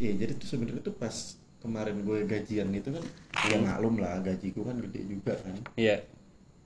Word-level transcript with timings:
Iya 0.00 0.12
jadi 0.16 0.32
tuh 0.34 0.48
sebenarnya 0.48 0.80
tuh 0.80 0.96
pas 0.96 1.12
kemarin 1.60 2.00
gue 2.00 2.24
gajian 2.24 2.72
itu 2.72 2.88
kan 2.88 3.04
ya 3.46 3.60
maklum 3.60 4.00
lah 4.00 4.16
gaji 4.24 4.48
gue 4.48 4.64
kan 4.64 4.76
gede 4.80 5.00
juga 5.04 5.36
kan 5.36 5.54
Iya. 5.76 6.00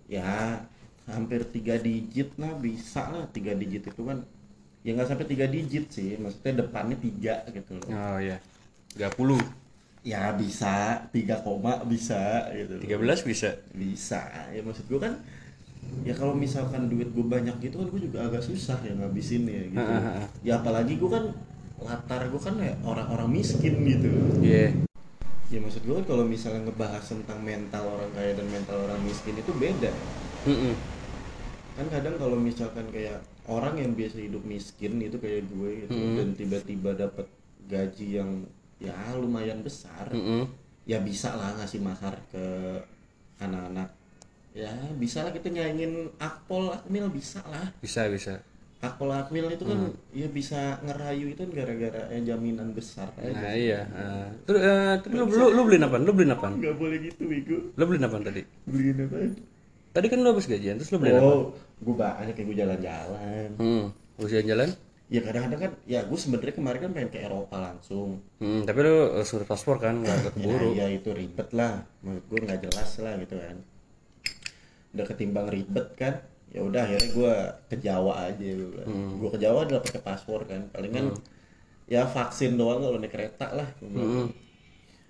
ya 0.06 0.62
hampir 1.04 1.42
tiga 1.50 1.74
digit 1.76 2.30
lah 2.38 2.54
bisa 2.54 3.10
lah 3.10 3.26
tiga 3.28 3.52
digit 3.52 3.82
itu 3.84 4.02
kan 4.06 4.22
ya 4.80 4.94
nggak 4.94 5.08
sampai 5.10 5.26
tiga 5.26 5.50
digit 5.50 5.90
sih 5.90 6.14
maksudnya 6.14 6.62
depannya 6.62 6.94
tiga 6.96 7.42
gitu 7.50 7.74
loh 7.74 7.90
Oh 7.90 8.18
iya. 8.22 8.38
30. 8.94 9.18
ya 10.06 10.30
bisa 10.30 11.02
tiga 11.10 11.40
koma 11.40 11.82
bisa 11.82 12.46
gitu 12.54 12.78
loh. 12.78 13.02
13 13.02 13.26
bisa. 13.26 13.50
bisa 13.74 14.20
ya 14.54 14.62
maksud 14.62 14.86
gue 14.86 15.00
kan 15.00 15.18
ya 16.06 16.14
kalau 16.14 16.38
misalkan 16.38 16.86
duit 16.86 17.10
gue 17.10 17.26
banyak 17.26 17.58
gitu 17.58 17.82
kan 17.82 17.88
gue 17.90 18.00
juga 18.04 18.30
agak 18.30 18.46
susah 18.46 18.78
ya 18.80 18.94
ngabisin 18.94 19.42
ya 19.44 19.62
gitu 19.66 19.92
ya 20.46 20.52
apalagi 20.62 20.94
gue 20.94 21.10
kan 21.10 21.34
latar 21.78 22.30
gue 22.30 22.38
kan 22.38 22.54
ya 22.56 22.74
orang-orang 22.82 23.28
miskin 23.34 23.74
gitu 23.82 24.08
Iya. 24.40 24.72
ya 25.50 25.58
maksud 25.60 25.82
gue 25.82 25.94
kan 26.02 26.06
kalau 26.06 26.24
misalnya 26.24 26.66
ngebahas 26.66 27.04
tentang 27.04 27.38
mental 27.40 27.84
orang 27.86 28.10
kaya 28.12 28.32
dan 28.32 28.46
mental 28.48 28.78
orang 28.80 29.00
miskin 29.02 29.34
itu 29.34 29.52
beda 29.52 29.90
Mm-mm. 30.46 30.74
kan 31.74 31.86
kadang 31.90 32.14
kalau 32.16 32.38
misalkan 32.38 32.86
kayak 32.90 33.18
orang 33.44 33.74
yang 33.76 33.92
biasa 33.92 34.22
hidup 34.22 34.42
miskin 34.42 34.98
itu 34.98 35.18
kayak 35.18 35.44
gue 35.50 35.70
gitu 35.84 35.92
Mm-mm. 35.92 36.16
dan 36.16 36.28
tiba-tiba 36.32 36.90
dapat 36.94 37.26
gaji 37.66 38.22
yang 38.22 38.30
ya 38.78 38.94
lumayan 39.14 39.60
besar 39.60 40.08
Mm-mm. 40.10 40.46
ya 40.86 41.02
bisa 41.02 41.34
lah 41.34 41.58
ngasih 41.58 41.80
mahar 41.82 42.14
ke 42.30 42.44
anak-anak 43.38 43.90
ya 44.54 44.70
bisa 44.96 45.26
lah 45.26 45.34
kita 45.34 45.50
nyaingin 45.50 46.14
akpol 46.16 46.70
akmil 46.70 47.10
bisa 47.10 47.42
lah 47.50 47.74
Bisa 47.82 48.06
bisa. 48.06 48.38
Akpol 48.86 49.10
akmil 49.10 49.48
itu 49.48 49.62
kan 49.62 49.78
ya 50.10 50.26
bisa 50.26 50.60
ngerayu 50.80 51.26
itu 51.28 51.40
kan 51.40 51.50
gara-gara 51.50 52.02
ya 52.08 52.20
jaminan 52.24 52.70
besar 52.70 53.08
aja 53.16 53.32
Nah 53.32 53.52
iya. 53.52 53.80
Uh, 53.88 54.28
terus 54.44 54.60
eh, 54.60 54.94
terus 55.00 55.14
lu, 55.14 55.24
lu, 55.26 55.46
lu 55.50 55.62
beliin 55.64 55.82
apaan? 55.82 56.02
Lu 56.02 56.12
beliin 56.12 56.32
apaan? 56.32 56.54
nggak 56.56 56.74
boleh 56.74 56.98
gitu 57.00 57.22
bego 57.24 57.58
Lu 57.72 57.82
beliin 57.84 58.04
apaan 58.04 58.22
tadi? 58.22 58.42
beliin 58.64 58.98
apa 59.00 59.16
Tadi 59.90 60.06
kan 60.08 60.18
lu 60.18 60.28
habis 60.28 60.44
gajian, 60.44 60.74
terus 60.74 60.90
lu 60.90 60.98
beliin 60.98 61.16
apa? 61.16 61.24
oh 61.24 61.42
gue 61.76 61.94
banyak 61.94 62.32
kayak 62.32 62.46
gue 62.46 62.56
jalan-jalan 62.56 63.48
Hmm. 63.56 63.84
Usia 64.16 64.40
jalan? 64.40 64.70
ya 65.04 65.20
kadang-kadang 65.20 65.60
kan 65.60 65.72
ya 65.84 66.00
gue 66.02 66.16
sebenarnya 66.16 66.54
kemarin 66.54 66.80
kan 66.80 66.90
pengen 66.90 67.10
ke 67.10 67.20
Eropa 67.20 67.56
langsung 67.56 68.24
Hmm, 68.36 68.64
tapi 68.64 68.78
lu 68.80 68.88
uh, 69.12 69.22
surat 69.22 69.44
paspor 69.44 69.76
kan 69.76 70.00
nggak 70.00 70.16
keburu. 70.32 70.72
ya, 70.72 70.84
ya 70.84 70.96
itu 70.96 71.10
ribet 71.10 71.48
lah 71.50 71.84
menurut 72.00 72.24
gue 72.24 72.38
nggak 72.42 72.60
jelas 72.62 72.90
lah 72.98 73.12
gitu 73.16 73.36
kan 73.36 73.56
udah 74.90 75.06
ketimbang 75.06 75.46
ribet 75.46 75.86
kan 75.94 76.14
ya 76.50 76.60
udah 76.60 76.82
akhirnya 76.84 77.08
gue 77.10 77.32
ke 77.68 77.76
Jawa 77.78 78.12
aja 78.28 78.44
gue 78.44 79.30
ke 79.30 79.38
Jawa 79.38 79.64
adalah 79.64 79.80
pakai 79.80 80.00
paspor 80.00 80.44
kan. 80.44 80.68
Palingan 80.70 81.14
ya 81.84 82.04
vaksin 82.04 82.56
doang 82.56 82.80
kalau 82.80 82.96
naik 82.96 83.12
kereta 83.12 83.52
lah 83.52 83.68
bilang. 83.78 84.32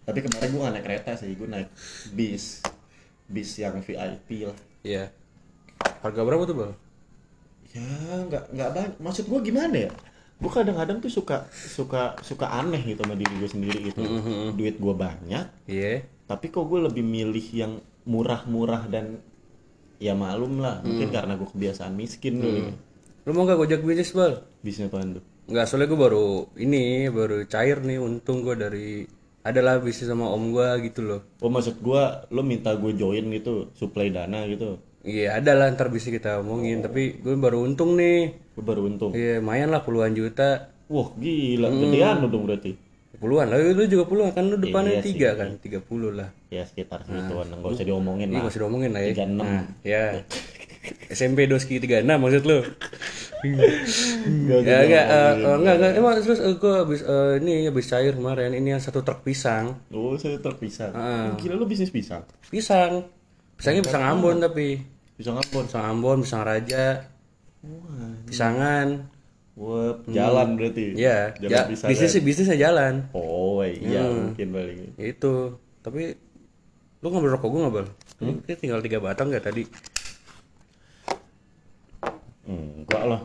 tapi 0.05 0.21
kemarin 0.21 0.49
gue 0.53 0.61
nggak 0.61 0.75
naik 0.77 0.87
kereta 0.87 1.11
sih 1.17 1.33
gue 1.33 1.49
naik 1.49 1.69
bis. 2.13 2.61
Bis 3.25 3.51
yang 3.57 3.81
VIP 3.81 4.45
lah. 4.45 4.59
Iya. 4.85 5.09
Harga 6.05 6.21
berapa 6.21 6.45
tuh, 6.45 6.57
Bang? 6.57 6.75
ya 7.75 7.83
nggak 8.31 8.55
nggak 8.55 8.71
banyak 8.71 8.93
maksud 9.03 9.25
gue 9.27 9.41
gimana 9.43 9.77
ya? 9.89 9.91
Gue 10.39 10.51
kadang-kadang 10.51 11.03
tuh 11.03 11.11
suka 11.11 11.47
suka 11.51 12.15
suka 12.23 12.47
aneh 12.47 12.79
gitu 12.85 13.03
sama 13.03 13.19
diri 13.19 13.35
gue 13.35 13.51
sendiri 13.51 13.79
gitu. 13.91 13.99
Duit 14.55 14.79
gue 14.79 14.95
banyak 14.95 15.47
Iya. 15.67 16.07
tapi 16.25 16.49
kok 16.49 16.65
gue 16.71 16.81
lebih 16.81 17.03
milih 17.03 17.47
yang 17.53 17.73
murah-murah 18.05 18.87
dan 18.89 19.19
ya 19.99 20.13
maklum 20.17 20.63
lah. 20.63 20.81
Mungkin 20.83 21.09
karena 21.11 21.39
gue 21.39 21.49
kebiasaan 21.49 21.95
miskin 21.95 22.41
kali. 22.41 22.61
Lu 23.25 23.31
mau 23.33 23.49
nggak 23.49 23.59
gojek 23.59 23.81
bisnis, 23.83 24.13
Bal? 24.13 24.45
bisnis 24.61 24.93
apaan 24.93 25.17
tuh? 25.21 25.25
Nggak, 25.49 25.65
soalnya 25.69 25.89
gue 25.93 26.01
baru 26.01 26.27
ini 26.61 27.09
baru 27.09 27.45
cair 27.49 27.81
nih 27.85 28.01
untung 28.01 28.45
gue 28.45 28.57
dari 28.57 28.89
adalah 29.45 29.77
bisnis 29.81 30.09
sama 30.09 30.29
om 30.33 30.53
gue 30.57 30.89
gitu 30.89 31.05
loh. 31.05 31.21
oh 31.45 31.53
maksud 31.53 31.85
gue 31.85 32.03
lo 32.33 32.41
minta 32.41 32.73
gue 32.81 32.97
join 32.97 33.29
gitu 33.29 33.69
supply 33.77 34.09
dana 34.09 34.49
gitu? 34.49 34.81
Iya 35.05 35.37
ada 35.37 35.53
lah 35.53 35.69
ntar 35.77 35.93
bisa 35.93 36.09
kita 36.09 36.41
omongin. 36.41 36.81
Tapi 36.81 37.21
gue 37.21 37.37
baru 37.37 37.61
untung 37.65 37.93
nih. 37.97 38.33
gue 38.57 38.65
baru 38.65 38.89
untung? 38.89 39.13
Iya 39.13 39.45
lumayan 39.45 39.69
lah 39.69 39.85
puluhan 39.85 40.17
juta. 40.17 40.73
wah 40.89 41.13
gila. 41.17 41.69
Gedean 41.73 42.25
lo 42.25 42.29
dong 42.29 42.45
berarti 42.49 42.73
Puluhan 43.15 43.47
lah 43.47 43.57
lu 43.57 43.85
juga 43.85 44.05
puluhan 44.05 44.31
kan 44.31 44.45
lu 44.45 44.57
depannya 44.57 44.91
Iya 44.91 45.01
sih. 45.01 45.09
tiga 45.11 45.31
kan 45.35 45.49
tiga 45.57 45.79
puluh 45.79 46.11
lah. 46.11 46.29
ya 46.49 46.63
sekitar 46.63 47.03
segituan 47.03 47.47
nggak 47.49 47.67
usah 47.69 47.83
diomongin 47.83 48.29
Ini 48.29 48.37
lah 48.37 48.43
masih 48.45 48.61
diomongin 48.61 48.91
lah 48.91 49.01
ya. 49.01 49.11
36. 49.15 49.35
Nah, 49.37 49.63
ya. 49.83 50.05
SMP 51.09 51.45
Doski 51.45 51.79
36 51.79 52.05
maksud 52.05 52.43
lu. 52.43 52.59
Nggak 53.45 54.57
usah 54.57 54.67
ya 54.67 54.79
enggak 54.81 55.05
eh, 55.05 55.23
diomongin. 55.33 55.45
eh, 55.45 55.57
enggak 55.57 55.75
enggak 55.75 55.93
emang 55.95 56.13
terus 56.19 56.41
eh, 56.41 56.55
gue 56.55 56.75
habis 56.75 57.01
eh, 57.03 57.33
ini 57.39 57.53
habis 57.65 57.87
cair 57.87 58.13
kemarin 58.13 58.51
ini 58.53 58.69
yang 58.71 58.79
satu 58.79 59.01
truk 59.01 59.21
pisang. 59.21 59.81
oh 59.89 60.15
saya 60.15 60.39
terpisah 60.39 60.91
Ah. 60.91 61.33
gila 61.35 61.55
lo 61.55 61.65
bisnis 61.65 61.89
pisang 61.89 62.25
Pisang. 62.45 63.05
Pisangnya 63.55 63.83
pisang 63.83 64.03
Ambon 64.03 64.39
tapi. 64.39 64.83
pisang 65.15 65.35
apa 65.35 65.59
Pisang 65.63 65.85
Ambon, 65.89 66.19
pisang 66.21 66.43
Raja, 66.43 67.07
wah 67.61 68.11
pisangan. 68.25 69.14
Wah 69.55 69.95
jalan 70.07 70.59
berarti? 70.59 70.95
Iya, 70.95 71.33
ya, 71.39 71.65
pisang 71.65 71.89
bisnis 71.91 72.15
bisnisnya 72.19 72.59
jalan. 72.59 73.07
oh 73.13 73.63
iya 73.63 74.03
mungkin 74.03 74.49
paling. 74.51 74.79
Itu. 74.97 75.59
Tapi 75.79 76.17
lu 76.99 77.07
ngambil 77.07 77.37
rokok 77.37 77.49
gue 77.49 77.61
nggak 77.61 77.75
bal? 77.75 77.87
Ini 78.19 78.55
tinggal 78.57 78.81
tiga 78.81 78.99
batang 78.99 79.29
gak 79.29 79.45
tadi? 79.45 79.63
enggak 82.45 83.05
lah. 83.05 83.21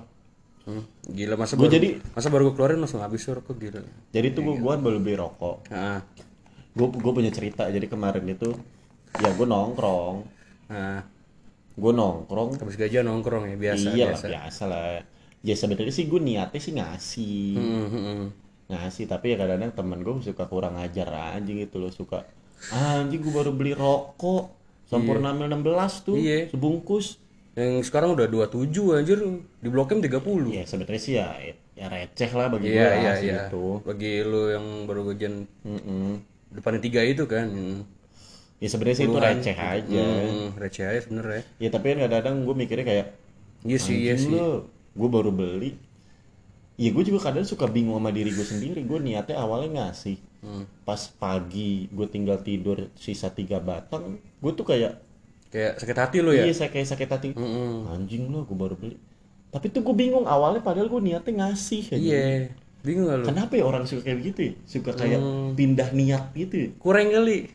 Hmm, 0.63 0.83
Gila 1.09 1.35
masa 1.35 1.57
Gua 1.57 1.65
baru, 1.65 1.73
jadi- 1.75 1.95
masa 2.13 2.27
baru 2.29 2.43
gue 2.49 2.55
keluarin 2.55 2.79
langsung 2.79 3.01
habis 3.01 3.25
rokok 3.25 3.57
gila. 3.57 3.81
jadi 4.11 4.27
tuh 4.31 4.41
gue 4.45 4.55
gua 4.59 4.77
kan 4.77 4.81
baru 4.85 4.97
beli 5.01 5.15
rokok. 5.17 5.65
Nah, 5.73 5.99
gue 6.71 6.87
gue 6.87 7.11
punya 7.11 7.31
cerita. 7.33 7.65
Jadi 7.67 7.89
kemarin 7.89 8.23
itu 8.23 8.53
ya 9.17 9.33
gue 9.33 9.47
nongkrong. 9.49 10.17
Nah, 10.69 11.01
gue 11.73 11.91
nongkrong. 11.91 12.61
Habis 12.61 12.75
gajian 12.77 13.09
nongkrong 13.09 13.49
ya 13.49 13.57
biasa 13.57 13.87
iya 13.91 14.05
biasa. 14.13 14.25
lah 14.25 14.31
biasa 14.31 14.63
lah 14.69 14.83
ya 15.41 15.55
sebenarnya 15.55 15.93
sih 15.93 16.05
gue 16.05 16.19
niatnya 16.19 16.59
sih 16.59 16.73
ngasih 16.75 17.55
Hmm, 17.55 17.85
hmm, 17.87 18.03
hmm. 18.05 18.27
ngasih 18.69 19.05
tapi 19.09 19.33
ya 19.33 19.35
kadang-kadang 19.39 19.73
temen 19.73 19.99
gue 20.03 20.13
suka 20.21 20.43
kurang 20.45 20.75
ajar 20.77 21.09
aja 21.09 21.49
gitu 21.49 21.79
loh 21.81 21.89
suka 21.89 22.27
"Ah, 22.69 23.01
anjing 23.01 23.23
gue 23.23 23.33
baru 23.33 23.51
beli 23.55 23.73
rokok 23.73 24.51
sempurna 24.85 25.31
mil 25.31 25.47
16 25.47 26.03
tuh 26.05 26.17
Iya. 26.19 26.51
sebungkus 26.51 27.17
Yang 27.57 27.91
sekarang 27.91 28.15
udah 28.15 28.27
27 28.29 28.95
anjir 28.95 29.19
di 29.59 29.67
Blok 29.67 29.91
M 29.91 29.99
30. 29.99 30.47
ya 30.53 30.63
sebenarnya 30.63 31.01
sih 31.01 31.13
ya 31.19 31.27
ya 31.75 31.85
receh 31.87 32.31
lah 32.31 32.47
bagi 32.47 32.71
Iya 32.71 32.87
gue 32.87 32.99
iya 32.99 33.11
lah 33.11 33.17
iya. 33.19 33.35
gitu 33.49 33.65
Bagi 33.83 34.13
lu 34.23 34.41
yang 34.51 34.65
baru 34.87 35.01
gajian 35.11 35.43
Mm-mm. 35.65 36.19
depannya 36.55 36.79
tiga 36.79 37.01
itu 37.03 37.23
kan. 37.25 37.47
Ya 38.59 38.67
sebenarnya 38.67 38.97
sih 38.99 39.05
itu 39.07 39.19
receh 39.19 39.55
aja 39.55 40.03
Hmm, 40.03 40.47
receh 40.59 40.83
aja 40.83 40.99
sebenernya. 41.03 41.41
ya 41.57 41.69
tapi 41.71 41.85
kan 41.91 41.97
kadang-kadang 42.05 42.35
gue 42.43 42.55
mikirnya 42.55 42.85
kayak 42.85 43.07
Iya 43.63 43.77
sih, 43.79 43.97
iya 44.07 44.15
sih. 44.15 44.31
Gue 44.99 45.07
baru 45.07 45.31
beli 45.31 45.79
ya 46.75 46.91
gue 46.91 47.03
juga 47.03 47.19
kadang 47.25 47.43
suka 47.43 47.65
bingung 47.65 47.95
sama 47.95 48.11
diri 48.11 48.29
gue 48.29 48.43
sendiri 48.43 48.83
gue 48.83 48.99
niatnya 48.99 49.39
awalnya 49.39 49.87
ngasih 49.87 50.19
Hmm. 50.39 50.63
pas 50.87 50.95
pagi 51.19 51.91
gue 51.91 52.07
tinggal 52.07 52.39
tidur 52.39 52.87
sisa 52.95 53.27
tiga 53.27 53.59
batang 53.59 54.15
gue 54.39 54.51
tuh 54.55 54.63
kayak 54.63 55.03
Kayak 55.51 55.83
sakit 55.83 55.97
hati 55.99 56.17
lu 56.21 56.31
ya? 56.31 56.47
iya 56.47 56.55
saya 56.55 56.71
kayak 56.71 56.87
sakit 56.87 57.09
hati 57.09 57.27
Mm-mm. 57.35 57.91
anjing 57.91 58.31
lo 58.31 58.47
gue 58.47 58.55
baru 58.55 58.79
beli 58.79 58.95
tapi 59.51 59.67
tuh 59.67 59.83
gue 59.83 59.91
bingung 59.91 60.23
awalnya 60.23 60.63
padahal 60.63 60.87
gue 60.87 61.01
niatnya 61.03 61.43
ngasih. 61.43 61.91
Iya. 61.91 62.55
Bingung 62.79 63.11
gak 63.11 63.17
lu? 63.19 63.25
kenapa 63.27 63.53
ya 63.57 63.65
orang 63.65 63.83
suka 63.83 64.07
kayak 64.07 64.17
begitu 64.23 64.39
ya 64.39 64.53
suka 64.63 64.91
kayak 64.95 65.19
Hmm. 65.19 65.51
pindah 65.59 65.89
niat 65.91 66.31
gitu 66.31 66.55
ya? 66.55 66.69
Kurang 66.79 67.11
kali. 67.11 67.51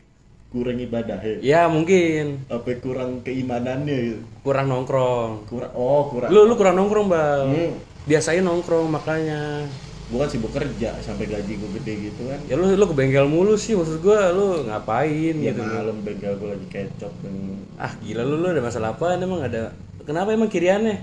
Kurang 0.55 0.79
ibadah 0.79 1.19
ya 1.19 1.35
Ya 1.43 1.61
mungkin. 1.67 2.47
apa 2.47 2.79
kurang 2.79 3.19
keimanannya 3.21 3.97
gitu 4.07 4.21
Kurang 4.39 4.65
nongkrong. 4.65 5.43
kurang 5.43 5.71
oh 5.73 6.07
kurang 6.07 6.29
Lu 6.29 6.45
lu 6.45 6.55
kurang 6.55 6.75
nongkrong, 6.75 7.07
Bang. 7.07 7.47
Hmm. 7.49 7.73
Biasain 8.05 8.39
nongkrong 8.39 8.87
makanya. 8.87 9.67
gue 10.05 10.15
kan 10.15 10.29
sibuk 10.29 10.49
kerja 10.49 10.93
sampai 10.99 11.25
gaji 11.25 11.53
gue 11.55 11.69
gede 11.75 11.93
gitu 12.05 12.29
kan 12.29 12.37
Ya 12.45 12.53
lu 12.53 12.69
lu 12.69 12.85
ke 12.85 12.93
bengkel 12.93 13.25
mulu 13.25 13.53
sih 13.55 13.73
maksud 13.73 13.99
gua 13.99 14.29
lu 14.29 14.63
ngapain 14.63 15.33
ya 15.35 15.49
gitu. 15.49 15.59
malam 15.59 15.97
bengkel 15.99 16.29
gue 16.35 16.45
lagi 16.47 16.67
kecap 16.69 17.09
dan 17.19 17.35
Ah, 17.75 17.89
gila 17.97 18.21
lu 18.21 18.37
lu 18.37 18.47
ada 18.47 18.61
masalah 18.61 18.93
apa 18.93 19.17
emang 19.17 19.41
ada 19.41 19.73
Kenapa 20.01 20.29
emang 20.29 20.45
kiriannya? 20.45 21.01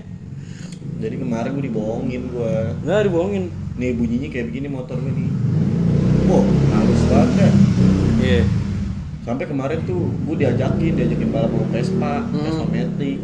jadi 0.97 1.19
kemarin 1.19 1.51
gue 1.51 1.67
dibohongin 1.67 2.21
gue 2.25 2.53
Nggak 2.81 3.01
dibohongin. 3.05 3.43
nih 3.75 3.91
bunyinya 3.91 4.29
kayak 4.29 4.45
begini 4.47 4.67
motor 4.67 4.95
gue 4.95 5.11
nih 5.11 5.27
wow 6.23 6.39
halus 6.71 7.01
banget. 7.05 7.53
Iya. 8.17 8.41
Sampai 9.23 9.45
kemarin 9.47 9.79
tuh 9.87 10.11
gue 10.27 10.35
diajakin 10.35 10.93
diajakin 10.99 11.29
balap 11.31 11.51
sama 11.51 11.67
Vespa 11.71 12.13
Vespa 12.27 12.65
Matic 12.67 13.19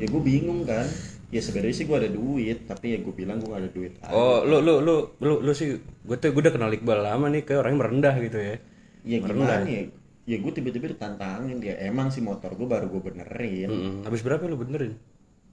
ya 0.00 0.06
gue 0.08 0.22
bingung 0.24 0.64
kan 0.68 0.84
ya 1.30 1.40
sebenarnya 1.40 1.74
sih 1.76 1.86
gue 1.86 1.96
ada 1.96 2.10
duit 2.10 2.58
tapi 2.66 2.96
ya 2.96 2.98
gue 3.00 3.14
bilang 3.14 3.38
gue 3.38 3.48
gak 3.48 3.62
ada 3.62 3.70
duit 3.70 3.92
aja. 4.02 4.12
Oh, 4.12 4.42
lu 4.42 4.58
lu 4.58 4.82
lu 4.82 5.14
lu 5.22 5.34
lu 5.40 5.52
sih 5.54 5.78
gue 5.78 6.16
tuh 6.18 6.34
gue 6.34 6.42
udah 6.42 6.52
kenal 6.52 6.74
Iqbal 6.74 7.00
lama 7.06 7.30
nih 7.30 7.46
kayak 7.46 7.60
orangnya 7.64 7.78
merendah 7.86 8.14
gitu 8.18 8.38
ya. 8.38 8.56
ya 9.00 9.16
gimana 9.24 9.64
ya 9.64 9.88
ya 10.28 10.36
gue 10.36 10.52
tiba-tiba 10.52 10.92
ditantangin 10.92 11.56
dia 11.64 11.74
emang 11.80 12.12
sih 12.12 12.20
motor 12.20 12.52
gue 12.52 12.68
baru 12.68 12.86
gue 12.92 13.02
benerin 13.02 13.68
Mm-mm. 13.70 13.94
Habis 14.04 14.20
berapa 14.20 14.44
lu 14.44 14.58
benerin? 14.60 14.98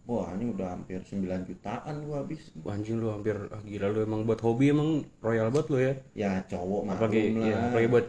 Wah 0.08 0.32
ini 0.40 0.56
udah 0.56 0.68
hampir 0.72 1.04
9 1.04 1.44
jutaan 1.44 1.96
gua 2.08 2.24
habis. 2.24 2.48
Wah, 2.64 2.80
anjing 2.80 2.96
lu 2.96 3.12
hampir 3.12 3.36
ah, 3.52 3.60
gila 3.60 3.88
lu 3.92 4.00
emang 4.08 4.24
buat 4.24 4.40
hobi 4.40 4.72
emang 4.72 5.04
royal 5.20 5.52
banget 5.52 5.68
lu 5.68 5.78
ya. 5.84 5.94
Ya 6.16 6.32
cowok 6.48 6.82
apalagi 6.88 7.22
maklum 7.36 7.44
ya, 7.44 7.52
lah. 7.52 7.64
apalagi 7.68 7.88
buat 7.92 8.06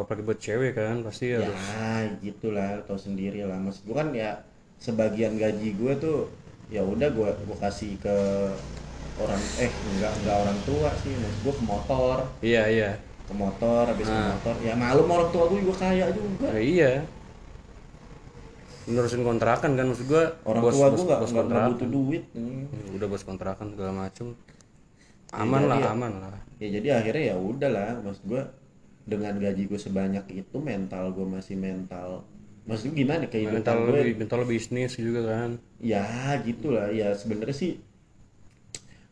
apalagi 0.00 0.22
buat 0.24 0.38
cewek 0.40 0.72
kan 0.72 0.96
pasti 1.04 1.24
ya 1.36 1.44
harus. 1.44 1.60
gitulah 2.24 2.80
tau 2.88 2.96
sendiri 2.96 3.44
lah. 3.44 3.60
Mas 3.60 3.84
gue 3.84 3.92
kan 3.92 4.08
ya 4.16 4.40
sebagian 4.80 5.36
gaji 5.36 5.76
gue 5.76 5.92
tuh 6.00 6.18
ya 6.72 6.80
udah 6.80 7.12
gue 7.12 7.28
gue 7.28 7.56
kasih 7.60 8.00
ke 8.00 8.16
orang 9.20 9.42
eh 9.60 9.68
enggak 9.68 10.12
enggak 10.24 10.36
orang 10.40 10.58
tua 10.64 10.88
sih 11.04 11.12
mas. 11.20 11.34
Gue 11.44 11.52
ke 11.52 11.64
motor. 11.68 12.16
Iya 12.40 12.62
iya. 12.72 12.90
Ke 13.28 13.34
motor 13.36 13.84
habis 13.92 14.08
ke 14.08 14.16
Ah. 14.16 14.32
motor. 14.40 14.54
Ya 14.64 14.72
malum 14.72 15.04
orang 15.04 15.28
tua 15.28 15.44
gue 15.52 15.60
juga 15.60 15.76
kaya 15.84 16.08
juga. 16.16 16.48
Nah, 16.48 16.62
iya 16.64 17.04
nerusin 18.90 19.22
kontrakan 19.22 19.78
kan 19.78 19.84
maksud 19.86 20.06
gua. 20.10 20.24
Orang 20.42 20.62
bos, 20.64 20.74
tua 20.74 20.86
bos, 20.90 20.98
gue 20.98 21.06
nggak 21.06 21.20
bos 21.22 21.30
nggak 21.30 21.46
kontrakan. 21.46 21.70
butuh 21.74 21.88
duit 21.88 22.24
Hmm. 22.34 22.62
Ya, 22.66 22.90
udah 22.98 23.06
bos 23.08 23.22
kontrakan 23.22 23.66
segala 23.74 23.92
macem. 23.94 24.26
Aman 25.32 25.62
lah 25.64 25.78
iya. 25.80 25.88
aman 25.94 26.12
lah. 26.20 26.34
Ya 26.60 26.68
jadi 26.68 26.88
akhirnya 27.00 27.24
ya 27.32 27.36
udahlah 27.40 28.02
mas 28.04 28.20
gue 28.20 28.42
dengan 29.08 29.34
gaji 29.40 29.62
gue 29.66 29.80
sebanyak 29.80 30.24
itu 30.30 30.56
mental 30.58 31.14
gue 31.14 31.26
masih 31.26 31.56
mental. 31.56 32.26
Maksud 32.68 32.92
gue 32.92 32.96
gimana 33.02 33.26
kehidupan 33.26 33.64
mental 33.64 33.76
gue 33.88 33.94
lebih 33.96 34.16
mental 34.20 34.38
lebih 34.44 34.60
bisnis 34.60 34.94
juga 34.98 35.20
kan? 35.24 35.50
Ya 35.80 36.36
gitulah 36.42 36.92
ya 36.92 37.16
sebenarnya 37.16 37.56
sih 37.56 37.80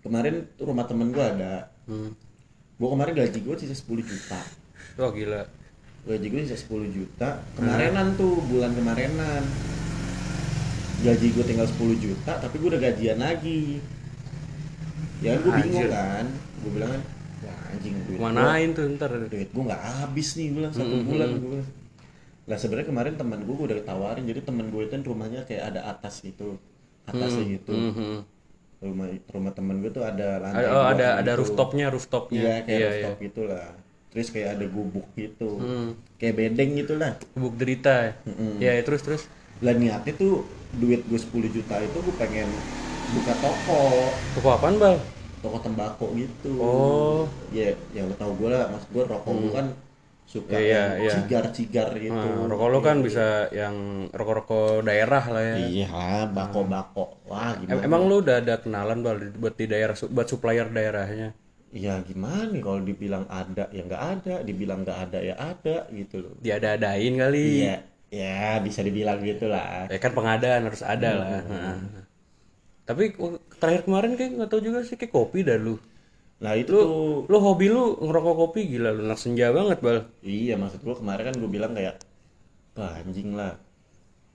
kemarin 0.04 0.46
rumah 0.60 0.84
temen 0.86 1.10
gue 1.14 1.24
ada. 1.24 1.72
Hmm. 1.90 2.14
gue 2.80 2.88
kemarin 2.88 3.12
gaji 3.12 3.38
gue 3.44 3.54
sisa 3.60 3.76
10 3.76 4.08
juta. 4.08 4.40
Wah 4.96 5.12
gila 5.12 5.59
gaji 6.08 6.26
gue 6.32 6.40
sisa 6.48 6.56
10 6.56 6.96
juta. 6.96 7.44
Kemarinan 7.56 8.16
tuh 8.16 8.40
bulan 8.48 8.72
kemarinan 8.72 9.42
gaji 11.00 11.26
gue 11.32 11.44
tinggal 11.44 11.68
10 11.68 11.96
juta 11.96 12.32
tapi 12.40 12.54
gue 12.56 12.68
udah 12.72 12.82
gajian 12.82 13.18
lagi. 13.20 13.80
Ya 15.20 15.36
gue 15.36 15.52
bingung 15.52 15.84
Anjir. 15.84 15.92
kan. 15.92 16.26
Gue 16.64 16.70
bilang 16.72 16.90
kan 16.96 17.02
wah 17.40 17.60
anjing 17.72 17.94
duit 18.04 18.20
manain 18.20 18.68
tuh 18.76 18.84
ntar? 18.96 19.10
duit 19.32 19.48
gue 19.48 19.64
nggak 19.64 19.80
habis 19.80 20.28
nih 20.36 20.46
gue 20.52 20.56
bilang 20.60 20.72
satu 20.72 20.96
bulan 21.04 21.28
gue 21.36 21.50
bilang. 21.60 21.68
Lah 22.48 22.58
sebenarnya 22.58 22.88
kemarin 22.88 23.14
teman 23.20 23.40
gue 23.44 23.54
udah 23.54 23.76
ditawarin 23.76 24.24
jadi 24.24 24.40
teman 24.44 24.66
gue 24.72 24.80
itu 24.88 24.92
kan 24.96 25.02
rumahnya 25.04 25.40
kayak 25.44 25.76
ada 25.76 25.80
atas 25.88 26.24
gitu 26.24 26.56
atasnya 27.04 27.44
gitu. 27.60 27.72
Mhm. 27.76 28.40
rumah 28.80 29.12
rumah 29.28 29.52
temen 29.52 29.76
gue 29.84 29.92
tuh 29.92 30.00
ada 30.00 30.40
lantai 30.40 30.64
oh, 30.72 30.88
ada 30.88 30.96
gitu. 30.96 31.20
ada 31.20 31.32
rooftopnya 31.36 31.86
rooftopnya. 31.92 32.40
Iya 32.40 32.56
kayak 32.64 32.80
iya, 32.80 32.88
rooftop 32.88 33.16
gitu 33.20 33.42
lah 33.44 33.68
terus 34.10 34.28
kayak 34.34 34.58
ada 34.58 34.66
gubuk 34.66 35.06
gitu. 35.14 35.58
Hmm. 35.58 35.88
kayak 36.20 36.34
bedeng 36.36 36.76
gitu 36.76 37.00
lah. 37.00 37.16
Bubuk 37.32 37.56
derita 37.56 38.10
ya? 38.10 38.12
Ya, 38.60 38.72
terus 38.84 39.00
terus. 39.06 39.22
Lah 39.64 39.72
niatnya 39.72 40.12
tuh 40.18 40.44
duit 40.76 41.02
gue 41.08 41.18
10 41.18 41.50
juta 41.50 41.74
itu 41.80 41.98
gue 41.98 42.14
pengen 42.18 42.50
buka 43.16 43.32
toko. 43.40 44.12
Toko 44.36 44.48
apaan 44.52 44.76
bal 44.76 45.00
toko 45.40 45.56
tembakau 45.60 46.12
gitu. 46.16 46.52
Oh. 46.60 47.24
Ya 47.50 47.72
yang 47.96 48.12
lo 48.12 48.14
tau 48.20 48.32
gue 48.36 48.48
lah 48.52 48.68
mas 48.68 48.84
gue 48.92 49.02
rokok 49.02 49.34
gue 49.40 49.52
kan 49.52 49.66
suka 50.30 50.54
iya, 50.54 50.94
yang 50.94 51.10
iya. 51.10 51.12
cigar-cigar 51.16 51.90
gitu. 51.98 52.14
Nah, 52.14 52.46
rokok 52.46 52.68
lo 52.70 52.78
kan 52.84 53.02
bisa 53.02 53.50
yang 53.50 54.06
rokok-rokok 54.14 54.86
daerah 54.86 55.24
lah 55.26 55.42
ya. 55.42 55.56
Iya 55.58 55.88
lah 55.90 56.24
bako-bako 56.30 57.18
wah 57.26 57.56
Em- 57.56 57.66
gimana 57.66 57.82
emang 57.82 58.02
lu 58.06 58.22
udah 58.22 58.38
ada 58.38 58.54
kenalan 58.62 59.02
buat 59.40 59.54
di 59.58 59.66
daerah 59.66 59.96
buat 60.12 60.26
supplier 60.30 60.70
daerahnya 60.70 61.34
ya 61.70 62.02
gimana 62.02 62.50
nih 62.50 62.62
kalau 62.62 62.80
dibilang 62.82 63.24
ada 63.30 63.70
ya 63.70 63.82
nggak 63.86 64.04
ada. 64.18 64.34
Dibilang 64.42 64.82
nggak 64.82 64.98
ada 65.10 65.18
ya 65.22 65.34
ada 65.38 65.76
gitu 65.94 66.22
loh. 66.22 66.34
Diada-adain 66.42 67.14
kali. 67.14 67.46
Iya, 67.64 67.76
ya 68.10 68.58
bisa 68.62 68.82
dibilang 68.82 69.22
gitu 69.22 69.46
lah. 69.46 69.86
ya 69.86 69.98
kan 70.02 70.12
pengadaan 70.12 70.66
harus 70.66 70.82
ada 70.82 71.10
lah. 71.14 71.30
Nah. 71.46 71.78
tapi 72.90 73.14
terakhir 73.62 73.86
kemarin 73.86 74.18
kayak 74.18 74.30
nggak 74.34 74.50
tahu 74.50 74.66
juga 74.66 74.82
sih 74.82 74.98
kayak 74.98 75.14
kopi 75.14 75.46
dah 75.46 75.54
lu. 75.54 75.78
Nah 76.40 76.56
itu 76.56 76.72
lu 76.72 76.80
tuh, 76.80 76.90
lu 77.28 77.38
hobi 77.38 77.68
lu 77.68 78.00
ngerokok 78.00 78.34
kopi? 78.34 78.60
Gila 78.66 78.90
lu 78.96 79.06
anak 79.06 79.20
senja 79.20 79.52
banget 79.52 79.78
bal. 79.84 80.08
Iya 80.24 80.56
maksud 80.56 80.80
gua 80.80 80.96
kemarin 80.96 81.30
kan 81.30 81.34
gue 81.36 81.50
bilang 81.52 81.72
kayak, 81.76 82.00
anjing 82.80 83.36
lah, 83.36 83.60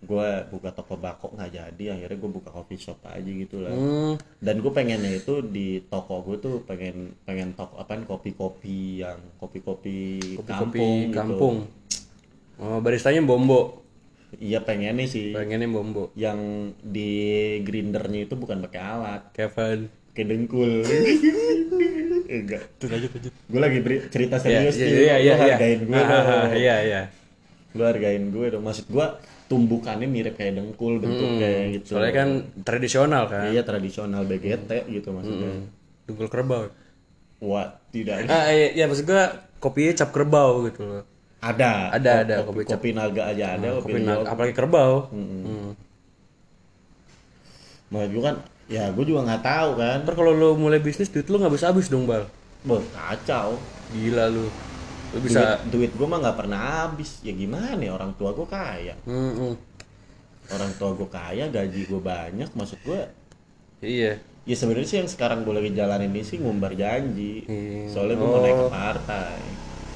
gue 0.03 0.29
buka 0.51 0.69
toko 0.75 0.99
bako 0.99 1.33
nggak 1.33 1.51
jadi, 1.55 1.83
akhirnya 1.95 2.17
gue 2.19 2.31
buka 2.31 2.49
coffee 2.51 2.77
shop 2.77 2.99
aja 3.07 3.25
gitu 3.25 3.63
lah. 3.63 3.73
hmm. 3.73 4.13
Dan 4.43 4.59
gue 4.59 4.69
pengennya 4.69 5.11
itu 5.15 5.39
di 5.41 5.79
toko 5.87 6.21
gue 6.21 6.37
tuh 6.37 6.55
pengen 6.67 7.15
pengen 7.23 7.55
toko 7.55 7.79
apaan 7.79 8.03
kopi-kopi 8.03 9.01
yang 9.01 9.17
kopi-kopi 9.39 10.35
kopi 10.37 10.45
kampung, 10.45 10.95
gitu. 11.09 11.15
kampung 11.15 11.55
oh 12.59 12.79
baristanya 12.83 13.23
bombo 13.23 13.81
Iya 14.35 14.59
pengennya 14.67 15.07
sih, 15.07 15.31
pengennya 15.31 15.69
bombo 15.71 16.11
yang 16.19 16.67
di 16.83 17.55
grindernya 17.63 18.27
itu 18.27 18.35
bukan 18.35 18.59
pakai 18.67 18.81
alat, 18.83 19.21
Kevin 19.31 19.87
kayak 20.11 20.27
dengkul. 20.27 20.83
Enggak. 22.25 22.63
tuh 22.81 22.89
lanjut 22.89 23.11
lanjut 23.15 23.33
gue 23.37 23.59
lagi 23.61 23.79
beri- 23.85 24.05
cerita 24.09 24.35
iya 24.43 24.65
serius 24.65 24.75
iya 24.75 24.85
nih, 24.85 24.91
iya 24.91 24.97
lu 24.97 25.05
iya 25.05 25.15
iya 25.21 25.35
hargain 25.55 25.79
gue 25.85 26.01
iya 26.65 26.75
iya 26.83 27.01
Lu 27.75 27.83
hargain 27.83 28.23
gue 28.31 28.45
dong. 28.49 28.63
Maksud 28.65 28.87
gue 28.87 29.07
tumbukannya 29.45 30.09
mirip 30.09 30.33
kayak 30.33 30.57
dengkul 30.57 30.97
bentuknya 30.97 31.69
gitu. 31.69 31.85
Hmm, 31.85 31.89
soalnya 32.01 32.13
kan 32.15 32.29
tradisional 32.65 33.23
kan 33.29 33.53
Iya 33.53 33.61
tradisional 33.61 34.25
BGT 34.25 34.69
gitu 34.89 35.13
maksudnya. 35.13 35.69
dungkul 36.05 36.27
kerbau 36.29 36.65
Wah 37.41 37.67
tidak 37.93 38.25
ah 38.25 38.49
iya, 38.49 38.73
iya 38.73 38.85
maksud 38.85 39.05
gua 39.05 39.29
kopinya 39.57 39.93
cap 39.93 40.09
kerbau 40.09 40.65
gitu 40.65 40.81
loh 40.81 41.03
ada. 41.45 41.93
Ada, 41.93 42.11
Ko- 42.11 42.21
ada, 42.25 42.35
kopi, 42.41 42.49
kopi 42.49 42.61
cap. 42.65 42.73
kopi 42.73 42.89
naga 42.91 43.23
aja 43.29 43.45
ada. 43.53 43.67
kopi, 43.77 43.93
kopi 43.93 43.99
naga 44.01 44.25
apalagi 44.33 44.53
kerbau 44.53 45.13
Hmm. 45.13 45.77
Maksud 47.85 48.09
gue 48.11 48.23
kan 48.23 48.35
ya 48.65 48.89
gue 48.89 49.05
juga 49.05 49.21
nggak 49.29 49.43
tahu 49.45 49.69
kan. 49.77 49.97
ntar 50.01 50.15
kalau 50.17 50.33
lu 50.33 50.49
mulai 50.57 50.81
bisnis 50.81 51.05
duit 51.05 51.29
lu 51.29 51.37
nggak 51.37 51.53
habis 51.53 51.63
habis 51.63 51.85
dong 51.85 52.09
bal 52.09 52.25
Boh, 52.65 52.81
kacau. 52.89 53.61
gila 53.93 54.25
lu 54.25 54.49
lu 55.13 55.19
bisa 55.25 55.41
Duit, 55.41 55.91
duit 55.91 55.91
gue 55.97 56.07
mah 56.11 56.19
nggak 56.23 56.37
pernah 56.39 56.59
habis. 56.85 57.09
Ya 57.27 57.33
gimana 57.41 57.79
ya 57.85 57.91
orang 57.97 58.11
tua 58.19 58.29
gue 58.37 58.47
kaya. 58.47 58.95
Hmm, 59.05 59.33
hmm. 59.37 59.53
Orang 60.55 60.71
tua 60.77 60.89
gue 60.97 61.09
kaya, 61.09 61.45
gaji 61.49 61.81
gue 61.91 62.01
banyak. 62.01 62.49
Maksud 62.57 62.79
gue 62.85 62.99
iya 63.83 64.11
Ya 64.45 64.55
sebenarnya 64.59 64.89
sih 64.91 64.97
yang 65.01 65.09
sekarang 65.09 65.41
gue 65.45 65.53
lagi 65.57 65.71
jalanin 65.73 66.13
ini 66.13 66.21
sih 66.29 66.37
ngumbar 66.37 66.73
janji. 66.77 67.49
Hmm. 67.49 67.85
Soalnya 67.89 68.15
gue 68.21 68.27
mau 68.29 68.41
naik 68.45 68.57
ke 68.61 68.65
partai. 68.69 69.41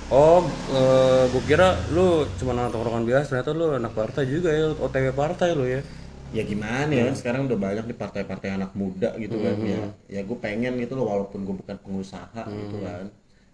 oh 0.10 0.42
eh, 0.74 1.24
gua 1.32 1.44
kira 1.50 1.68
lu 1.96 2.02
cuma 2.38 2.52
anak 2.58 2.74
tongkrongan 2.74 3.06
biasa 3.10 3.28
ternyata 3.30 3.52
lu 3.60 3.66
anak 3.80 3.94
partai 4.00 4.24
juga 4.34 4.50
ya 4.60 4.66
OTW 4.74 5.08
partai 5.14 5.50
lu 5.54 5.66
ya 5.70 5.82
Ya 6.30 6.44
gimana 6.46 6.94
ya, 6.94 7.10
sekarang 7.20 7.50
udah 7.50 7.58
banyak 7.58 7.86
di 7.90 7.96
partai-partai 7.98 8.50
anak 8.58 8.72
muda 8.78 9.18
gitu 9.18 9.38
kan 9.42 9.58
ya. 9.66 9.82
Ya 10.06 10.22
gue 10.22 10.38
pengen 10.46 10.78
gitu 10.78 10.94
loh 10.98 11.10
walaupun 11.10 11.42
gue 11.48 11.56
bukan 11.58 11.78
pengusaha 11.82 12.44
gitu 12.54 12.78
kan. 12.86 13.10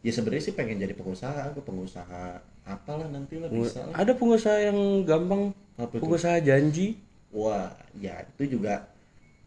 Ya 0.05 0.13
sebenarnya 0.13 0.43
sih 0.43 0.53
pengen 0.53 0.77
jadi 0.77 0.93
pengusaha, 0.93 1.49
gue 1.49 1.65
pengusaha 1.65 2.37
apalah 2.61 3.09
nanti 3.09 3.41
lah 3.41 3.49
bisa 3.49 3.81
lah. 3.81 3.93
ada 3.95 4.13
pengusaha 4.13 4.57
yang 4.59 4.77
gampang 5.01 5.49
Apa 5.75 5.97
itu? 5.97 6.01
pengusaha 6.01 6.37
janji 6.39 7.01
Wah, 7.29 7.73
ya 7.95 8.21
itu 8.37 8.57
juga 8.57 8.85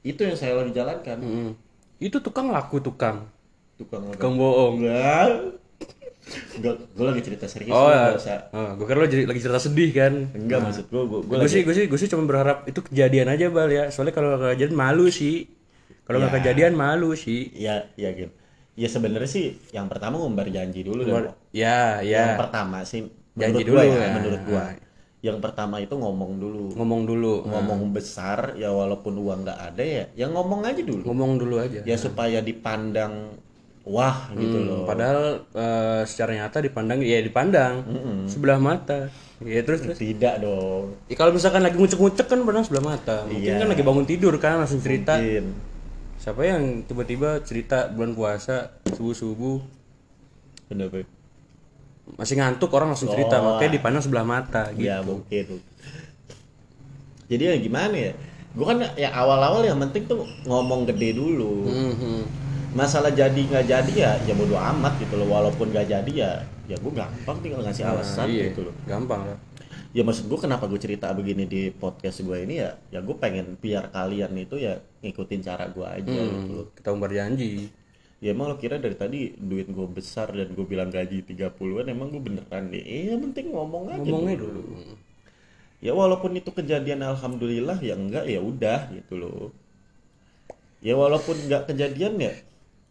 itu 0.00 0.18
yang 0.18 0.34
saya 0.34 0.54
lagi 0.54 0.70
jalankan. 0.70 1.18
Hmm. 1.18 1.50
itu 1.96 2.18
tukang 2.18 2.50
laku 2.50 2.78
tukang 2.78 3.26
Tukang 3.74 4.10
tukang 4.12 4.34
bohong 4.34 4.82
Enggak. 4.82 5.30
Enggak, 6.58 6.74
gue 6.92 7.04
lagi 7.06 7.22
cerita 7.24 7.46
serius 7.48 7.72
oh 7.72 7.88
ya 7.88 8.12
oh, 8.52 8.70
gue 8.76 8.84
kira 8.84 8.98
lo 8.98 9.06
jadi 9.06 9.24
lagi 9.24 9.40
cerita 9.40 9.58
sedih 9.58 9.90
kan 9.90 10.12
Enggak 10.30 10.60
maksud 10.60 10.84
gue, 10.86 11.02
gue, 11.02 11.20
gue 11.22 11.28
gue 11.30 11.36
lagi 11.40 11.48
sih 11.48 11.60
gue 11.64 11.74
sih 11.74 11.84
gue 11.86 11.96
sih 11.96 12.08
cuma 12.08 12.22
berharap 12.22 12.66
itu 12.66 12.82
kejadian 12.84 13.30
aja 13.30 13.46
bal 13.48 13.66
ya 13.66 13.88
soalnya 13.88 14.12
kalau 14.12 14.36
kejadian 14.36 14.74
malu 14.74 15.08
sih 15.08 15.48
kalau 16.04 16.20
Ya. 16.20 16.28
kejadian 16.30 16.72
malu 16.74 17.12
sih 17.14 17.48
ya 17.52 17.88
ya 17.94 18.12
gitu. 18.12 18.32
Ya 18.78 18.86
sebenarnya 18.86 19.26
sih 19.26 19.58
yang 19.74 19.90
pertama 19.90 20.22
ngumbar 20.22 20.46
janji 20.54 20.86
dulu 20.86 21.02
dan 21.02 21.34
ya 21.50 21.98
yang 21.98 22.38
ya 22.38 22.38
pertama 22.38 22.86
sih 22.86 23.10
Janji 23.34 23.62
menurut 23.62 23.66
dulu 23.66 23.78
gua 23.78 23.84
ya, 23.86 23.98
ya. 23.98 24.10
menurut 24.14 24.42
gua. 24.46 24.64
Yang 25.18 25.38
pertama 25.42 25.76
itu 25.82 25.94
ngomong 25.98 26.32
dulu. 26.38 26.64
Ngomong 26.78 27.02
dulu. 27.02 27.34
Ngomong 27.42 27.80
besar 27.90 28.54
ya 28.54 28.70
walaupun 28.70 29.18
uang 29.18 29.42
nggak 29.42 29.60
ada 29.74 29.82
ya 29.82 30.04
ya 30.14 30.26
ngomong 30.30 30.62
aja 30.62 30.78
dulu. 30.86 31.02
Ngomong 31.10 31.42
dulu 31.42 31.54
aja. 31.58 31.82
Ya 31.82 31.98
supaya 31.98 32.38
dipandang 32.38 33.34
wah 33.88 34.28
gitu 34.36 34.62
loh. 34.68 34.84
padahal 34.84 35.48
eh, 35.56 36.02
secara 36.06 36.38
nyata 36.38 36.62
dipandang 36.62 37.02
ya 37.02 37.18
dipandang. 37.18 37.82
Sebelah 38.30 38.62
mata. 38.62 39.10
Ya 39.42 39.62
terus 39.66 39.82
terus. 39.82 39.98
Tidak 39.98 40.38
dong. 40.38 40.98
Ya, 41.06 41.14
kalau 41.14 41.30
misalkan 41.34 41.62
lagi 41.66 41.78
ngucek-ngucek 41.78 42.26
kan 42.26 42.42
pandang 42.46 42.62
sebelah 42.66 42.94
mata. 42.94 43.26
Mungkin 43.26 43.42
Iya. 43.42 43.62
kan 43.62 43.68
lagi 43.70 43.82
bangun 43.82 44.06
tidur 44.06 44.34
kan 44.38 44.58
langsung 44.62 44.78
cerita. 44.82 45.18
Mungkin 45.18 45.46
siapa 46.18 46.42
yang 46.44 46.82
tiba-tiba 46.84 47.40
cerita 47.46 47.88
bulan 47.88 48.12
puasa 48.12 48.74
subuh-subuh? 48.90 49.62
Kenapa 50.68 51.06
masih 52.16 52.40
ngantuk 52.40 52.72
orang 52.72 52.94
langsung 52.94 53.12
cerita. 53.12 53.42
Oh. 53.42 53.52
makanya 53.52 53.72
dipandang 53.76 54.02
sebelah 54.04 54.24
mata 54.24 54.72
gitu. 54.72 54.88
ya 54.88 55.04
mungkin. 55.04 55.60
Jadi 57.28 57.42
ya 57.44 57.54
gimana 57.60 57.96
ya? 57.96 58.12
Gua 58.56 58.72
kan 58.72 58.78
ya 58.96 59.12
awal-awal 59.12 59.60
yang 59.60 59.76
penting 59.76 60.08
tuh 60.08 60.24
ngomong 60.48 60.88
gede 60.88 61.18
dulu. 61.18 61.68
Mhm. 61.68 62.46
masalah 62.68 63.08
jadi 63.08 63.32
nggak 63.32 63.64
jadi 63.64 63.92
ya 63.96 64.12
ya 64.28 64.36
bodo 64.36 64.54
amat 64.60 65.00
gitu 65.00 65.16
loh. 65.16 65.28
Walaupun 65.32 65.72
nggak 65.72 65.88
jadi 65.88 66.12
ya 66.12 66.32
ya 66.68 66.76
gue 66.76 66.92
gampang 66.92 67.40
tinggal 67.40 67.64
ngasih 67.64 67.80
alasan 67.80 68.28
iya, 68.28 68.52
gitu 68.52 68.68
loh. 68.68 68.74
Gampang 68.84 69.24
lah. 69.24 69.40
Ya 69.96 70.04
maksud 70.04 70.28
gue 70.28 70.36
kenapa 70.36 70.68
gue 70.68 70.76
cerita 70.76 71.08
begini 71.16 71.48
di 71.48 71.72
podcast 71.72 72.20
gue 72.20 72.44
ini 72.44 72.60
ya 72.60 72.76
ya 72.92 73.00
gue 73.00 73.16
pengen 73.16 73.56
biar 73.56 73.88
kalian 73.88 74.36
itu 74.36 74.60
ya 74.60 74.84
ngikutin 75.00 75.40
cara 75.40 75.64
gue 75.66 75.84
aja 75.84 76.10
Hmm. 76.10 76.30
gitu 76.36 76.50
loh 76.54 76.66
kita 76.72 76.88
umbar 76.90 77.10
janji 77.10 77.70
ya 78.18 78.28
emang 78.28 78.48
lo 78.48 78.56
kira 78.56 78.76
dari 78.76 78.94
tadi 78.94 79.20
duit 79.32 79.66
gue 79.66 79.86
besar 79.88 80.30
dan 80.30 80.50
gue 80.50 80.64
bilang 80.64 80.88
gaji 80.88 81.22
30-an 81.22 81.86
emang 81.86 82.08
gue 82.08 82.18
beneran 82.20 82.66
deh 82.66 82.80
eh 82.80 83.08
yang 83.08 83.22
penting 83.22 83.50
ngomong 83.50 83.84
aja 83.88 84.00
ngomongnya 84.00 84.36
dulu. 84.36 84.58
dulu 84.60 84.74
ya 85.78 85.92
walaupun 85.92 86.34
itu 86.34 86.50
kejadian 86.50 87.00
alhamdulillah 87.00 87.78
ya 87.78 87.94
enggak 87.94 88.26
ya 88.26 88.40
udah 88.40 88.90
gitu 88.90 89.14
loh 89.16 89.54
ya 90.80 90.94
walaupun 90.94 91.38
enggak 91.40 91.66
kejadian 91.66 92.18
ya 92.18 92.34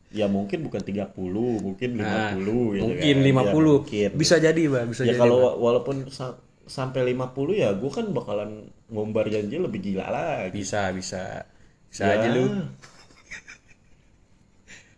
ya 0.10 0.26
mungkin 0.26 0.64
bukan 0.64 0.80
30 0.80 1.12
mungkin 1.60 1.90
50 1.94 2.00
Nah, 2.00 2.32
gitu 2.32 2.54
mungkin 2.82 3.16
kan. 3.18 3.28
50 3.28 3.44
Ya, 3.44 3.52
mungkin. 3.52 4.10
bisa 4.16 4.36
jadi 4.38 4.62
bang 4.66 4.88
bisa 4.88 5.04
ya 5.04 5.08
jadi 5.10 5.20
kalau 5.20 5.36
Bang. 5.36 5.44
wa- 5.44 5.58
walaupun 5.62 5.96
sa- 6.08 6.40
sampai 6.64 7.04
50 7.06 7.28
ya 7.54 7.72
gue 7.74 7.88
kan 7.90 8.08
bakalan 8.10 8.52
ngombar 8.88 9.28
janji 9.28 9.56
lebih 9.58 9.80
gila 9.82 10.08
lagi 10.08 10.52
bisa 10.54 10.92
bisa 10.92 11.44
bisa 11.90 12.04
Ya, 12.04 12.14
aja 12.20 12.28
lu. 12.36 12.44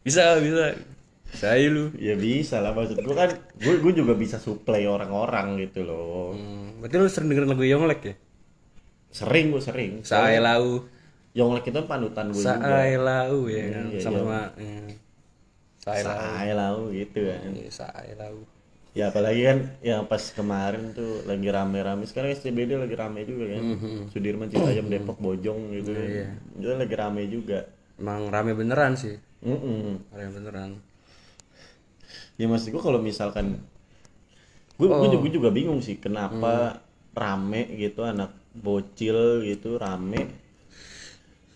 Bisa 0.06 0.24
bisa. 0.42 0.64
Bisa 1.30 1.46
aja 1.54 1.68
lu. 1.70 1.86
Ya 1.96 2.16
bisa 2.18 2.58
lah 2.64 2.74
maksud 2.74 2.98
gue 3.00 3.16
kan. 3.16 3.30
Gue 3.62 3.78
gue 3.80 3.94
juga 3.94 4.14
bisa 4.18 4.42
supply 4.42 4.90
orang-orang 4.90 5.62
gitu 5.64 5.86
loh. 5.86 6.34
Hmm, 6.34 6.82
berarti 6.82 6.96
lu 6.98 7.08
sering 7.12 7.30
dengerin 7.30 7.50
lagu 7.54 7.64
Yonglek 7.66 8.02
ya? 8.04 8.16
Sering 9.14 9.54
gue 9.54 9.62
sering. 9.62 9.92
Sae 10.02 10.42
lau. 10.42 10.86
Yonglek 11.38 11.70
itu 11.70 11.82
panutan 11.86 12.34
gue 12.34 12.42
juga. 12.42 12.58
Sae 12.58 12.98
lau 12.98 13.46
ya. 13.46 13.64
Kan 13.70 13.86
Iya, 13.94 14.00
sama-sama 14.02 14.40
ya. 14.58 14.82
Sae 15.80 16.52
lau 16.58 16.90
gitu 16.90 17.20
kan. 17.30 17.52
Iya, 17.54 17.70
Sae 17.70 18.14
lau 18.18 18.59
ya 18.98 19.14
apalagi 19.14 19.42
kan 19.46 19.60
yang 19.86 20.10
pas 20.10 20.22
kemarin 20.34 20.92
tuh 20.98 21.22
lagi 21.30 21.46
rame-rame. 21.46 22.04
Sekarang 22.10 22.34
SCBD 22.34 22.76
lagi 22.76 22.96
rame 22.98 23.22
juga 23.26 23.46
kan. 23.54 23.64
Sudirman 24.10 24.50
Citayam 24.50 24.90
Depok 24.90 25.22
Bojong 25.22 25.78
gitu 25.78 25.94
kan. 25.94 26.10
Iya. 26.10 26.28
itu 26.58 26.68
lagi 26.74 26.96
rame 26.98 27.22
juga. 27.30 27.60
Emang 28.00 28.32
rame 28.32 28.52
beneran 28.58 28.98
sih. 28.98 29.16
Mm-mm. 29.46 30.10
rame 30.12 30.32
beneran. 30.36 30.72
Ya 32.40 32.48
maksud 32.48 32.72
gue 32.72 32.82
kalau 32.82 33.00
misalkan 33.04 33.60
gue 34.80 34.88
gue 34.88 35.10
juga, 35.12 35.28
juga 35.28 35.50
bingung 35.52 35.84
sih 35.84 36.00
kenapa 36.00 36.80
rame 37.12 37.68
gitu 37.76 38.08
anak 38.08 38.32
bocil 38.56 39.44
gitu 39.44 39.76
rame. 39.76 40.32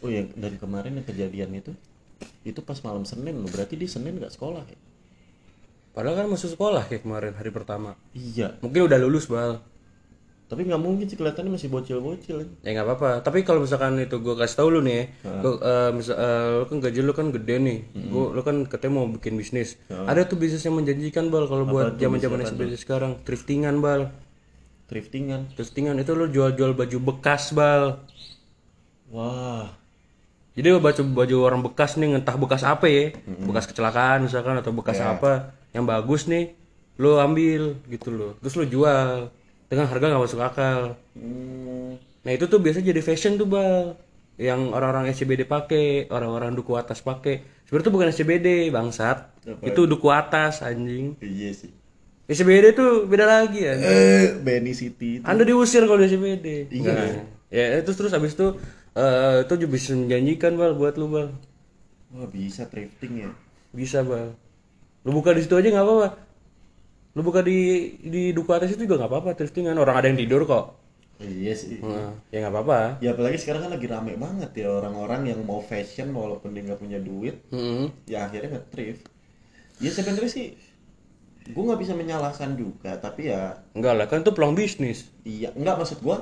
Oh 0.03 0.11
ya 0.11 0.27
dan 0.35 0.59
kemarin 0.59 0.99
yang 0.99 1.07
kejadian 1.07 1.51
itu 1.55 1.71
itu 2.43 2.59
pas 2.59 2.75
malam 2.83 3.07
Senin 3.07 3.39
loh. 3.39 3.47
Berarti 3.47 3.79
di 3.79 3.87
Senin 3.87 4.19
nggak 4.19 4.35
sekolah 4.35 4.63
ya? 4.67 4.79
Padahal 5.93 6.25
kan 6.25 6.27
masuk 6.27 6.49
sekolah 6.57 6.89
kayak 6.89 7.05
kemarin 7.05 7.33
hari 7.37 7.53
pertama. 7.53 7.93
Iya. 8.17 8.57
Mungkin 8.59 8.89
udah 8.89 8.97
lulus 8.97 9.29
bal. 9.29 9.61
Tapi 10.53 10.69
nggak 10.69 10.81
mungkin 10.85 11.09
sih 11.09 11.17
kelihatannya 11.17 11.57
masih 11.57 11.69
bocil-bocil. 11.73 12.45
Ya 12.61 12.69
nggak 12.77 12.85
apa-apa. 12.85 13.09
Tapi 13.25 13.41
kalau 13.41 13.65
misalkan 13.65 13.97
itu 13.97 14.21
gue 14.21 14.35
kasih 14.37 14.57
tau 14.61 14.69
lu 14.69 14.85
nih 14.85 15.09
gua, 15.41 15.57
eh, 15.57 15.89
misal 15.97 16.13
eh, 16.13 16.47
lu 16.61 16.65
kan 16.69 16.77
gaji 16.77 16.99
lu 17.01 17.13
kan 17.17 17.27
gede 17.33 17.55
nih. 17.57 17.79
Gua, 18.13 18.29
lu 18.35 18.41
kan 18.45 18.61
katanya 18.69 19.01
mau 19.01 19.09
bikin 19.09 19.33
bisnis. 19.33 19.81
Ada 19.89 20.29
tuh 20.29 20.37
bisnis 20.37 20.61
yang 20.61 20.77
menjanjikan 20.77 21.33
bal 21.33 21.49
kalau 21.49 21.65
buat 21.65 21.97
zaman 21.97 22.21
zaman 22.21 22.45
seperti 22.45 22.77
sekarang. 22.77 23.17
Thriftingan 23.25 23.81
bal. 23.81 24.13
Thriftingan? 24.91 25.49
Thriftingan 25.57 25.97
itu 25.97 26.13
lu 26.13 26.29
jual-jual 26.29 26.77
baju 26.77 26.97
bekas 27.01 27.49
bal. 27.55 28.05
Wah. 29.09 29.73
Jadi 30.53 30.69
baju 30.69 31.01
baju 31.17 31.35
orang 31.41 31.61
bekas 31.65 31.97
nih 31.97 32.13
entah 32.13 32.37
bekas 32.37 32.61
apa 32.61 32.85
ya. 32.85 33.09
Bekas 33.25 33.65
kecelakaan 33.65 34.29
misalkan 34.29 34.53
atau 34.61 34.69
bekas 34.69 35.01
apa 35.01 35.62
yang 35.73 35.83
bagus 35.83 36.29
nih 36.29 36.53
lu 37.01 37.17
ambil 37.17 37.77
gitu 37.89 38.09
loh 38.13 38.31
terus 38.39 38.53
lu 38.55 38.65
jual 38.69 39.33
dengan 39.67 39.89
harga 39.89 40.05
nggak 40.05 40.23
masuk 40.23 40.41
akal 40.41 40.93
hmm, 41.17 41.97
Nah 42.23 42.31
itu 42.31 42.47
tuh 42.47 42.59
biasa 42.63 42.79
jadi 42.79 43.03
fashion 43.03 43.35
tuh 43.35 43.43
bal, 43.43 43.99
yang 44.39 44.71
orang-orang 44.71 45.11
SCBD 45.11 45.43
pakai, 45.43 46.07
orang-orang 46.07 46.55
duku 46.55 46.71
atas 46.79 47.03
pakai. 47.03 47.43
Sebenarnya 47.67 47.87
tuh 47.91 47.93
bukan 47.93 48.07
SCBD 48.15 48.71
bangsat, 48.71 49.27
itu 49.59 49.81
duku 49.83 50.07
atas 50.07 50.63
anjing. 50.63 51.19
iya 51.19 51.51
sih 51.51 51.67
SCBD 52.23 52.71
tuh 52.71 53.03
beda 53.11 53.27
lagi 53.27 53.67
ya. 53.67 53.75
eh 53.75 54.39
Benny 54.39 54.71
City 54.71 55.19
itu 55.19 55.27
Anda 55.27 55.43
diusir 55.43 55.83
kalau 55.83 55.99
di 55.99 56.07
SCBD. 56.07 56.47
Iya. 56.71 56.93
Nah, 56.95 57.27
ya 57.51 57.83
terus 57.83 57.99
terus 57.99 58.15
abis 58.15 58.39
itu 58.39 58.55
eh 58.95 59.43
itu 59.43 59.53
juga 59.59 59.71
bisa 59.75 59.91
menjanjikan 59.91 60.55
bal 60.55 60.71
buat 60.79 60.95
lu 60.95 61.11
bal, 61.11 61.27
wah 62.15 62.27
bisa 62.31 62.63
thrifting 62.71 63.27
ya 63.27 63.29
bisa 63.75 63.99
bal. 64.07 64.31
Lu 65.03 65.11
buka 65.11 65.31
di 65.35 65.41
situ 65.43 65.55
aja 65.55 65.67
nggak 65.71 65.85
apa-apa. 65.85 66.07
Lu 67.13 67.21
buka 67.21 67.41
di 67.45 67.57
di 68.13 68.21
duku 68.33 68.49
atas 68.57 68.73
itu 68.73 68.85
juga 68.89 68.95
nggak 69.05 69.11
apa-apa 69.11 69.29
thriftingan 69.37 69.77
orang 69.77 69.95
ada 69.99 70.07
yang 70.09 70.19
tidur 70.19 70.43
kok. 70.49 70.65
iya 71.23 71.53
sih 71.55 71.77
Nah, 71.79 72.11
ya 72.33 72.37
nggak 72.43 72.53
apa-apa. 72.53 72.79
Ya 73.05 73.09
apalagi 73.15 73.37
sekarang 73.39 73.61
kan 73.69 73.71
lagi 73.77 73.87
rame 73.87 74.13
banget 74.17 74.51
ya 74.59 74.67
orang-orang 74.79 75.21
yang 75.31 75.39
mau 75.45 75.61
fashion 75.61 76.09
walaupun 76.11 76.51
dia 76.57 76.65
nggak 76.67 76.81
punya 76.81 76.99
duit, 76.99 77.35
Mm-mm. 77.53 77.93
ya 78.09 78.25
akhirnya 78.27 78.59
nge-thrift. 78.59 79.03
Ya 79.83 79.89
sebenarnya 79.93 80.31
sih 80.31 80.47
gue 81.43 81.63
nggak 81.67 81.81
bisa 81.83 81.93
menyalahkan 81.93 82.55
juga, 82.55 82.95
tapi 82.97 83.27
ya 83.31 83.59
Enggak 83.75 83.93
lah 83.99 84.05
kan 84.07 84.23
itu 84.23 84.31
peluang 84.31 84.55
bisnis. 84.55 85.11
iya 85.23 85.51
nggak 85.53 85.75
maksud 85.79 85.99
gue 86.01 86.17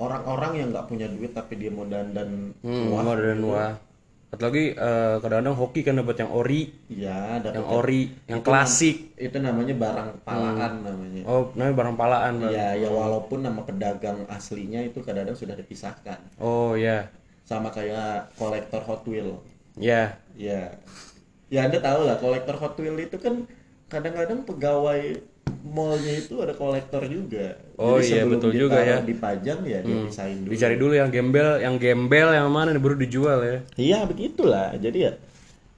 orang-orang 0.00 0.52
yang 0.60 0.68
nggak 0.74 0.86
punya 0.90 1.06
duit 1.08 1.32
tapi 1.32 1.54
dia 1.60 1.70
mau 1.70 1.84
dandan 1.86 2.56
Hmm, 2.64 2.90
wah, 2.92 3.02
mau 3.04 3.14
dan 3.16 3.40
wah. 3.46 3.72
Satu 4.32 4.48
lagi 4.48 4.72
eh, 4.72 5.14
kadang-kadang 5.20 5.56
hoki 5.60 5.84
kan 5.84 6.00
dapat 6.00 6.24
yang 6.24 6.32
ori, 6.32 6.72
ya 6.88 7.36
dapat 7.36 7.60
yang 7.60 7.68
ori, 7.68 8.02
yang 8.24 8.40
klasik. 8.40 9.12
itu 9.20 9.36
namanya 9.36 9.76
barang 9.76 10.24
palaan 10.24 10.72
namanya. 10.80 11.20
Oh, 11.28 11.52
namanya 11.52 11.76
barang 11.76 11.96
palaan, 12.00 12.32
Bang. 12.40 12.48
Ya 12.48 12.72
ya 12.72 12.88
walaupun 12.88 13.44
nama 13.44 13.60
pedagang 13.60 14.24
aslinya 14.32 14.80
itu 14.80 15.04
kadang-kadang 15.04 15.36
sudah 15.36 15.52
dipisahkan, 15.52 16.16
Oh, 16.40 16.72
ya. 16.72 17.12
sama 17.44 17.68
kayak 17.68 18.32
kolektor 18.40 18.80
Hot 18.88 19.04
Wheel. 19.04 19.36
Ya. 19.76 20.16
Ya, 20.32 20.80
ya 21.52 21.68
Anda 21.68 21.84
tahu 21.84 22.08
lah 22.08 22.16
kolektor 22.16 22.56
Hot 22.56 22.72
Wheel 22.80 22.96
itu 23.04 23.20
kan 23.20 23.44
kadang-kadang 23.92 24.48
pegawai 24.48 25.20
mallnya 25.62 26.12
itu 26.20 26.34
ada 26.42 26.52
kolektor 26.52 27.02
juga. 27.08 27.56
Oh 27.80 27.96
iya, 27.96 28.22
sebelum 28.22 28.38
betul 28.38 28.50
juga 28.54 28.78
ya. 28.82 29.00
Hmm. 29.00 29.08
Dipajang 29.08 29.60
ya 29.64 29.78
dia 29.80 29.96
pisahin 30.06 30.38
dulu. 30.44 30.50
Dicari 30.52 30.76
dulu 30.76 30.92
yang 30.94 31.10
gembel, 31.10 31.48
yang 31.62 31.76
gembel 31.80 32.28
yang 32.34 32.48
mana 32.52 32.76
nih 32.76 32.82
baru 32.82 32.96
dijual 33.00 33.38
ya. 33.40 33.58
Iya 33.80 33.98
begitulah. 34.04 34.76
Jadi 34.76 34.98
ya, 35.08 35.12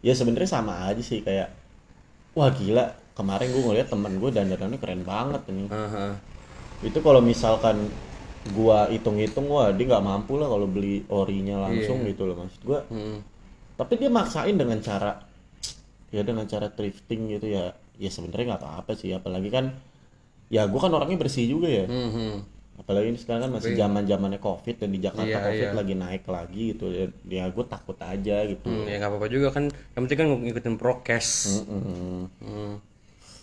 ya 0.02 0.12
sebenarnya 0.12 0.50
sama 0.50 0.90
aja 0.90 1.00
sih 1.00 1.22
kayak, 1.22 1.52
wah 2.34 2.50
gila 2.50 2.90
kemarin 3.14 3.48
gue 3.54 3.62
ngeliat 3.62 3.88
temen 3.88 4.12
gue 4.18 4.30
dandanannya 4.34 4.78
keren 4.82 5.02
banget 5.06 5.42
ini. 5.48 5.70
Aha. 5.70 6.18
Itu 6.82 6.98
kalau 7.00 7.22
misalkan 7.22 7.88
gua 8.52 8.92
hitung-hitung 8.92 9.48
wah 9.48 9.72
dia 9.72 9.88
nggak 9.88 10.04
mampu 10.04 10.36
lah 10.36 10.52
kalau 10.52 10.68
beli 10.68 11.00
orinya 11.08 11.64
langsung 11.64 12.04
gitu 12.04 12.28
loh 12.28 12.44
maksud 12.44 12.60
gua. 12.60 12.84
Hmm. 12.92 13.24
tapi 13.74 13.98
dia 13.98 14.12
maksain 14.12 14.54
dengan 14.54 14.78
cara 14.84 15.24
ya 16.12 16.22
dengan 16.22 16.44
cara 16.46 16.68
thrifting 16.68 17.32
gitu 17.34 17.56
ya 17.56 17.72
ya 17.96 18.10
sebenarnya 18.10 18.54
nggak 18.54 18.62
apa-apa 18.62 18.92
sih 18.94 19.14
apalagi 19.14 19.48
kan 19.48 19.70
ya 20.48 20.66
gua 20.66 20.80
kan 20.86 20.92
orangnya 20.92 21.18
bersih 21.18 21.46
juga 21.46 21.70
ya 21.70 21.86
Mhm. 21.86 22.52
apalagi 22.74 23.14
ini 23.14 23.18
sekarang 23.22 23.46
kan 23.46 23.52
masih 23.54 23.78
zaman 23.78 24.02
zamannya 24.02 24.42
covid 24.42 24.82
dan 24.82 24.90
di 24.90 24.98
Jakarta 24.98 25.30
Iya, 25.30 25.46
covid 25.46 25.68
iya. 25.70 25.78
lagi 25.78 25.94
naik 25.94 26.24
lagi 26.26 26.62
gitu 26.74 26.90
ya, 26.90 27.06
ya 27.30 27.44
gue 27.46 27.64
takut 27.70 27.94
aja 28.02 28.36
gitu 28.50 28.66
Hmm, 28.66 28.90
ya 28.90 28.98
nggak 28.98 29.10
apa-apa 29.14 29.28
juga 29.30 29.54
kan. 29.54 29.70
Yang 29.70 30.02
penting 30.10 30.18
kan 30.18 30.28
ngikutin 30.42 30.74
prokes. 30.74 31.28
Mm-mm. 31.62 32.26
Hmm. 32.42 32.74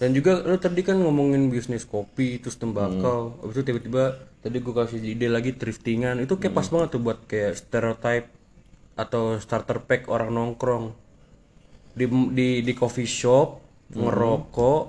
Dan 0.04 0.12
juga 0.12 0.44
lu 0.44 0.60
tadi 0.60 0.84
kan 0.84 1.00
ngomongin 1.00 1.48
bisnis 1.48 1.88
kopi 1.88 2.44
terus 2.44 2.60
tembakau, 2.60 3.40
habis 3.40 3.56
itu 3.56 3.72
tiba-tiba 3.72 4.20
tadi 4.44 4.58
gua 4.60 4.84
kasih 4.84 5.00
ide 5.00 5.32
lagi 5.32 5.56
thriftingan 5.56 6.20
itu 6.20 6.36
kayak 6.36 6.52
pas 6.52 6.68
banget 6.68 6.90
tuh 6.92 7.00
buat 7.00 7.24
kayak 7.24 7.56
stereotype 7.56 8.28
atau 9.00 9.40
starter 9.40 9.80
pack 9.80 10.12
orang 10.12 10.34
nongkrong 10.36 10.92
di 11.96 12.04
di 12.36 12.48
di 12.66 12.74
coffee 12.76 13.08
shop 13.08 13.61
ngerokok 13.96 14.84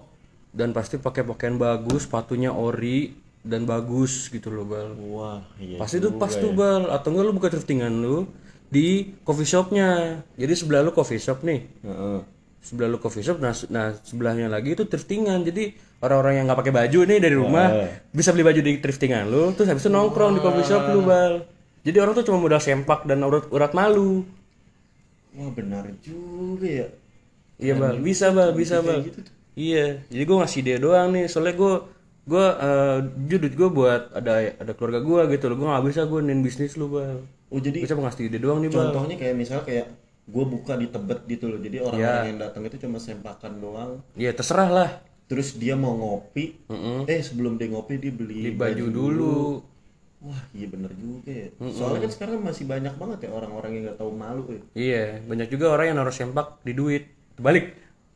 dan 0.53 0.77
pasti 0.77 1.01
pakai 1.01 1.25
pakaian 1.25 1.57
bagus, 1.57 2.05
sepatunya 2.05 2.53
ori 2.53 3.17
dan 3.43 3.67
bagus 3.67 4.31
gitu 4.31 4.55
loh 4.55 4.63
bal. 4.63 4.95
wah 5.03 5.43
iya 5.59 5.81
Pasti 5.81 5.99
tuh 5.99 6.15
pas 6.15 6.31
tuh 6.31 6.55
bal. 6.55 6.87
Atau 6.93 7.11
enggak 7.11 7.25
lu 7.27 7.33
buka 7.35 7.49
thriftingan 7.51 7.91
lu 7.91 8.29
di 8.71 9.17
coffee 9.27 9.49
shopnya. 9.49 10.23
Jadi 10.39 10.53
sebelah 10.55 10.81
lu 10.87 10.95
coffee 10.95 11.19
shop 11.19 11.43
nih. 11.43 11.61
Heeh. 11.83 12.21
sebelah 12.63 12.95
lu 12.95 13.03
coffee 13.03 13.27
shop 13.27 13.43
nah, 13.43 13.51
nah 13.75 13.91
sebelahnya 14.07 14.47
lagi 14.47 14.79
itu 14.79 14.87
thriftingan. 14.87 15.43
Jadi 15.43 15.75
orang-orang 15.99 16.39
yang 16.39 16.45
nggak 16.47 16.61
pakai 16.63 16.75
baju 16.75 17.01
nih 17.11 17.19
dari 17.19 17.35
rumah 17.35 17.67
bisa 18.15 18.31
beli 18.31 18.47
baju 18.47 18.61
di 18.63 18.79
thriftingan 18.79 19.27
lu 19.27 19.51
terus 19.55 19.67
habis 19.67 19.83
itu 19.83 19.91
nongkrong 19.91 20.39
di 20.39 20.41
coffee 20.45 20.69
shop 20.71 20.95
lu 20.95 21.03
bal. 21.03 21.43
Jadi 21.83 21.99
orang 21.99 22.15
tuh 22.15 22.31
cuma 22.31 22.39
modal 22.39 22.63
sempak 22.63 23.03
dan 23.03 23.27
urat 23.27 23.51
urat 23.51 23.75
malu. 23.75 24.23
Wah 25.35 25.51
benar 25.51 25.91
juga 26.05 26.69
ya 26.69 26.87
iya 27.63 27.75
bal 27.79 27.97
bisa 28.03 28.35
bal 28.35 28.51
bisa 28.53 28.83
bal 28.83 28.99
gitu 29.07 29.23
iya. 29.55 30.03
Jadi 30.11 30.23
gue 30.27 30.37
ngasih 30.43 30.61
dia 30.67 30.77
doang 30.83 31.15
nih. 31.15 31.31
Soalnya 31.31 31.55
gue 31.55 31.75
gue 32.23 32.47
uh, 32.59 32.99
judul 33.31 33.53
gue 33.55 33.69
buat 33.71 34.03
ada 34.13 34.33
ada 34.59 34.73
keluarga 34.75 35.01
gue 35.01 35.21
gitu 35.39 35.45
loh. 35.47 35.57
Gue 35.63 35.69
nggak 35.71 35.85
bisa 35.87 36.01
gue 36.11 36.21
nin 36.21 36.43
bisnis 36.43 36.75
lu 36.75 36.91
bal 36.91 37.23
oh 37.53 37.61
jadi 37.61 37.85
cuma 37.85 38.09
ngasih 38.09 38.33
ide 38.33 38.41
doang 38.41 38.65
nih 38.65 38.73
bal 38.73 38.97
contohnya 38.97 39.21
kayak 39.21 39.37
misalnya 39.37 39.65
kayak 39.69 39.87
gue 40.23 40.45
buka 40.47 40.79
di 40.79 40.87
tebet 40.89 41.21
gitu 41.29 41.45
loh. 41.51 41.59
Jadi 41.61 41.77
Iya. 41.79 41.87
orang-orang 41.91 42.29
yang 42.33 42.41
datang 42.41 42.63
itu 42.65 42.77
cuma 42.81 42.99
sempakan 43.03 43.53
doang. 43.59 43.91
Iya 44.15 44.31
terserah 44.33 44.71
lah. 44.71 44.91
Terus 45.27 45.59
dia 45.59 45.75
mau 45.77 45.93
ngopi. 45.93 46.63
Eh 47.11 47.21
sebelum 47.21 47.59
dia 47.61 47.69
ngopi 47.69 47.99
dia 47.99 48.13
beli, 48.15 48.55
baju 48.55 48.87
dulu. 48.89 49.39
wah 50.23 50.39
iya 50.55 50.71
bener 50.71 50.95
juga 50.95 51.35
ya. 51.35 51.49
Soalnya 51.75 52.07
kan 52.07 52.13
sekarang 52.15 52.39
masih 52.47 52.65
banyak 52.71 52.95
banget 52.95 53.27
ya 53.27 53.31
orang-orang 53.35 53.71
yang 53.75 53.83
nggak 53.91 53.99
tahu 53.99 54.11
malu 54.15 54.45
ya. 54.55 54.63
Iya, 54.79 55.05
banyak 55.27 55.49
juga 55.51 55.75
orang 55.75 55.85
yang 55.91 55.97
naruh 55.99 56.15
sempak 56.15 56.63
di 56.63 56.73
duit. 56.79 57.11
Balik, 57.41 57.65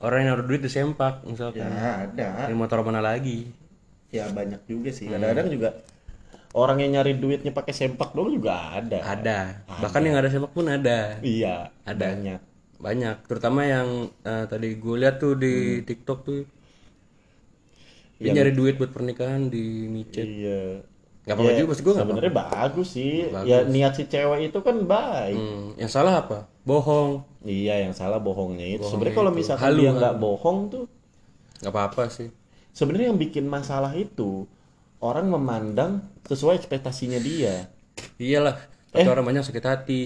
orang 0.05 0.19
yang 0.25 0.29
naruh 0.37 0.47
duit 0.47 0.63
di 0.65 0.71
sempak 0.73 1.25
misalkan. 1.25 1.69
ya 1.73 1.93
ada 2.09 2.29
Di 2.49 2.55
motor 2.57 2.81
mana 2.87 3.01
lagi? 3.01 3.49
ya 4.11 4.31
banyak 4.31 4.63
juga 4.71 4.91
sih 4.95 5.11
kadang-kadang 5.11 5.49
juga 5.51 5.69
orang 6.57 6.79
yang 6.83 6.91
nyari 7.01 7.19
duitnya 7.19 7.53
pakai 7.53 7.75
sempak 7.75 8.15
dong 8.17 8.33
juga 8.33 8.81
ada 8.81 9.01
Ada. 9.03 9.41
Bahkan 9.83 10.03
yang 10.07 10.17
ada 10.21 10.29
sempak 10.33 10.53
pun 10.57 10.67
ada. 10.71 11.19
iya 11.23 11.69
Ada. 11.85 12.07
banyak 12.15 12.41
Banyak, 12.77 13.17
terutama 13.25 13.65
yang 13.65 13.89
eh, 14.21 14.45
tadi 14.53 14.69
gue 14.77 14.97
lihat 15.01 15.17
tuh 15.23 15.33
di 15.41 15.81
TikTok 15.89 16.19
tuh. 16.29 16.41
Dia 18.17 18.33
nyari 18.33 18.53
duit 18.57 18.75
buat 18.81 18.93
pernikahan 18.97 19.53
di 19.53 19.89
micet. 19.93 20.25
iya 20.25 20.81
Gak 21.27 21.35
apa-apa 21.35 21.53
juga, 21.59 21.69
maksud 21.75 21.85
gue 21.85 21.95
gak 21.95 22.01
sebenarnya 22.07 22.33
bagus 22.33 22.89
sih 22.97 23.13
ya 23.51 23.57
niat 23.67 23.93
si 23.99 24.05
cewek 24.07 24.39
itu 24.49 24.59
kan 24.63 24.77
baik 24.87 25.37
Hmm, 25.37 25.75
yang 25.81 25.91
salah 25.91 26.23
apa? 26.23 26.39
Bohong. 26.67 27.23
iya 27.47 27.79
yang 27.87 27.95
salah 27.95 28.19
bohongnya 28.19 28.67
itu 28.67 28.83
sebenarnya 28.83 29.15
kalau 29.15 29.31
misalkan 29.31 29.71
dia 29.73 29.91
nggak 29.95 30.17
bohong 30.19 30.59
tuh 30.67 30.85
Gak 31.57 31.73
apa-apa 31.73 32.11
sih. 32.11 32.29
sebenarnya 32.75 33.15
yang 33.15 33.21
bikin 33.23 33.47
masalah 33.47 33.95
itu 33.95 34.45
orang 34.99 35.31
memandang 35.31 36.03
sesuai 36.27 36.59
ekspektasinya 36.59 37.17
dia 37.17 37.71
Iyalah, 38.19 38.61
tapi 38.93 39.09
orang 39.09 39.25
banyak 39.25 39.47
sakit 39.47 39.65
hati. 39.65 40.03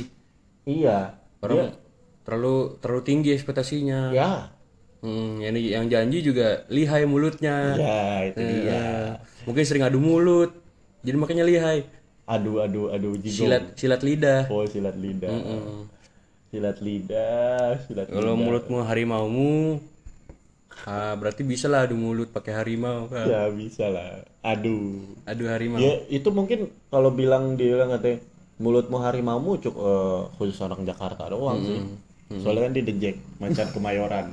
iya 0.62 1.18
Orang 1.40 1.74
terlalu 2.22 2.76
terlalu 2.78 3.02
tinggi 3.02 3.30
ekspektasinya. 3.34 4.12
ya 4.12 4.52
Hmm, 5.00 5.40
yang, 5.40 5.56
yang 5.56 5.84
janji 5.88 6.20
juga 6.20 6.68
lihai 6.68 7.08
mulutnya. 7.08 7.72
ya 7.74 7.98
itu 8.28 8.36
dia 8.36 8.68
Eh, 8.68 9.08
mungkin 9.48 9.64
sering 9.64 9.80
adu 9.80 9.96
mulut. 9.96 10.52
Jadi 11.00 11.16
makanya 11.16 11.48
lihai. 11.48 11.88
aduh 12.28 12.62
aduh 12.62 12.92
aduh 12.92 13.16
jigo 13.16 13.42
Silat 13.48 13.74
silat 13.74 14.04
lidah. 14.04 14.46
oh 14.46 14.62
silat 14.62 14.94
lidah 14.94 15.32
silat 16.50 16.78
lidah 16.78 17.78
silat 17.84 18.06
Kalau 18.06 18.34
mulutmu 18.34 18.82
harimaumu, 18.82 19.78
ah, 20.82 21.14
berarti 21.14 21.42
bisa 21.42 21.66
lah 21.66 21.86
adu 21.86 21.94
mulut 21.94 22.28
pakai 22.28 22.52
harimau. 22.52 23.06
kan. 23.06 23.24
ya 23.24 23.46
bisa 23.48 23.86
lah 23.86 24.26
aduh 24.42 24.98
Adu 25.24 25.46
harimau. 25.46 25.78
ya 25.78 26.02
itu 26.08 26.28
mungkin 26.30 26.58
kalau 26.88 27.10
bilang 27.10 27.54
dia 27.54 27.74
bilang 27.74 27.92
katanya 27.92 28.18
mulutmu 28.56 28.98
harimaumu 28.98 29.56
cuk 29.56 29.72
eh, 29.72 30.20
khusus 30.34 30.58
orang 30.58 30.82
Jakarta 30.82 31.28
doang 31.28 31.60
sih 31.60 31.80
soalnya 32.36 32.66
kan 32.66 32.72
dia 32.72 32.84
dejek 32.84 33.16
macan 33.36 33.68
kemayoran 33.70 34.26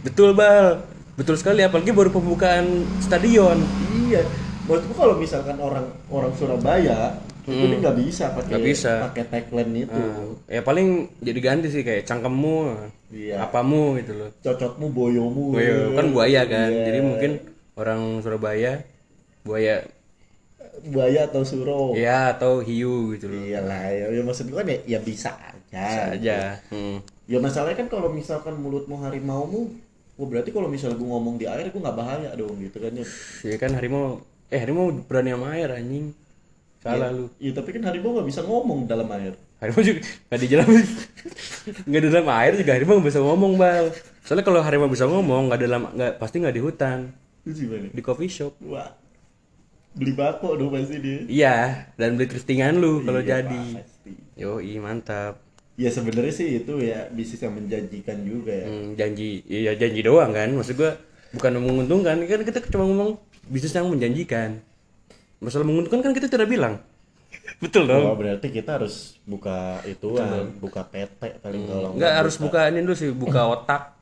Betul 0.00 0.32
bal, 0.32 0.80
betul 1.12 1.36
sekali. 1.36 1.60
Apalagi 1.60 1.92
baru 1.92 2.08
pembukaan 2.08 2.64
stadion. 2.98 3.60
iya 4.00 4.24
maksudku 4.64 4.96
kalau 4.96 5.20
misalkan 5.20 5.60
orang 5.60 5.92
orang 6.08 6.32
Surabaya 6.32 7.20
itu 7.42 7.64
dia 7.66 7.78
nggak 7.78 7.96
bisa 7.98 8.24
pakai 8.32 8.50
Nggak 8.50 8.64
bisa. 8.66 8.92
pakai 9.06 9.24
tagline 9.26 9.72
itu 9.84 10.02
Ya 10.46 10.60
paling 10.60 10.88
jadi 11.18 11.38
ganti 11.38 11.68
sih 11.68 11.80
kayak 11.80 12.04
cangkemmu, 12.04 12.58
Iya. 13.10 13.42
apamu 13.42 13.96
gitu 13.96 14.12
loh. 14.14 14.30
cocokmu 14.38 14.86
boyomu 14.90 15.54
Buaya, 15.54 15.74
kan 15.94 16.06
buaya 16.10 16.42
kan. 16.44 16.68
Iya. 16.68 16.84
Jadi 16.86 16.98
mungkin 17.00 17.30
orang 17.74 18.00
Surabaya 18.20 18.72
buaya 19.40 19.80
buaya 20.80 21.28
atau 21.28 21.42
suro 21.44 21.92
ya 21.92 22.32
atau 22.32 22.60
hiu 22.60 23.12
gitu 23.12 23.28
loh. 23.28 23.40
iyalah 23.40 23.84
ya, 23.92 24.04
ya 24.08 24.22
maksud 24.24 24.48
gua 24.48 24.64
kan 24.64 24.72
ya, 24.72 24.78
ya 24.86 24.98
bisa 25.00 25.30
aja 25.36 26.16
Aja. 26.16 26.38
Hmm. 26.72 27.04
ya 27.24 27.36
masalahnya 27.36 27.76
kan 27.78 27.88
kalau 27.88 28.08
misalkan 28.08 28.56
mulutmu 28.56 28.96
harimaumu 29.00 29.68
Wah 30.16 30.28
berarti 30.28 30.52
kalau 30.52 30.68
misalnya 30.68 31.00
gue 31.00 31.08
ngomong 31.08 31.40
di 31.40 31.48
air 31.48 31.72
gue 31.72 31.80
nggak 31.80 31.96
bahaya 31.96 32.28
dong 32.36 32.60
gitu 32.60 32.76
kan 32.76 32.92
ya. 32.92 33.06
Ya 33.40 33.56
kan 33.56 33.72
harimau 33.72 34.20
eh 34.52 34.60
harimau 34.60 34.92
berani 35.08 35.32
sama 35.32 35.56
air 35.56 35.72
anjing. 35.72 36.12
Salah 36.80 37.12
lu. 37.12 37.28
Iya 37.36 37.52
tapi 37.52 37.76
kan 37.76 37.84
harimau 37.84 38.16
nggak 38.16 38.28
bisa 38.28 38.40
ngomong 38.40 38.88
dalam 38.88 39.04
air. 39.12 39.36
Harimau 39.60 39.84
juga 39.84 40.00
nggak 40.00 40.40
di 40.40 40.48
jalan 40.48 40.66
nggak 41.84 42.00
di 42.00 42.08
dalam 42.08 42.28
air 42.32 42.52
juga 42.56 42.72
harimau 42.72 42.96
nggak 42.96 43.10
bisa 43.12 43.20
ngomong 43.20 43.52
bal. 43.60 43.84
Soalnya 44.24 44.44
kalau 44.48 44.60
harimau 44.64 44.88
bisa 44.88 45.04
ngomong 45.04 45.52
nggak 45.52 45.60
dalam 45.60 45.82
nggak 45.92 46.12
pasti 46.16 46.40
nggak 46.40 46.56
di 46.56 46.62
hutan 46.64 46.98
di 47.92 48.00
coffee 48.00 48.32
shop. 48.32 48.56
Wah 48.64 48.96
beli 49.92 50.16
bako 50.16 50.56
dong 50.56 50.72
pasti 50.72 50.96
dia. 51.04 51.20
Iya 51.28 51.56
dan 52.00 52.16
beli 52.16 52.32
thriftingan 52.32 52.80
lu 52.80 53.04
kalau 53.04 53.20
Iya, 53.20 53.44
jadi. 53.44 53.62
pasti. 53.76 54.12
Yo 54.40 54.56
mantap. 54.80 55.36
Ya 55.76 55.92
sebenarnya 55.92 56.32
sih 56.32 56.64
itu 56.64 56.80
ya 56.80 57.08
bisnis 57.12 57.44
yang 57.44 57.60
menjanjikan 57.60 58.24
juga 58.24 58.52
ya. 58.56 58.66
Hmm, 58.68 58.96
janji 58.96 59.44
iya 59.44 59.76
janji 59.76 60.00
doang 60.00 60.32
kan 60.32 60.48
maksud 60.56 60.80
gua 60.80 60.96
bukan 61.36 61.60
menguntungkan 61.60 62.16
kan 62.24 62.40
kita 62.40 62.64
cuma 62.72 62.88
ngomong 62.88 63.10
bisnis 63.52 63.76
yang 63.76 63.92
menjanjikan. 63.92 64.64
Masalah 65.40 65.64
menguntungkan 65.64 66.00
kan 66.00 66.12
kita 66.12 66.28
tidak 66.28 66.46
bilang. 66.46 66.78
Betul 67.56 67.84
dong. 67.84 68.04
Oh 68.04 68.14
berarti 68.14 68.48
kita 68.48 68.76
harus 68.76 69.16
buka 69.22 69.80
itu 69.84 70.16
buka 70.58 70.80
PT 70.82 71.40
paling 71.40 71.62
kalau 71.64 71.88
Enggak 71.92 72.12
harus 72.14 72.36
buka 72.36 72.68
ini 72.68 72.80
dulu 72.80 72.94
sih, 72.94 73.10
buka 73.10 73.48
otak. 73.48 73.82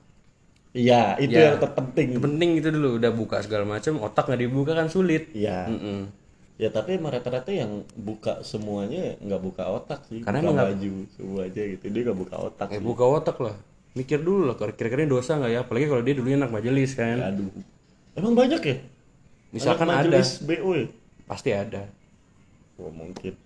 Iya 0.69 1.17
itu 1.17 1.33
Ya. 1.33 1.57
yang 1.57 1.59
terpenting. 1.59 2.21
Penting 2.21 2.61
itu 2.61 2.69
dulu, 2.69 3.01
udah 3.01 3.09
buka 3.11 3.41
segala 3.41 3.65
macam, 3.65 3.99
otak 3.99 4.29
nggak 4.29 4.43
dibuka 4.45 4.77
kan 4.77 4.87
sulit. 4.87 5.33
Iya. 5.33 5.65
Mm-mm. 5.65 6.13
Ya 6.55 6.69
tapi 6.69 7.01
emang 7.01 7.11
rata-rata 7.11 7.49
yang 7.51 7.83
buka 7.97 8.45
semuanya 8.45 9.17
nggak 9.19 9.43
buka 9.43 9.65
otak 9.65 10.05
sih. 10.07 10.21
Karena 10.21 10.39
buka 10.39 10.45
emang 10.45 10.55
nggak- 10.55 10.71
baju 10.77 10.93
semua 11.17 11.41
aja 11.49 11.63
gitu 11.65 11.85
dia 11.89 12.03
nggak 12.05 12.19
buka 12.21 12.37
otak. 12.45 12.67
Eh 12.69 12.79
sih. 12.79 12.85
buka 12.85 13.05
otak 13.09 13.37
lah. 13.41 13.57
Mikir 13.97 14.21
dulu 14.21 14.43
lah, 14.45 14.55
kira-kira 14.55 15.03
ini 15.03 15.11
dosa 15.11 15.35
nggak 15.35 15.51
ya? 15.51 15.61
Apalagi 15.65 15.87
kalau 15.89 16.03
dia 16.05 16.15
dulunya 16.15 16.37
anak 16.37 16.53
majelis 16.53 16.91
kan. 16.93 17.17
Aduh. 17.17 17.51
Emang 18.13 18.35
banyak 18.37 18.61
ya? 18.61 18.77
Misalkan 19.51 19.89
Anak 19.89 20.05
ada, 20.05 20.21
majelis 20.21 20.31
BO 20.45 20.71
ya? 20.77 20.87
Pasti 21.29 21.53
ada. 21.53 21.85
Oh 22.81 22.89
mungkin. 22.89 23.37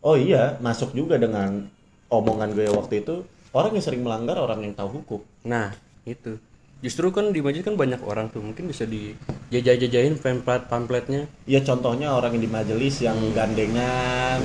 Oh 0.00 0.16
iya, 0.16 0.56
masuk 0.64 0.96
juga 0.96 1.20
dengan 1.20 1.68
omongan 2.08 2.56
gue 2.56 2.66
waktu 2.72 3.04
itu 3.04 3.26
orang 3.52 3.76
yang 3.76 3.84
sering 3.84 4.02
melanggar 4.02 4.40
orang 4.40 4.64
yang 4.64 4.72
tahu 4.72 5.02
hukum. 5.02 5.20
Nah, 5.44 5.74
itu. 6.08 6.38
Justru 6.84 7.08
kan 7.08 7.32
di 7.32 7.40
majelis 7.40 7.64
kan 7.64 7.74
banyak 7.74 8.04
orang 8.04 8.28
tuh, 8.28 8.44
mungkin 8.44 8.68
bisa 8.68 8.84
dijajah-jajahin 8.84 10.20
pamflet 10.20 10.68
pamfletnya. 10.68 11.24
Ya 11.48 11.64
contohnya 11.64 12.12
orang 12.12 12.36
yang 12.36 12.44
di 12.44 12.50
majelis 12.52 13.00
yang 13.00 13.16
gandengan, 13.32 14.44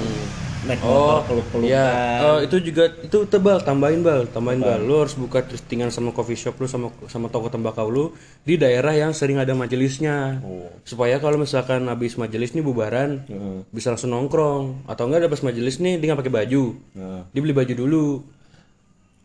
naik 0.62 0.78
Hmm. 0.78 0.88
Oh, 0.88 0.93
motor 0.93 1.21
peluk-pelukan. 1.26 1.67
Iya, 1.67 1.88
oh, 2.21 2.38
itu 2.39 2.56
juga 2.62 2.84
itu 2.93 3.17
tebal, 3.26 3.58
tambahin 3.60 4.02
bal, 4.02 4.26
tambahin 4.26 4.60
bal. 4.60 4.78
Lu 4.78 5.02
harus 5.02 5.13
buka 5.13 5.41
thriftingan 5.41 5.89
sama 5.89 6.12
coffee 6.12 6.36
shop 6.36 6.58
lu 6.58 6.65
sama 6.65 6.88
sama 7.06 7.28
toko 7.28 7.50
tembakau 7.50 7.88
lu 7.88 8.13
di 8.41 8.56
daerah 8.56 8.93
yang 8.93 9.10
sering 9.12 9.38
ada 9.38 9.52
majelisnya. 9.52 10.38
Oh. 10.41 10.69
Supaya 10.82 11.17
kalau 11.17 11.36
misalkan 11.36 11.86
habis 11.86 12.13
majelis 12.15 12.54
nih 12.54 12.62
bubaran, 12.62 13.26
Heeh. 13.26 13.65
bisa 13.69 13.89
langsung 13.89 14.12
nongkrong 14.12 14.86
atau 14.86 15.04
enggak 15.06 15.26
ada 15.26 15.30
pas 15.30 15.41
majelis 15.41 15.78
nih 15.78 15.97
dia 15.97 16.06
nggak 16.08 16.21
pakai 16.21 16.36
baju. 16.39 16.63
Nah, 16.93 17.21
Dia 17.30 17.41
beli 17.41 17.54
baju 17.54 17.74
dulu 17.74 18.06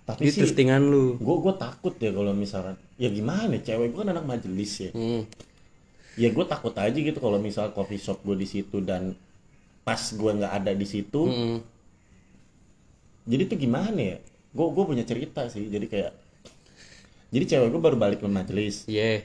tapi 0.07 0.22
di 0.22 0.31
sih 0.31 0.38
thriftingan 0.38 0.87
lu. 0.87 1.18
gue 1.18 1.37
gue 1.42 1.55
takut 1.59 1.90
ya 1.99 2.14
kalau 2.14 2.31
misalkan 2.31 2.79
ya 2.94 3.11
gimana 3.11 3.59
cewek 3.59 3.90
gue 3.90 3.99
kan 3.99 4.09
anak 4.09 4.22
majelis 4.22 4.79
ya 4.79 4.90
Hmm. 4.94 5.27
ya 6.14 6.31
gue 6.31 6.44
takut 6.46 6.70
aja 6.79 6.94
gitu 6.94 7.18
kalau 7.18 7.42
misal 7.42 7.75
coffee 7.75 7.99
shop 7.99 8.22
gue 8.22 8.38
di 8.38 8.46
situ 8.46 8.79
dan 8.79 9.18
pas 9.87 10.03
gue 10.03 10.31
nggak 10.35 10.53
ada 10.53 10.72
di 10.75 10.83
situ 10.85 11.22
Hmm. 11.22 11.59
jadi 13.25 13.42
tuh 13.46 13.59
gimana 13.59 13.94
ya 13.96 14.16
gue 14.51 14.66
gue 14.66 14.85
punya 14.85 15.05
cerita 15.07 15.46
sih 15.46 15.70
jadi 15.70 15.87
kayak 15.87 16.12
jadi 17.31 17.44
cewek 17.46 17.68
gue 17.70 17.83
baru 17.83 17.96
balik 17.96 18.18
ke 18.22 18.27
majelis 18.27 18.87
Iya. 18.87 19.22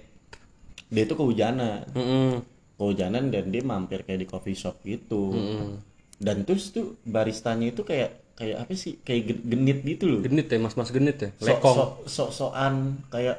dia 0.91 1.03
tuh 1.05 1.17
kehujanan 1.17 1.89
Mm-mm. 1.93 2.45
kehujanan 2.77 3.29
dan 3.29 3.49
dia 3.49 3.63
mampir 3.63 4.05
kayak 4.05 4.21
di 4.21 4.27
coffee 4.29 4.57
shop 4.57 4.81
gitu 4.83 5.33
Mm-mm. 5.33 5.81
dan 6.21 6.45
terus 6.45 6.69
tuh 6.69 6.97
baristanya 7.05 7.69
itu 7.69 7.81
kayak 7.81 8.21
kayak 8.37 8.57
apa 8.65 8.73
sih 8.73 8.97
kayak 9.01 9.21
gen- 9.29 9.43
genit 9.45 9.79
gitu 9.85 10.05
loh 10.09 10.21
Genit 10.25 10.49
ya, 10.49 10.57
mas-mas 10.57 10.89
genit 10.89 11.17
ya. 11.17 11.29
Lekong. 11.41 11.77
so, 11.77 11.83
so 12.09 12.23
soan 12.33 13.01
kayak 13.13 13.37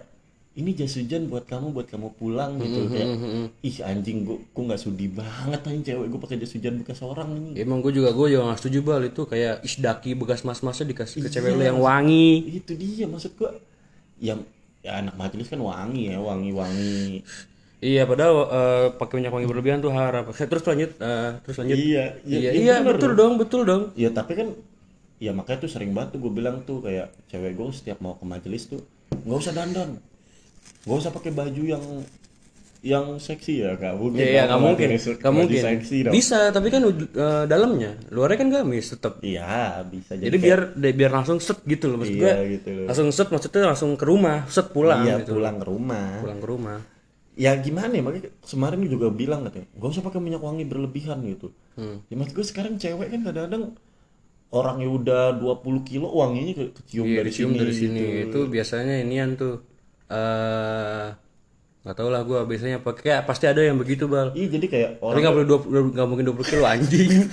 ini 0.53 0.71
jas 0.73 0.93
hujan 0.95 1.27
buat 1.27 1.49
kamu 1.49 1.73
buat 1.73 1.89
kamu 1.89 2.13
pulang 2.15 2.61
gitu 2.61 2.85
kayak 2.87 3.09
ih 3.63 3.77
anjing 3.81 4.23
gua 4.23 4.37
gua 4.53 4.63
nggak 4.69 4.81
sudi 4.81 5.09
banget 5.09 5.61
anjing 5.63 5.81
cewek 5.83 6.07
gua 6.09 6.21
pakai 6.21 6.37
jas 6.39 6.53
hujan 6.53 6.75
bekas 6.77 7.01
orang 7.01 7.29
ini 7.33 7.51
Emang 7.57 7.81
gue 7.81 7.89
juga 7.91 8.13
gue 8.13 8.27
juga 8.29 8.53
gak 8.53 8.61
setuju 8.61 8.79
bal 8.83 9.03
itu 9.03 9.23
kayak 9.25 9.63
isdaki 9.63 10.13
bekas 10.13 10.45
mas-masnya 10.45 10.85
dikasih 10.87 11.25
ke 11.25 11.29
cewek 11.31 11.49
Iya, 11.49 11.57
lu 11.57 11.65
yang 11.65 11.81
wangi. 11.81 12.53
itu 12.53 12.73
dia 12.75 13.09
maksud 13.09 13.33
gua 13.35 13.57
ya 14.19 14.37
ya 14.83 15.01
anak 15.01 15.17
majelis 15.17 15.49
kan 15.49 15.57
wangi 15.59 16.11
ya 16.11 16.19
wangi 16.19 16.51
wangi 16.53 17.07
Iya, 17.83 18.07
padahal 18.07 18.35
eh, 18.47 18.87
pakai 18.95 19.15
minyak 19.19 19.35
wangi 19.35 19.51
berlebihan 19.51 19.83
tuh 19.83 19.91
haram. 19.91 20.31
Eh, 20.31 20.47
Terus 20.47 20.63
lanjut, 20.63 20.91
eh, 21.03 21.31
terus 21.43 21.57
lanjut. 21.59 21.75
iya 21.75 22.05
Iya, 22.23 22.39
iya, 22.39 22.51
iya, 22.55 22.75
bener 22.79 22.95
betul 22.95 23.11
dong, 23.19 23.33
betul 23.43 23.61
dong. 23.67 23.83
ya 23.99 24.07
tapi 24.09 24.39
kan 24.39 24.55
ya 25.19 25.35
makanya 25.35 25.67
tuh 25.67 25.71
sering 25.71 25.91
banget 25.91 26.15
tuh 26.15 26.21
gue 26.23 26.31
bilang 26.31 26.63
tuh 26.63 26.79
kayak 26.79 27.11
cewek 27.27 27.55
gue 27.55 27.67
setiap 27.71 27.99
mau 27.99 28.15
ke 28.15 28.23
majelis 28.23 28.71
tuh 28.71 28.83
nggak 29.23 29.39
usah 29.39 29.51
dandan 29.51 29.99
nggak 30.83 30.99
usah 30.99 31.11
pakai 31.11 31.31
baju 31.31 31.63
yang 31.65 31.85
yang 32.83 33.15
seksi 33.17 33.63
ya 33.63 33.79
kak 33.79 33.95
mungkin 33.95 34.19
Iya, 34.19 34.27
iya, 34.27 34.43
dong, 34.43 34.49
nggak 34.49 34.61
mungkin, 34.61 34.89
pakai 34.91 34.99
su- 34.99 35.15
nggak 35.15 35.31
mungkin. 35.33 35.61
seksi 35.63 35.97
dong. 36.03 36.13
Bisa, 36.13 36.39
tapi 36.51 36.67
kan 36.67 36.83
eh, 36.83 37.45
dalamnya, 37.47 37.95
luarnya 38.11 38.39
kan 38.39 38.49
gamis 38.51 38.91
tetap. 38.91 39.23
iya 39.23 39.79
bisa 39.87 40.19
Jadi 40.19 40.35
biar 40.37 40.75
de- 40.75 40.91
biar 40.93 41.13
langsung 41.13 41.39
set 41.39 41.63
gitu 41.63 41.87
loh 41.87 42.03
maksud 42.03 42.19
Iya, 42.19 42.27
gue. 42.35 42.35
gitu 42.53 42.69
loh. 42.75 42.87
Langsung 42.91 43.09
set 43.09 43.29
maksudnya 43.29 43.63
langsung 43.65 43.95
ke 43.95 44.03
rumah, 44.03 44.39
set 44.47 44.67
pulang 44.69 45.07
iya 45.07 45.15
gitu. 45.17 45.39
pulang 45.39 45.57
ke 45.57 45.67
rumah 45.69 46.09
Pulang 46.19 46.39
ke 46.39 46.49
rumah. 46.49 46.79
ya 47.33 47.57
gimana 47.57 47.89
ya 47.89 48.03
makanya 48.03 48.29
kemarin 48.43 48.83
juga 48.85 49.09
bilang 49.09 49.41
katanya 49.43 49.65
gak 49.73 49.89
usah 49.89 50.05
pakai 50.05 50.21
minyak 50.21 50.43
wangi 50.43 50.67
berlebihan 50.67 51.17
gitu 51.25 51.49
ya 52.05 52.13
maksud 52.13 52.35
gue 52.35 52.45
sekarang 52.45 52.77
cewek 52.77 53.09
kan 53.09 53.25
kadang-kadang 53.25 53.73
orang 54.51 54.77
yang 54.79 54.93
udah 54.93 55.41
20 55.41 55.49
kilo 55.81 56.13
wanginya 56.13 56.53
ke 56.53 56.65
kecium 56.77 57.09
Iya, 57.09 57.25
dari 57.25 57.33
sini 57.33 57.57
dari 57.57 57.73
sini 57.73 58.01
gitu. 58.05 58.21
itu 58.27 58.39
biasanya 58.51 59.01
inian 59.01 59.33
tuh 59.35 59.65
eh 60.11 61.07
nggak 61.83 61.97
tau 61.99 62.09
lah 62.15 62.23
gua 62.23 62.47
biasanya 62.47 62.79
pakai 62.79 63.03
kayak 63.11 63.23
pasti 63.27 63.51
ada 63.51 63.63
yang 63.63 63.79
begitu 63.79 64.07
bal. 64.07 64.31
Iya 64.35 64.47
jadi 64.59 64.67
kayak 64.71 64.91
tapi 64.99 65.07
orang 65.07 65.21
nggak 65.23 65.35
boleh 65.35 65.49
20 65.93 65.97
nggak 65.99 66.09
mungkin 66.09 66.25
20 66.31 66.51
kilo 66.51 66.65
anjing. 66.67 67.13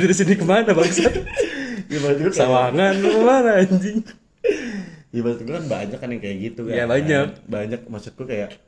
Dari 0.00 0.14
sini 0.16 0.32
ke 0.38 0.44
mana 0.46 0.72
bangsat 0.72 1.12
ya 1.90 1.98
gue 1.98 2.30
sawangan 2.30 2.92
lu 3.02 3.08
ke 3.10 3.20
mana 3.20 3.50
anjing? 3.60 3.98
Ya 5.10 5.20
maksud 5.26 5.42
gue 5.42 5.54
kan 5.58 5.66
banyak 5.66 5.98
kan 5.98 6.08
yang 6.14 6.22
kayak 6.22 6.36
gitu 6.38 6.70
kan. 6.70 6.72
Iya, 6.72 6.84
banyak. 6.86 7.26
banyak 7.50 7.80
maksud 7.90 8.14
gue 8.14 8.26
kayak 8.30 8.62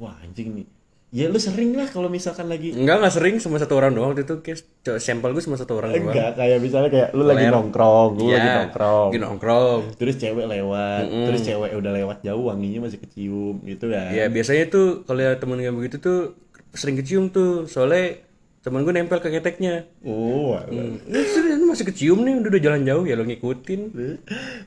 wah 0.00 0.16
anjing 0.24 0.56
nih 0.56 0.66
ya 1.10 1.26
lu 1.26 1.42
sering 1.42 1.74
lah 1.74 1.90
kalau 1.90 2.06
misalkan 2.06 2.46
lagi. 2.46 2.70
Enggak 2.70 3.02
nggak 3.02 3.14
sering 3.14 3.34
cuma 3.42 3.58
satu 3.58 3.74
orang 3.74 3.90
doang 3.94 4.14
waktu 4.14 4.22
itu. 4.22 4.38
Kayak 4.40 4.62
sampel 5.02 5.34
gue 5.34 5.42
cuma 5.42 5.58
satu 5.58 5.74
orang 5.82 5.90
doang. 5.90 6.14
Enggak 6.14 6.38
kayak 6.38 6.58
misalnya 6.62 6.90
kayak 6.90 7.08
lu 7.18 7.26
lagi 7.26 7.50
nongkrong 7.50 8.10
gue 8.14 8.30
lagi 8.30 8.38
Iya, 8.46 8.54
nongkrong. 8.62 9.08
lagi 9.10 9.18
nongkrong. 9.18 9.80
Terus 9.98 10.14
cewek 10.16 10.46
lewat 10.46 11.02
terus 11.10 11.40
cewek 11.42 11.70
udah 11.74 11.92
lewat 11.98 12.18
jauh 12.22 12.44
wanginya 12.46 12.86
masih 12.86 12.98
kecium 13.02 13.58
gitu 13.66 13.90
kan. 13.90 14.14
Ya 14.14 14.30
biasanya 14.30 14.70
tuh 14.70 15.02
kalau 15.02 15.20
ya 15.20 15.34
temen 15.34 15.58
yang 15.58 15.74
begitu 15.74 15.98
tuh 15.98 16.38
sering 16.78 16.94
kecium 16.94 17.34
tuh. 17.34 17.66
Soalnya 17.66 18.22
temen 18.60 18.84
gue 18.84 18.92
nempel 18.92 19.18
ke 19.18 19.32
keteknya. 19.32 19.88
Oh 20.04 20.52
Ini 20.68 21.20
serius, 21.26 21.58
masih 21.64 21.88
kecium 21.88 22.20
nih 22.22 22.44
udah, 22.44 22.60
jalan 22.60 22.84
jauh 22.84 23.02
ya 23.08 23.16
lo 23.16 23.24
ngikutin. 23.24 23.80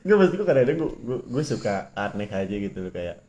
Nggak 0.02 0.16
maksud 0.18 0.34
gue 0.34 0.44
kadang-kadang 0.44 0.76
gue, 0.82 0.90
gue, 0.98 1.18
gue 1.30 1.42
suka 1.46 1.94
aneh 1.94 2.26
aja 2.26 2.50
gitu 2.52 2.84
loh 2.84 2.90
kayak 2.90 3.22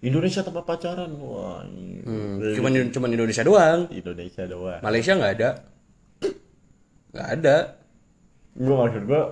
Indonesia 0.00 0.40
tempat 0.40 0.64
pacaran? 0.64 1.12
Wah 1.14 1.60
ini- 1.62 2.00
Hmm, 2.00 2.40
cuman 2.56 2.88
cuman 2.88 3.10
Indonesia 3.10 3.44
doang. 3.44 3.84
Indonesia 3.90 4.44
doang. 4.44 4.80
Malaysia 4.80 5.12
nggak 5.12 5.32
ada. 5.34 5.50
Nggak 7.10 7.28
ada. 7.34 7.56
Gue 8.52 8.74
maksud 8.74 9.02
gue 9.04 9.22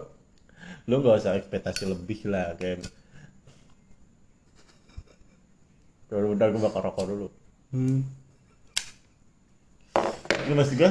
lu 0.84 0.94
gak 0.98 1.20
usah 1.20 1.36
ekspektasi 1.36 1.84
lebih 1.84 2.24
lah 2.26 2.52
kayak 2.54 2.80
kalau 6.08 6.32
udah 6.32 6.46
gue 6.48 6.60
bakal 6.60 6.80
rokok 6.82 7.04
dulu. 7.06 7.26
Hmm. 7.68 8.00
ini 10.40 10.56
maksud 10.56 10.80
gue 10.80 10.88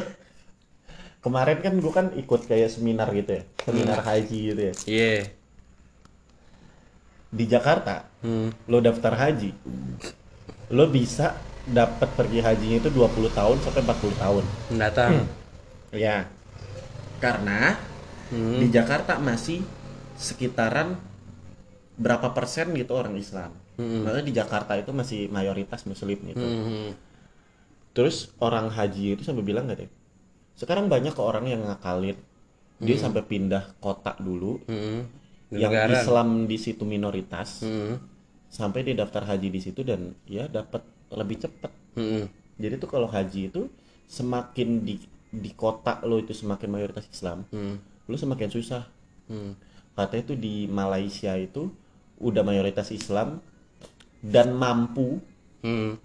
kemarin 1.19 1.57
kan 1.57 1.73
gue 1.73 1.89
kan 1.91 2.07
ikut 2.13 2.45
kayak 2.45 2.69
seminar 2.69 3.09
gitu 3.11 3.33
ya 3.33 3.43
seminar 3.59 3.99
haji 3.99 4.37
gitu 4.47 4.61
ya. 4.61 4.73
Iya 4.85 5.13
di 7.27 7.45
Jakarta 7.45 8.07
hmm. 8.23 8.71
lo 8.71 8.79
daftar 8.79 9.13
haji 9.15 9.51
lo 10.71 10.85
bisa 10.87 11.35
dapat 11.67 12.07
pergi 12.15 12.39
hajinya 12.39 12.77
itu 12.79 12.89
20 12.91 13.27
tahun 13.35 13.57
sampai 13.59 13.81
40 13.83 14.23
tahun. 14.23 14.43
Mendatang. 14.71 15.27
Ya 15.91 16.31
karena 17.19 17.75
Hmm. 18.27 18.59
di 18.59 18.67
Jakarta 18.67 19.15
masih 19.23 19.63
sekitaran 20.19 20.99
berapa 21.95 22.35
persen 22.35 22.75
gitu 22.75 22.91
orang 22.91 23.15
Islam. 23.15 23.55
Makanya 23.79 24.25
di 24.25 24.33
Jakarta 24.35 24.75
itu 24.75 24.91
masih 24.91 25.31
mayoritas 25.31 25.87
Muslim 25.87 26.17
gitu. 26.27 26.43
Hmm. 26.43 26.91
terus 27.95 28.29
orang 28.37 28.69
haji 28.69 29.17
itu 29.17 29.25
sampai 29.25 29.41
bilang 29.41 29.65
gak 29.65 29.81
deh? 29.81 29.89
Sekarang 30.53 30.85
banyak 30.85 31.17
kok 31.17 31.25
orang 31.25 31.49
yang 31.49 31.65
ngakalin. 31.65 32.13
Dia 32.77 32.93
sampai 32.93 33.25
pindah 33.25 33.73
kota 33.81 34.13
dulu. 34.21 34.61
Hmm. 34.69 35.09
Yang 35.49 35.71
Negara. 35.71 35.95
Islam 35.97 36.27
di 36.43 36.57
situ 36.57 36.83
minoritas 36.83 37.61
Hmm. 37.61 37.99
sampai 38.47 38.83
dia 38.83 38.95
daftar 38.95 39.23
haji 39.25 39.47
di 39.47 39.59
situ 39.59 39.79
dan 39.81 40.11
ya 40.25 40.47
dapat 40.47 40.83
lebih 41.09 41.39
cepat 41.39 41.71
Hmm. 41.93 42.27
jadi 42.55 42.75
tuh 42.75 42.87
kalau 42.87 43.07
haji 43.07 43.47
itu 43.47 43.71
semakin 44.05 44.83
di 44.83 44.99
di 45.27 45.51
kota 45.51 45.99
lo 46.01 46.17
itu 46.17 46.31
semakin 46.31 46.67
mayoritas 46.69 47.07
Islam 47.07 47.47
Hmm. 47.47 47.79
lo 48.05 48.15
semakin 48.15 48.49
susah 48.49 48.87
Hmm. 49.25 49.55
katanya 49.93 50.23
tuh 50.25 50.37
di 50.37 50.65
Malaysia 50.65 51.31
itu 51.33 51.71
udah 52.17 52.41
mayoritas 52.41 52.91
Islam 52.91 53.39
dan 54.19 54.51
mampu 54.51 55.19
Hmm. 55.59 55.95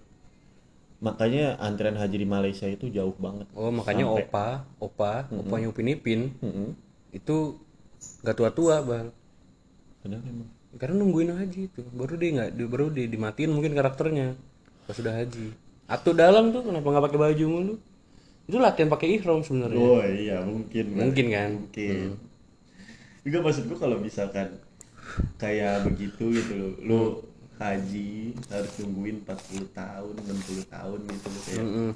makanya 0.99 1.59
antrian 1.59 1.95
haji 1.95 2.15
di 2.15 2.27
Malaysia 2.27 2.63
itu 2.65 2.87
jauh 2.87 3.15
banget 3.17 3.47
oh 3.53 3.67
makanya 3.69 4.07
Sampai- 4.07 4.23
opa 4.23 4.47
opa 4.79 5.13
opa 5.29 5.55
yang 5.57 5.69
Upin 5.69 5.87
Ipin 5.89 6.21
Mm-mm. 6.39 6.69
itu 7.11 7.59
nggak 8.21 8.35
tua-tua 8.35 8.79
bal 8.81 9.07
Padahal 10.03 10.23
emang. 10.27 10.49
Karena 10.75 10.95
nungguin 10.99 11.31
haji 11.31 11.59
itu. 11.71 11.81
Baru 11.95 12.19
dia 12.19 12.29
nggak 12.35 12.49
di- 12.53 12.67
baru 12.67 12.85
dia 12.91 13.07
dimatiin 13.07 13.51
mungkin 13.55 13.71
karakternya 13.71 14.35
pas 14.83 14.99
sudah 14.99 15.15
haji. 15.15 15.55
Atau 15.87 16.11
dalam 16.11 16.51
tuh 16.51 16.67
kenapa 16.67 16.83
nggak 16.83 17.05
pakai 17.07 17.19
baju 17.21 17.45
mulu? 17.47 17.75
Itu 18.43 18.59
latihan 18.59 18.91
pakai 18.91 19.15
ihram 19.15 19.39
sebenarnya. 19.39 19.79
Oh 19.79 20.03
iya 20.03 20.43
mungkin 20.43 20.85
mungkin 20.91 21.25
kan? 21.31 21.49
Mungkin. 21.63 22.19
Juga 23.23 23.37
maksud 23.39 23.63
gua 23.71 23.79
kalau 23.79 23.97
misalkan 24.03 24.59
kayak 25.39 25.87
begitu 25.87 26.31
gitu 26.31 26.51
lo 26.59 26.69
lo 26.83 27.01
haji 27.55 28.33
harus 28.49 28.71
nungguin 28.81 29.23
40 29.23 29.71
tahun 29.71 30.13
60 30.19 30.73
tahun 30.73 30.99
gitu 31.05 31.27
loh 31.29 31.41
kayak 31.45 31.63
Mm-mm. 31.63 31.89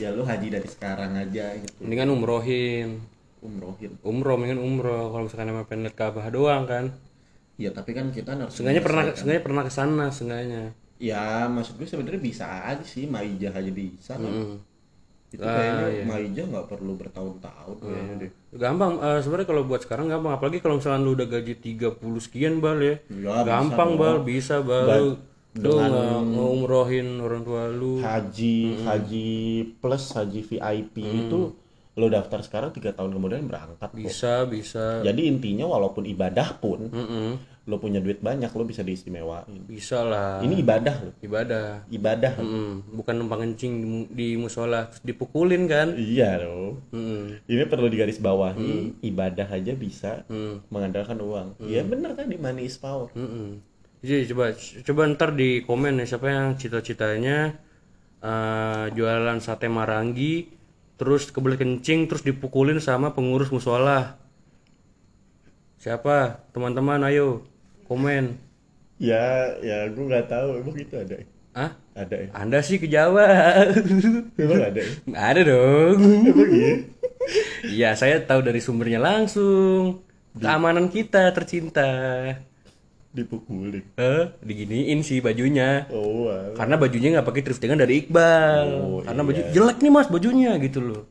ya 0.00 0.08
lo 0.10 0.22
haji 0.26 0.46
dari 0.50 0.66
sekarang 0.66 1.12
aja 1.14 1.54
gitu. 1.60 1.78
Mendingan 1.86 2.10
umrohin. 2.10 2.98
Umrohin. 3.38 3.94
Umroh 4.02 4.34
mendingan 4.34 4.58
umroh. 4.58 5.12
Kalau 5.12 5.22
misalkan 5.28 5.52
emang 5.52 5.68
pengen 5.68 5.86
lihat 5.86 5.94
Ka'bah 5.94 6.26
doang 6.32 6.64
kan 6.66 6.90
ya 7.56 7.70
tapi 7.70 7.90
kan 7.90 8.08
kita 8.08 8.32
harus 8.32 8.50
Seenggaknya 8.50 8.80
pernah 8.80 9.02
menyelesaikan. 9.02 9.18
seenggaknya 9.20 9.44
pernah 9.44 9.62
ke 9.62 9.72
sana 9.72 10.04
seenggaknya. 10.08 10.62
Ya 10.96 11.24
maksud 11.46 11.74
gue 11.74 11.84
sebenarnya 11.84 12.18
bisa 12.18 12.44
aja 12.64 12.82
sih 12.82 13.04
maijah 13.04 13.50
aja 13.50 13.70
bisa 13.70 14.14
kan. 14.14 14.24
Hmm. 14.24 14.58
itu 15.26 15.42
Ah, 15.42 15.50
kayaknya 15.50 15.86
iya. 15.88 16.04
maijah 16.04 16.44
nggak 16.46 16.66
perlu 16.68 16.94
bertahun-tahun 16.94 17.76
kayaknya 17.80 18.14
deh. 18.16 18.30
Gampang 18.52 18.92
eh, 18.96 19.18
sebenarnya 19.18 19.48
kalau 19.48 19.62
buat 19.64 19.82
sekarang 19.82 20.06
gampang. 20.06 20.30
Apalagi 20.32 20.58
kalau 20.58 20.78
misalkan 20.78 21.02
lu 21.02 21.12
udah 21.12 21.26
gaji 21.26 21.54
30 21.58 21.90
sekian 22.20 22.54
bal 22.58 22.78
ya. 22.78 23.02
Ya, 23.08 23.34
bisa 23.36 23.42
gampang 23.44 23.90
dong. 23.90 23.98
bal 23.98 24.16
bisa 24.22 24.56
bal. 24.60 24.86
Ba- 24.86 24.94
lu 24.96 25.10
lu 25.56 25.70
dengan- 25.72 25.90
nggak 25.90 26.22
ngumrohin 26.30 27.08
orang 27.18 27.42
tua 27.42 27.66
lu. 27.66 27.98
Haji 27.98 28.56
haji 28.84 29.30
plus 29.76 30.04
haji 30.12 30.40
VIP 30.44 30.94
itu 31.02 31.40
lo 31.94 32.06
daftar 32.08 32.42
sekarang 32.42 32.70
tiga 32.70 32.90
tahun 32.90 33.14
kemudian 33.14 33.46
berangkat 33.46 33.86
kok. 33.86 33.94
bisa 33.94 34.42
bisa 34.44 34.98
jadi 35.00 35.20
intinya 35.24 35.70
walaupun 35.70 36.02
ibadah 36.04 36.58
pun 36.58 36.90
Mm-mm. 36.90 37.38
lo 37.64 37.78
punya 37.78 38.02
duit 38.02 38.18
banyak 38.18 38.50
lo 38.50 38.62
bisa 38.62 38.82
diistimewain 38.82 39.62
bisa 39.64 40.02
lah 40.02 40.42
ini 40.42 40.58
ibadah 40.58 40.96
lo 41.00 41.10
ibadah 41.22 41.86
ibadah 41.88 42.34
Mm-mm. 42.34 42.98
bukan 42.98 43.14
numpang 43.14 43.46
kencing 43.46 43.72
di, 43.78 43.88
di 44.10 44.28
musola 44.34 44.90
terus 44.90 45.06
dipukulin 45.06 45.70
kan 45.70 45.94
iya 45.94 46.42
lo 46.42 46.82
Mm-mm. 46.90 47.46
ini 47.46 47.62
perlu 47.64 47.86
digarisbawahi 47.86 49.00
ibadah 49.00 49.46
aja 49.48 49.72
bisa 49.72 50.26
Mm. 50.26 50.66
mengandalkan 50.68 51.16
uang 51.16 51.62
ya 51.62 51.86
bener 51.86 52.12
tadi 52.12 52.34
money 52.34 52.66
is 52.66 52.74
power 52.74 53.06
Mm-mm. 53.14 53.62
Jadi 54.04 54.28
coba 54.28 54.52
coba 54.84 55.02
ntar 55.08 55.32
di 55.32 55.64
komen 55.64 55.96
ya 55.96 56.04
siapa 56.04 56.28
yang 56.28 56.60
cita-citanya 56.60 57.56
eh, 58.20 58.84
jualan 58.92 59.38
sate 59.38 59.64
marangi 59.66 60.44
terus 61.00 61.30
kebelet 61.34 61.58
kencing 61.60 62.06
terus 62.06 62.22
dipukulin 62.22 62.78
sama 62.78 63.12
pengurus 63.12 63.50
musola. 63.50 64.18
Siapa? 65.78 66.46
Teman-teman 66.54 67.04
ayo 67.08 67.44
komen. 67.84 68.40
ya 68.94 69.50
ya 69.58 69.90
gue 69.90 70.04
nggak 70.06 70.30
tahu 70.30 70.62
emang 70.62 70.78
itu 70.78 70.94
ada 70.94 71.18
ya? 71.18 71.26
Ah? 71.54 71.70
ada 71.98 72.14
ya 72.14 72.28
Anda 72.30 72.58
sih 72.62 72.78
ke 72.78 72.86
Jawa. 72.86 73.26
emang 74.38 74.60
ada 74.70 74.80
ya 74.80 74.90
ada 75.18 75.40
dong. 75.42 75.98
emang 76.30 76.50
iya 76.54 76.72
Iya, 77.64 77.96
saya 77.96 78.20
tahu 78.20 78.44
dari 78.44 78.60
sumbernya 78.60 79.00
langsung. 79.00 80.04
Keamanan 80.36 80.92
kita 80.92 81.32
tercinta. 81.32 81.88
Dipukulin. 83.14 83.84
Eh, 83.94 84.24
diginiin 84.42 85.00
sih 85.06 85.22
bajunya. 85.22 85.86
oh 85.94 86.26
wow. 86.26 86.58
karena 86.58 86.74
bajunya 86.74 87.08
nggak 87.14 87.26
pakai 87.30 87.42
thriftingan 87.46 87.78
dari 87.78 88.02
Iqbal. 88.02 88.66
Oh, 88.82 88.98
karena 89.06 89.22
iya. 89.22 89.28
baju 89.30 89.40
jelek 89.54 89.78
nih 89.78 89.92
mas 89.94 90.08
bajunya 90.10 90.50
gitu 90.58 90.82
loh. 90.82 91.02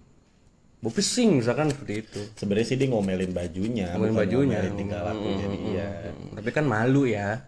Mau 0.84 0.92
pusing 0.92 1.40
misalkan 1.40 1.72
seperti 1.72 2.04
itu. 2.04 2.22
Sebenarnya 2.36 2.68
sih 2.68 2.76
dia 2.76 2.92
ngomelin 2.92 3.32
bajunya 3.32 3.96
bukan 3.96 4.20
bajunya. 4.20 4.60
ngomelin 4.60 4.76
tingkah 4.76 5.02
lakunya 5.08 5.48
dia 5.48 5.90
Hmm, 6.12 6.36
tapi 6.36 6.50
kan 6.52 6.66
malu 6.68 7.08
ya. 7.08 7.48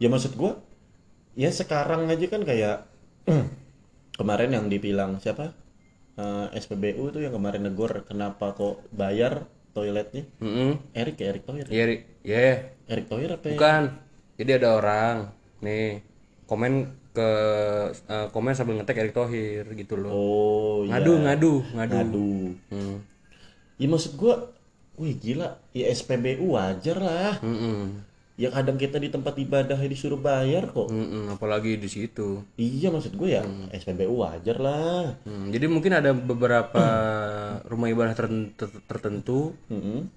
Ya 0.00 0.08
maksud 0.08 0.32
gua 0.40 0.56
ya 1.36 1.52
sekarang 1.52 2.08
aja 2.08 2.26
kan 2.32 2.42
kayak 2.48 2.88
kemarin 4.18 4.50
yang 4.56 4.72
dibilang 4.72 5.20
siapa? 5.20 5.52
Eh, 6.16 6.46
SPBU 6.56 7.12
tuh 7.12 7.20
yang 7.20 7.36
kemarin 7.36 7.68
negor 7.68 8.08
kenapa 8.08 8.56
kok 8.56 8.80
bayar 8.88 9.44
toiletnya? 9.76 10.24
Mm-mm. 10.40 10.80
Erik 10.96 11.20
ya 11.20 11.26
Erik 11.28 11.44
Thohir 11.44 11.68
ya? 11.68 11.84
Ri- 11.84 12.04
ya 12.88 12.92
Erik 12.96 13.06
Thohir 13.08 13.30
apa 13.32 13.44
ya? 13.48 13.52
bukan. 13.56 13.82
Jadi 14.34 14.50
ada 14.58 14.68
orang 14.76 15.16
nih 15.62 16.02
komen 16.44 16.72
ke 17.14 17.30
eh, 18.10 18.26
komen 18.34 18.52
sambil 18.58 18.74
ngetek 18.76 18.98
Erick 19.00 19.14
Thohir 19.14 19.64
gitu 19.78 19.94
loh. 19.94 20.10
Oh 20.12 20.76
ngadu 20.84 21.12
iya. 21.14 21.22
ngadu 21.30 21.52
ngadu 21.72 21.94
ngadu. 21.94 22.30
Hmm. 22.74 22.96
ya 23.78 23.86
maksud 23.86 24.18
gua 24.18 24.50
wih 24.98 25.14
gila. 25.18 25.58
Ya 25.70 25.90
SPBU 25.90 26.54
wajar 26.54 26.98
lah. 26.98 27.34
Mm-mm. 27.42 28.02
ya 28.34 28.50
kadang 28.50 28.74
kita 28.74 28.98
di 28.98 29.14
tempat 29.14 29.38
ibadah 29.38 29.78
disuruh 29.78 30.18
bayar 30.18 30.66
kok. 30.74 30.90
Mm-mm, 30.90 31.30
apalagi 31.38 31.78
di 31.78 31.86
situ. 31.86 32.42
Iya 32.58 32.90
maksud 32.90 33.14
gue 33.14 33.30
ya 33.30 33.46
SPBU 33.70 34.26
wajar 34.26 34.58
lah. 34.58 35.14
Hmm, 35.22 35.54
jadi 35.54 35.70
mungkin 35.70 35.94
ada 35.94 36.10
beberapa 36.10 36.82
rumah 37.70 37.86
ibadah 37.86 38.14
terten- 38.18 38.50
ter- 38.58 38.82
tertentu 38.90 39.54
Mm-mm. 39.70 40.10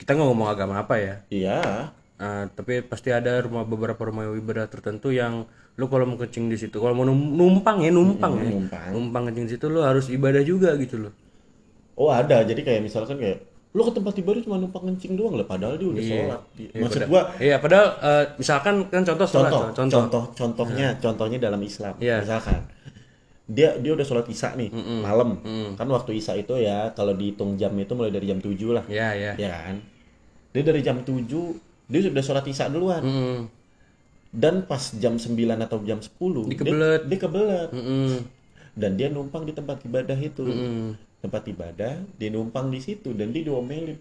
kita 0.00 0.16
nggak 0.16 0.28
ngomong 0.32 0.48
agama 0.48 0.80
apa 0.80 0.96
ya? 0.96 1.14
Iya 1.28 1.92
Ah, 2.18 2.50
tapi 2.50 2.82
pasti 2.82 3.14
ada 3.14 3.38
rumah 3.38 3.62
beberapa 3.62 4.02
rumah 4.10 4.26
ibadah 4.34 4.66
tertentu 4.66 5.14
yang 5.14 5.46
lu 5.78 5.86
kalau 5.86 6.02
mau 6.02 6.18
kencing 6.18 6.50
di 6.50 6.58
situ 6.58 6.74
kalau 6.82 6.90
mau 6.90 7.06
num- 7.06 7.38
numpang 7.38 7.78
ya 7.86 7.94
numpang 7.94 8.34
ya. 8.42 8.50
numpang. 8.50 8.90
numpang 8.90 9.22
kencing 9.30 9.46
di 9.46 9.52
situ 9.54 9.70
lu 9.70 9.86
harus 9.86 10.10
ibadah 10.10 10.42
juga 10.42 10.74
gitu 10.82 10.98
loh. 10.98 11.14
Oh 11.94 12.10
ada. 12.10 12.42
Jadi 12.42 12.66
kayak 12.66 12.82
misalkan 12.82 13.22
kayak 13.22 13.46
lo 13.70 13.86
ke 13.86 13.94
tempat 13.94 14.18
ibadah 14.18 14.42
cuma 14.42 14.58
numpang 14.58 14.90
kencing 14.90 15.14
doang 15.14 15.38
lah 15.38 15.46
padahal 15.46 15.78
dia 15.78 15.88
udah 15.94 16.02
sholat. 16.02 16.40
Maksud 16.74 17.00
gua 17.06 17.22
iya 17.38 17.62
padahal 17.62 17.86
eh, 18.02 18.24
misalkan 18.34 18.74
kan 18.90 19.02
contoh 19.06 19.26
sholat 19.30 19.52
contoh, 19.54 19.70
contoh, 19.70 19.78
contoh. 19.78 20.02
contoh 20.10 20.22
contohnya 20.34 20.86
contohnya 20.98 21.38
dalam 21.38 21.62
Islam. 21.62 21.94
Iya. 22.02 22.26
misalkan 22.26 22.66
dia 23.46 23.78
dia 23.78 23.92
udah 23.94 24.02
sholat 24.02 24.26
isya 24.26 24.58
nih 24.58 24.74
malam. 25.06 25.38
Kan 25.78 25.86
waktu 25.86 26.18
isya 26.18 26.34
itu 26.34 26.58
ya 26.58 26.90
kalau 26.98 27.14
dihitung 27.14 27.54
jam 27.54 27.70
itu 27.78 27.94
mulai 27.94 28.10
dari 28.10 28.26
jam 28.26 28.42
7 28.42 28.58
lah. 28.74 28.82
Ya 28.90 29.14
ya 29.14 29.38
ya 29.38 29.48
kan? 29.70 29.78
Dia 30.50 30.62
dari 30.66 30.82
jam 30.82 30.98
7 31.06 31.67
dia 31.88 32.00
sudah 32.04 32.22
sholat 32.22 32.44
isya 32.44 32.68
duluan 32.68 33.00
Mm-mm. 33.00 33.38
dan 34.30 34.62
pas 34.62 34.80
jam 34.94 35.16
9 35.16 35.32
atau 35.58 35.80
jam 35.82 35.98
10 35.98 36.52
Dikebelet. 36.52 37.00
dia, 37.04 37.08
dia 37.08 37.18
kebelet 37.18 37.68
Mm-mm. 37.72 38.10
dan 38.76 38.90
dia 38.94 39.08
numpang 39.08 39.42
di 39.42 39.52
tempat 39.52 39.80
ibadah 39.82 40.14
itu 40.14 40.44
Mm-mm. 40.44 40.94
tempat 41.18 41.42
ibadah 41.48 41.96
dia 42.14 42.28
numpang 42.28 42.68
di 42.68 42.78
situ 42.78 43.10
dan 43.12 43.32
dia 43.32 43.42
diomelin 43.42 43.96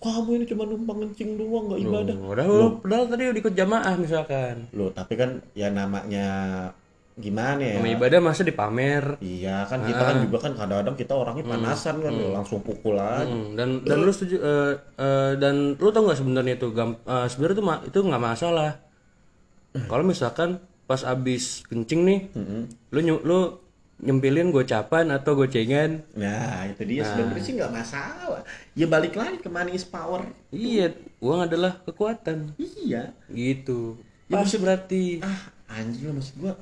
kamu 0.00 0.30
ini 0.32 0.44
cuma 0.48 0.64
numpang 0.64 0.98
kencing 1.02 1.36
doang 1.36 1.68
nggak 1.68 1.80
ibadah 1.82 2.16
Padahal, 2.16 2.80
padahal 2.80 3.04
tadi 3.08 3.22
udah 3.26 3.40
ikut 3.40 3.54
jamaah 3.54 3.94
misalkan 3.96 4.54
loh 4.72 4.88
tapi 4.90 5.12
kan 5.14 5.30
ya 5.52 5.68
namanya 5.68 6.26
gimana 7.20 7.60
ya? 7.60 7.76
Sama 7.78 7.88
ibadah 7.92 8.18
masa 8.18 8.42
dipamer. 8.42 9.20
Iya 9.20 9.68
kan 9.68 9.84
kita 9.84 10.02
kan 10.02 10.16
juga 10.24 10.38
kan 10.40 10.52
kadang-kadang 10.56 10.96
kita 10.96 11.12
orangnya 11.14 11.44
panasan 11.46 12.00
kan 12.00 12.12
langsung 12.34 12.64
pukul 12.64 12.96
aja. 12.96 13.28
Hmm, 13.28 13.54
dan 13.54 13.84
dan 13.84 13.98
lu 14.00 14.10
setuju 14.10 14.40
eh, 14.40 14.72
eh, 14.96 15.32
dan 15.36 15.76
lu 15.76 15.88
tau 15.92 16.02
nggak 16.08 16.18
sebenarnya 16.18 16.54
itu 16.56 16.68
gam, 16.72 16.96
eh, 16.96 17.26
sebenarnya 17.28 17.54
itu 17.56 17.64
itu 17.92 17.98
nggak 18.02 18.24
masalah. 18.24 18.70
Kalau 19.70 20.02
misalkan 20.02 20.58
pas 20.90 21.06
abis 21.06 21.62
kencing 21.70 22.02
nih 22.02 22.20
lu 22.90 22.98
nyu- 22.98 23.22
lu 23.22 23.40
nyempilin 24.00 24.48
gocapan 24.50 25.12
atau 25.12 25.36
gocengan 25.36 26.02
Nah 26.16 26.66
itu 26.66 26.82
dia. 26.88 27.04
Sebenarnya 27.06 27.42
sih 27.44 27.54
nggak 27.54 27.70
masalah. 27.70 28.42
Ya 28.74 28.88
balik 28.88 29.14
lagi 29.14 29.38
ke 29.38 29.46
money 29.46 29.76
is 29.76 29.84
power. 29.86 30.24
iya 30.50 30.90
uang 31.20 31.46
adalah 31.46 31.78
kekuatan. 31.84 32.56
Iya. 32.58 33.12
gitu. 33.30 34.00
Ya, 34.26 34.40
pas 34.40 34.50
berarti. 34.56 35.20
Ah 35.22 35.40
anjing 35.70 36.10
lah 36.10 36.14
maksud 36.18 36.34
gua. 36.40 36.54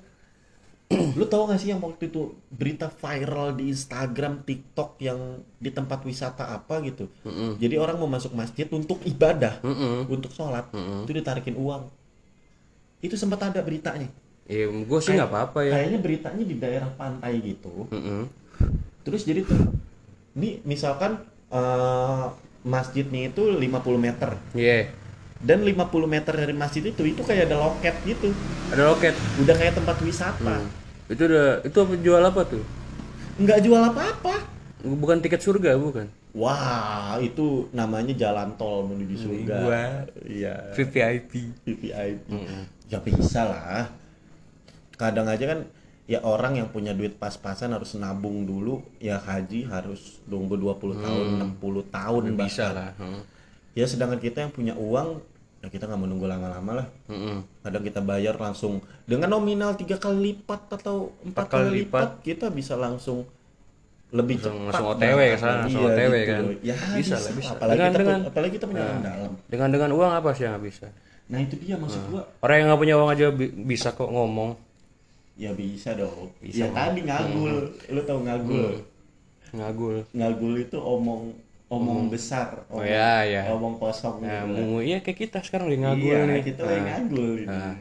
Lu 0.89 1.29
tau 1.29 1.45
gak 1.45 1.61
sih 1.61 1.69
yang 1.69 1.85
waktu 1.85 2.09
itu 2.09 2.33
berita 2.49 2.89
viral 2.89 3.53
di 3.53 3.69
Instagram, 3.69 4.41
TikTok 4.41 4.97
yang 5.05 5.45
di 5.61 5.69
tempat 5.69 6.01
wisata 6.01 6.49
apa 6.49 6.81
gitu. 6.81 7.13
Jadi 7.61 7.77
orang 7.77 8.01
mau 8.01 8.09
masuk 8.09 8.33
masjid 8.33 8.65
untuk 8.73 8.97
ibadah, 9.05 9.61
Mm-mm. 9.61 10.09
untuk 10.09 10.33
sholat, 10.33 10.65
itu 11.05 11.13
ditarikin 11.13 11.61
uang. 11.61 11.93
Itu 13.05 13.21
sempat 13.21 13.53
ada 13.53 13.61
beritanya. 13.61 14.09
ya 14.49 14.65
gue 14.65 15.01
sih 15.05 15.13
nggak 15.13 15.29
apa-apa 15.29 15.61
ya 15.61 15.77
Kayaknya 15.77 15.99
beritanya 16.01 16.45
di 16.49 16.57
daerah 16.57 16.89
pantai 16.97 17.37
gitu. 17.45 17.85
Mm-mm. 17.93 18.25
Terus 19.05 19.29
jadi 19.29 19.45
tuh, 19.45 19.61
ini 20.41 20.65
misalkan 20.65 21.21
eh, 21.53 22.25
masjidnya 22.65 23.29
itu 23.29 23.45
50 23.45 23.61
meter. 24.01 24.41
Iya 24.57 24.89
Dan 25.39 25.63
50 25.63 25.87
meter 26.11 26.35
dari 26.35 26.51
masjid 26.51 26.83
itu, 26.83 26.99
itu 27.07 27.23
kayak 27.23 27.47
ada 27.47 27.63
loket 27.63 27.95
gitu. 28.03 28.35
ada 28.75 28.91
loket 28.91 29.15
Udah 29.39 29.55
kayak 29.55 29.79
tempat 29.79 29.97
wisata. 30.03 30.57
itu 31.09 31.23
udah 31.25 31.65
itu 31.65 31.79
jual 32.05 32.21
apa 32.21 32.43
tuh 32.45 32.61
Nggak 33.41 33.59
jual 33.65 33.81
apa-apa. 33.81 34.35
bukan 34.85 35.23
tiket 35.23 35.41
surga 35.41 35.79
bukan 35.79 36.07
Wah, 36.37 37.17
itu 37.19 37.67
namanya 37.73 38.13
jalan 38.15 38.53
tol 38.61 38.85
menuju 38.85 39.17
surga. 39.27 39.57
Gua. 39.65 39.85
Iya, 40.23 40.71
VVIP 40.77 41.33
VVIP. 41.65 42.29
Ya 42.87 43.01
bisa 43.01 43.49
lah. 43.49 43.89
Kadang 44.95 45.27
aja 45.27 45.57
kan 45.57 45.61
ya 46.05 46.21
orang 46.23 46.61
yang 46.61 46.69
punya 46.69 46.93
duit 46.93 47.17
pas-pasan 47.17 47.73
harus 47.73 47.97
nabung 47.97 48.45
dulu, 48.45 48.85
ya 49.01 49.17
haji 49.19 49.67
harus 49.67 50.21
nunggu 50.29 50.57
20 50.61 51.01
tahun, 51.01 51.27
60 51.59 51.89
tahun 51.91 52.23
bisa 52.37 52.67
lah 52.77 52.91
Heeh. 52.97 53.21
Ya 53.79 53.87
sedangkan 53.87 54.19
kita 54.19 54.43
yang 54.43 54.51
punya 54.51 54.75
uang, 54.75 55.23
ya 55.61 55.71
kita 55.71 55.87
nggak 55.87 56.01
menunggu 56.01 56.27
lama-lama 56.27 56.83
lah. 56.83 56.87
Mm-mm. 57.07 57.47
Kadang 57.63 57.85
kita 57.85 58.01
bayar 58.01 58.35
langsung 58.35 58.79
dengan 59.05 59.31
nominal 59.31 59.73
tiga 59.73 59.95
kali 59.97 60.35
lipat 60.35 60.75
atau 60.75 61.15
empat 61.23 61.47
kali 61.47 61.63
kali 61.63 61.71
lipat, 61.81 62.09
kita 62.21 62.51
bisa 62.51 62.75
langsung 62.75 63.23
lebih 64.11 64.41
Langsung- 64.41 64.67
cepat 64.67 64.73
langsung 64.73 64.89
OTW 64.91 65.21
ke 65.23 65.39
sana, 65.39 65.55
langsung 65.63 65.83
OTW 65.85 66.15
kan. 66.25 66.41
loh. 66.43 66.53
Ya 66.61 66.75
Bisa 66.75 66.97
bisa, 66.97 67.17
lah, 67.21 67.33
bisa. 67.37 67.53
Apalagi 67.55 67.77
Dengan- 67.77 67.93
kita 67.93 68.01
dengan- 68.01 68.23
apalagi 68.27 68.53
kita 68.53 68.67
punya 68.67 68.83
orang 68.83 69.03
dalam. 69.05 69.33
dengan 69.47 69.69
dengan 69.69 69.91
uang 69.93 70.13
apa 70.13 70.29
sih 70.33 70.43
yang 70.43 70.53
nggak 70.53 70.67
bisa 70.67 70.87
Nah 71.29 71.39
itu 71.39 71.55
dia 71.61 71.77
maksud 71.77 72.03
gua. 72.09 72.23
orang 72.41 72.57
yang 72.57 72.67
nggak 72.67 72.81
punya 72.81 72.95
uang 72.97 73.11
aja 73.13 73.27
bi- 73.31 73.55
bisa 73.55 73.89
kok 73.93 74.09
ngomong 74.09 74.51
Ya 75.37 75.53
bisa 75.55 75.95
dong. 75.95 76.35
Bisa 76.41 76.57
ya 76.59 76.67
tadi 76.73 77.05
ngagul, 77.05 77.55
lu 77.87 78.01
tau 78.03 78.19
ngagul? 78.19 78.81
ngagul 79.51 79.97
Ngagul 80.11 80.55
itu 80.59 80.77
omong 80.77 81.31
omong 81.69 82.09
besar, 82.09 82.65
omong, 82.73 82.89
ya, 82.89 83.21
ya. 83.29 83.43
omong 83.53 83.77
kosong 83.77 84.25
nah, 84.25 84.41
gitu. 84.41 84.57
mungu 84.57 84.81
iya 84.81 84.99
kayak 85.05 85.19
kita 85.21 85.39
sekarang 85.45 85.69
lagi 85.69 85.81
ngagul 85.85 86.09
iya, 86.09 86.19
nih 86.25 86.41
kita 86.41 86.63
lagi 86.65 86.81
Nah, 86.81 86.87
ngagul 86.89 87.31
ini. 87.37 87.47
Nah. 87.47 87.75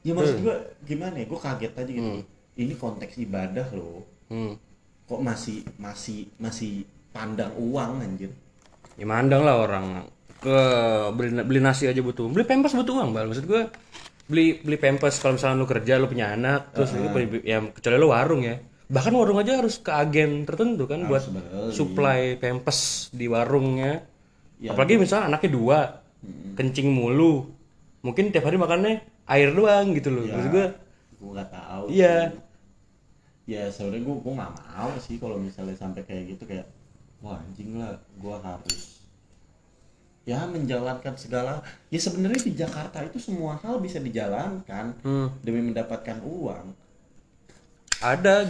Ya 0.00 0.12
maksud 0.14 0.38
gua 0.40 0.56
gimana 0.82 1.14
ya? 1.18 1.26
Gua 1.26 1.40
kaget 1.42 1.72
aja 1.74 1.90
gitu. 1.92 2.12
Ini 2.56 2.72
konteks 2.74 3.14
ibadah 3.20 3.68
loh. 3.76 4.00
hmm. 4.32 4.52
Kok 5.04 5.20
masih 5.20 5.60
masih 5.76 6.26
masih 6.40 6.82
pandang 7.12 7.52
uang 7.56 8.00
anjir. 8.00 8.32
ya 8.96 9.04
mandang 9.04 9.44
lah 9.44 9.60
orang 9.60 10.08
ke 10.36 10.56
beli, 11.12 11.36
beli 11.44 11.60
nasi 11.60 11.84
aja 11.84 12.00
butuh 12.00 12.28
beli 12.28 12.44
pampers 12.44 12.72
butuh 12.72 12.96
uang 12.96 13.12
bal 13.12 13.28
maksud 13.28 13.44
gue 13.44 13.68
beli 14.24 14.56
beli 14.58 14.76
pampers 14.76 15.20
kalau 15.20 15.36
misalnya 15.36 15.60
lu 15.60 15.68
kerja 15.68 16.00
lu 16.00 16.08
punya 16.08 16.32
anak 16.32 16.72
terus 16.72 16.96
lu 16.96 17.08
beli- 17.08 17.44
ya 17.44 17.60
kecuali 17.60 17.96
lu 17.96 18.08
warung 18.08 18.40
ya 18.40 18.56
bahkan 18.86 19.12
warung 19.12 19.36
aja 19.36 19.58
harus 19.58 19.78
ke 19.78 19.90
agen 19.90 20.42
tertentu 20.42 20.86
kan 20.86 21.04
buat 21.04 21.26
beli. 21.26 21.74
supply 21.74 22.20
pampers 22.36 23.10
di 23.10 23.26
warungnya 23.26 24.06
Ya, 24.56 24.72
apalagi 24.72 24.96
misalnya 24.96 25.28
anaknya 25.28 25.50
dua 25.52 25.78
kencing 26.56 26.88
mulu 26.88 27.44
mungkin 28.00 28.32
tiap 28.32 28.48
hari 28.48 28.56
makannya 28.56 29.04
air 29.26 29.52
doang 29.52 29.92
gitu 29.92 30.08
loh 30.08 30.24
maksud 30.24 30.50
gue 30.50 30.66
Gua 31.16 31.30
nggak 31.32 31.48
tahu. 31.48 31.84
Iya. 31.88 32.16
Ya 33.44 33.68
sebenarnya 33.68 34.04
gua 34.04 34.16
gua 34.20 34.32
nggak 34.36 34.52
mau 34.56 34.90
sih 34.96 35.16
kalau 35.16 35.36
misalnya 35.36 35.76
sampai 35.76 36.02
kayak 36.02 36.24
gitu 36.32 36.44
kayak 36.44 36.66
wah 37.20 37.36
anjing 37.36 37.76
lah 37.76 37.96
gua 38.16 38.36
harus 38.38 38.96
ya 40.24 40.42
menjalankan 40.44 41.14
segala 41.14 41.60
ya 41.86 42.00
sebenarnya 42.00 42.42
di 42.42 42.52
Jakarta 42.52 42.98
itu 43.00 43.20
semua 43.20 43.60
hal 43.60 43.78
bisa 43.78 44.00
dijalankan 44.00 44.98
Hmm. 45.00 45.28
demi 45.40 45.62
mendapatkan 45.62 46.18
uang 46.20 46.74
ada 48.00 48.44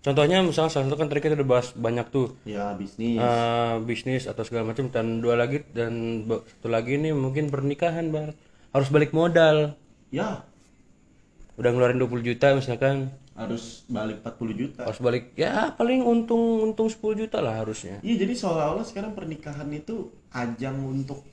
contohnya 0.00 0.40
misalnya 0.40 0.72
salah 0.72 0.86
satu 0.88 0.96
kan 0.96 1.08
tadi 1.08 1.20
kita 1.20 1.36
udah 1.36 1.48
bahas 1.48 1.72
banyak 1.72 2.06
tuh. 2.08 2.36
Ya 2.42 2.72
bisnis. 2.72 3.16
Eh, 3.16 3.74
bisnis 3.84 4.24
atau 4.24 4.42
segala 4.42 4.72
macam 4.72 4.88
dan 4.88 5.20
dua 5.20 5.36
lagi 5.36 5.60
dan 5.72 6.24
satu 6.26 6.68
lagi 6.68 6.96
ini 6.96 7.12
mungkin 7.12 7.48
pernikahan 7.48 8.08
bar. 8.08 8.32
Harus 8.70 8.88
balik 8.88 9.12
modal. 9.12 9.76
Ya. 10.08 10.44
Udah 11.54 11.70
ngeluarin 11.70 12.00
20 12.00 12.24
juta 12.24 12.56
misalkan. 12.56 13.12
Harus 13.36 13.84
balik 13.86 14.20
40 14.20 14.52
juta. 14.52 14.82
Harus 14.84 15.00
balik 15.00 15.32
ya 15.32 15.72
paling 15.72 16.00
untung 16.00 16.60
untung 16.62 16.88
10 16.88 17.16
juta 17.16 17.40
lah 17.40 17.60
harusnya. 17.60 18.00
Iya 18.00 18.24
jadi 18.24 18.32
seolah-olah 18.36 18.84
sekarang 18.84 19.12
pernikahan 19.12 19.68
itu 19.72 20.08
ajang 20.30 20.76
untuk 20.80 21.24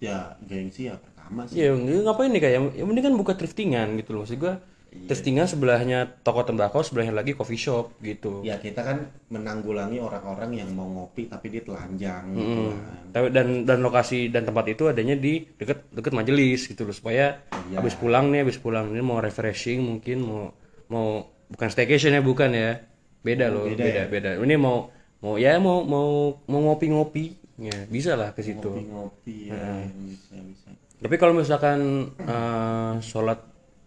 ya 0.00 0.36
gengsi 0.44 0.88
ya 0.88 0.96
pertama 0.96 1.44
sih. 1.44 1.60
Ya 1.60 1.72
nggak- 1.72 2.04
ngapain 2.04 2.32
nih 2.32 2.40
kayak 2.40 2.54
ya 2.76 2.84
mending 2.84 3.04
kan 3.04 3.14
buka 3.16 3.32
thriftingan 3.36 3.96
gitu 3.96 4.16
loh. 4.16 4.24
Maksud 4.24 4.40
gua 4.40 4.54
thriftingan 4.90 5.46
sebelahnya 5.46 6.06
toko 6.26 6.42
tembakau 6.42 6.82
sebelahnya 6.82 7.14
lagi 7.14 7.38
coffee 7.38 7.58
shop 7.58 7.94
gitu. 8.02 8.42
Ya 8.42 8.58
kita 8.58 8.82
kan 8.82 9.06
menanggulangi 9.30 10.02
orang-orang 10.02 10.58
yang 10.58 10.70
mau 10.74 10.86
ngopi 10.86 11.30
tapi 11.30 11.46
dia 11.48 11.62
telanjang 11.62 12.34
gitu 12.34 12.60
kan. 12.74 12.78
Tapi 13.14 13.26
dan 13.30 13.46
dan 13.62 13.78
lokasi 13.80 14.34
dan 14.34 14.42
tempat 14.42 14.66
itu 14.66 14.90
adanya 14.90 15.14
di 15.14 15.46
deket 15.46 15.86
deket 15.94 16.10
majelis 16.10 16.66
gitu 16.66 16.82
loh. 16.82 16.94
Supaya 16.94 17.38
Iya. 17.70 17.78
habis 17.78 17.94
pulang 17.94 18.34
nih 18.34 18.42
habis 18.42 18.58
pulang 18.58 18.90
ini 18.90 18.98
mau 18.98 19.22
refreshing 19.22 19.78
mungkin 19.78 20.26
mau 20.26 20.50
mau 20.90 21.06
bukan 21.46 21.68
staycation 21.70 22.18
ya 22.18 22.22
bukan 22.22 22.50
ya. 22.50 22.82
Beda 23.22 23.46
loh 23.52 23.68
beda 23.68 23.84
beda 23.84 24.02
beda, 24.08 24.30
ini 24.42 24.56
mau 24.56 24.88
mau 25.20 25.36
ya 25.36 25.60
mau 25.60 25.84
mau 25.84 26.40
mau 26.48 26.60
ngopi-ngopi 26.72 27.36
ya 27.60 27.84
bisa 27.86 28.16
lah 28.16 28.32
ke 28.32 28.40
situ. 28.40 28.72
Ngopi-ngopi 28.72 29.52
ya 29.52 29.86
bisa 29.86 30.34
bisa. 30.40 30.68
Tapi 30.98 31.14
kalau 31.14 31.36
misalkan 31.36 32.10
eh, 32.16 32.92
sholat 33.04 33.38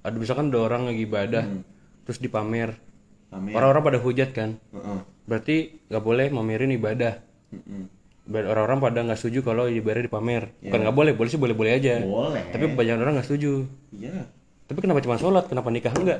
ada 0.04 0.16
misalkan 0.20 0.52
ada 0.52 0.60
orang 0.60 0.92
lagi 0.92 1.08
ibadah 1.08 1.44
terus 2.04 2.20
dipamer. 2.20 2.76
Pamer. 3.32 3.56
Orang-orang 3.56 3.82
pada 3.82 4.00
hujat 4.04 4.30
kan? 4.36 4.60
Heeh. 4.76 5.00
berarti 5.24 5.80
nggak 5.88 6.04
boleh 6.04 6.28
mamerin 6.36 6.76
ibadah. 6.76 7.24
Dan 8.24 8.44
orang-orang 8.48 8.80
pada 8.84 9.00
nggak 9.08 9.20
setuju 9.20 9.39
kalau 9.48 9.72
ibadah 9.72 10.04
dipamer. 10.04 10.52
Bukan 10.60 10.80
nggak 10.84 10.96
boleh 10.96 11.13
boleh 11.16 11.30
sih 11.32 11.39
boleh 11.39 11.56
boleh 11.56 11.72
aja. 11.80 12.04
Boleh. 12.04 12.44
Tapi 12.52 12.76
banyak 12.76 13.00
orang 13.00 13.13
nggak 13.20 13.28
setuju. 13.32 13.63
Iya. 13.96 14.28
Tapi 14.68 14.80
kenapa 14.84 15.00
cuma 15.00 15.16
sholat? 15.16 15.48
Kenapa 15.48 15.72
nikah 15.72 15.96
enggak? 15.96 16.20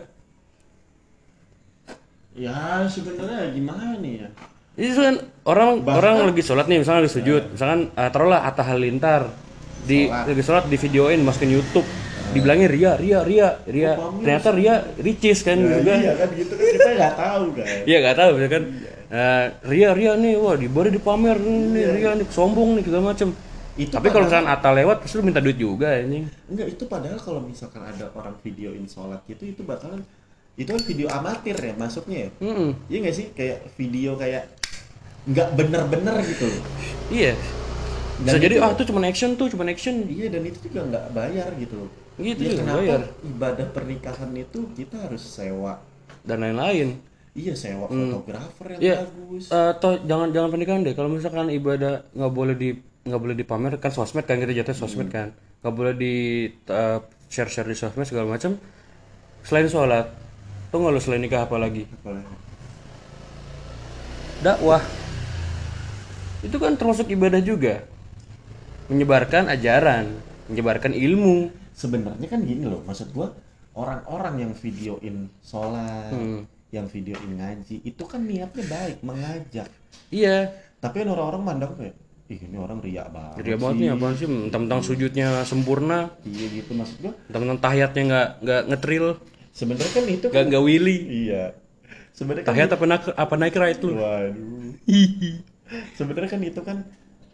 Ya 2.34 2.88
sebenarnya 2.89 3.52
gimana 3.54 4.00
nih 4.00 4.26
ya? 4.26 4.30
Itu 4.74 5.06
kan 5.06 5.15
orang 5.46 5.86
orang 5.86 6.15
lagi 6.34 6.41
sholat 6.41 6.65
nih 6.65 6.82
misalnya 6.82 7.06
lagi 7.06 7.13
sujud. 7.13 7.43
Misalkan 7.54 7.93
uh, 7.93 8.10
taruhlah 8.10 8.41
Atta 8.48 8.63
Halilintar 8.65 9.30
di 9.84 10.08
lagi 10.08 10.41
sholat 10.41 10.65
di 10.72 10.80
videoin 10.80 11.22
masukin 11.22 11.52
YouTube 11.52 11.86
dibilangin 12.34 12.67
ria 12.67 12.91
ria 12.96 13.19
ria 13.22 13.48
ria 13.63 13.91
ternyata 14.17 14.50
ria 14.52 14.74
ricis 14.98 15.39
kan 15.39 15.56
gitu 15.56 15.82
kan 15.82 16.00
iya 16.00 16.13
kan 16.15 16.30
gitu 16.32 16.54
kan 16.54 16.65
kita 16.67 16.89
nggak 16.91 17.15
tahu 17.15 17.46
kan 17.54 17.65
Iya 17.84 17.98
nggak 18.00 18.17
tahu 18.17 18.34
ya 18.36 18.50
kan. 18.50 18.63
Eh, 19.13 19.46
Ria 19.63 19.89
Ria 19.91 20.13
nih, 20.15 20.34
wah 20.36 20.56
di 20.56 20.65
boleh 20.65 20.89
dipamer 20.89 21.38
nih 21.38 21.86
Ria 21.93 22.12
nih 22.13 22.26
sombong 22.28 22.74
nih 22.74 22.84
segala 22.84 23.13
macem. 23.13 23.30
Itu 23.76 23.89
Tapi 23.91 24.10
kalau 24.10 24.26
misalkan 24.26 24.46
Atta 24.48 24.69
lewat 24.72 24.98
pasti 25.00 25.15
lu 25.15 25.24
minta 25.24 25.38
duit 25.38 25.54
juga 25.56 25.93
ini. 25.96 26.26
enggak 26.48 26.67
itu 26.67 26.84
padahal 26.84 27.17
kalau 27.17 27.38
misalkan 27.39 27.82
ada 27.84 28.10
orang 28.12 28.34
videoin 28.39 28.86
sholat 28.86 29.22
gitu 29.24 29.46
itu 29.48 29.62
bakalan 29.62 30.02
itu 30.54 30.65
kan 30.67 30.82
video 30.84 31.08
amatir 31.10 31.54
ya 31.54 31.74
masuknya 31.76 32.17
ya 32.19 32.30
Mm-mm. 32.39 32.69
iya 32.88 32.98
nggak 33.00 33.15
sih 33.15 33.26
kayak 33.32 33.58
video 33.74 34.13
kayak 34.13 34.50
nggak 35.26 35.48
bener-bener 35.52 36.15
gitu 36.24 36.46
loh 36.46 36.62
Iya. 37.10 37.34
Bisa 38.15 38.30
Dan 38.30 38.39
jadi 38.39 38.56
itu- 38.56 38.63
ah 38.63 38.72
itu 38.72 38.84
cuma 38.84 39.00
action 39.04 39.30
tuh, 39.34 39.48
cuma 39.48 39.63
action. 39.63 39.96
iya 40.08 40.28
dan 40.28 40.41
itu 40.43 40.58
juga 40.63 40.86
nggak 40.86 41.06
bayar 41.12 41.50
gitu 41.56 41.76
loh 41.76 41.89
Gitu 42.13 42.39
Ya, 42.39 42.49
juga 42.52 42.62
kenapa 42.62 42.80
bayar. 42.80 43.02
ibadah 43.23 43.67
pernikahan 43.73 44.32
itu 44.34 44.60
kita 44.71 44.95
harus 45.02 45.23
sewa 45.23 45.82
Dan 46.21 46.39
lain-lain. 46.39 47.02
iya 47.34 47.52
sewa 47.52 47.89
fotografer 47.89 48.78
yang 48.78 48.82
Iya. 48.82 48.95
bagus 49.02 49.45
toh 49.82 49.97
jangan 50.04 50.30
jangan 50.30 50.49
pernikahan 50.49 50.82
deh. 50.82 50.93
Kalau 50.93 51.10
misalkan 51.10 51.49
ibadah 51.49 52.06
nggak 52.12 52.32
boleh 52.32 52.54
di 52.54 52.69
nggak 53.04 53.19
boleh 53.19 53.36
dipamer 53.36 53.73
kan 53.78 53.89
sosmed 53.89 54.23
kan 54.23 54.38
kita 54.38 54.54
jatuh 54.54 54.78
sosmed 54.78 55.10
kan. 55.10 55.34
Nggak 55.60 55.73
boleh 55.73 55.93
di 55.93 56.13
eh, 56.54 56.99
share 57.28 57.49
share 57.49 57.65
di 57.65 57.73
sosmed 57.73 58.06
segala 58.06 58.30
macam. 58.30 58.54
Selain 59.41 59.65
sholat, 59.65 60.08
tuh 60.69 60.78
nggak 60.78 60.93
lu 60.93 61.02
selain 61.02 61.19
nikah 61.19 61.43
apa 61.43 61.58
lagi? 61.58 61.84
Dakwah 64.39 64.84
itu 66.43 66.56
kan 66.56 66.76
termasuk 66.76 67.08
ibadah 67.08 67.39
juga 67.39 67.88
menyebarkan 68.86 69.47
ajaran 69.47 70.12
menyebarkan 70.45 70.91
ilmu 70.91 71.62
sebenarnya 71.73 72.27
kan 72.29 72.41
gini 72.41 72.63
loh 72.65 72.81
maksud 72.86 73.12
gua 73.12 73.33
orang-orang 73.73 74.47
yang 74.47 74.51
videoin 74.53 75.27
sholat 75.41 76.13
Hmm. 76.13 76.45
yang 76.69 76.86
videoin 76.89 77.38
ngaji 77.38 77.81
itu 77.81 78.03
kan 78.05 78.21
niatnya 78.25 78.65
baik 78.65 78.97
mengajak. 79.05 79.69
Iya. 80.09 80.49
Tapi 80.77 81.05
kan 81.05 81.09
orang-orang 81.13 81.41
mandang 81.45 81.73
kayak 81.77 81.93
ih 82.31 82.39
ini 82.39 82.57
orang 82.57 82.79
riak 82.81 83.13
banget 83.13 83.36
jadi 83.43 83.49
banget 83.62 83.75
nih 83.77 83.89
apaan 83.93 84.13
sih? 84.17 84.27
Tentang 84.49 84.79
sujudnya 84.81 85.27
sempurna. 85.45 86.09
Iya 86.25 86.45
gitu 86.49 86.71
maksud 86.73 86.97
gua. 87.01 87.13
Tentang 87.29 87.57
tahiyatnya 87.62 88.01
nggak 88.09 88.27
nggak 88.41 88.62
ngetril. 88.73 89.05
Sebenarnya 89.53 89.91
kan 89.93 90.05
itu 90.09 90.25
nggak 90.29 90.43
kan 90.45 90.49
nggak 90.49 90.63
willy. 90.65 90.97
Iya. 91.29 91.43
Sebenarnya 92.13 92.43
kan 92.45 92.49
tahiyat 92.53 92.71
apa 92.73 92.86
naik 92.89 93.03
apa 93.13 93.36
naik 93.38 93.55
right 93.57 93.81
lu? 93.81 93.93
Waduh. 93.93 94.73
Sebenarnya 95.97 96.29
kan 96.29 96.41
itu 96.41 96.62
kan 96.62 96.77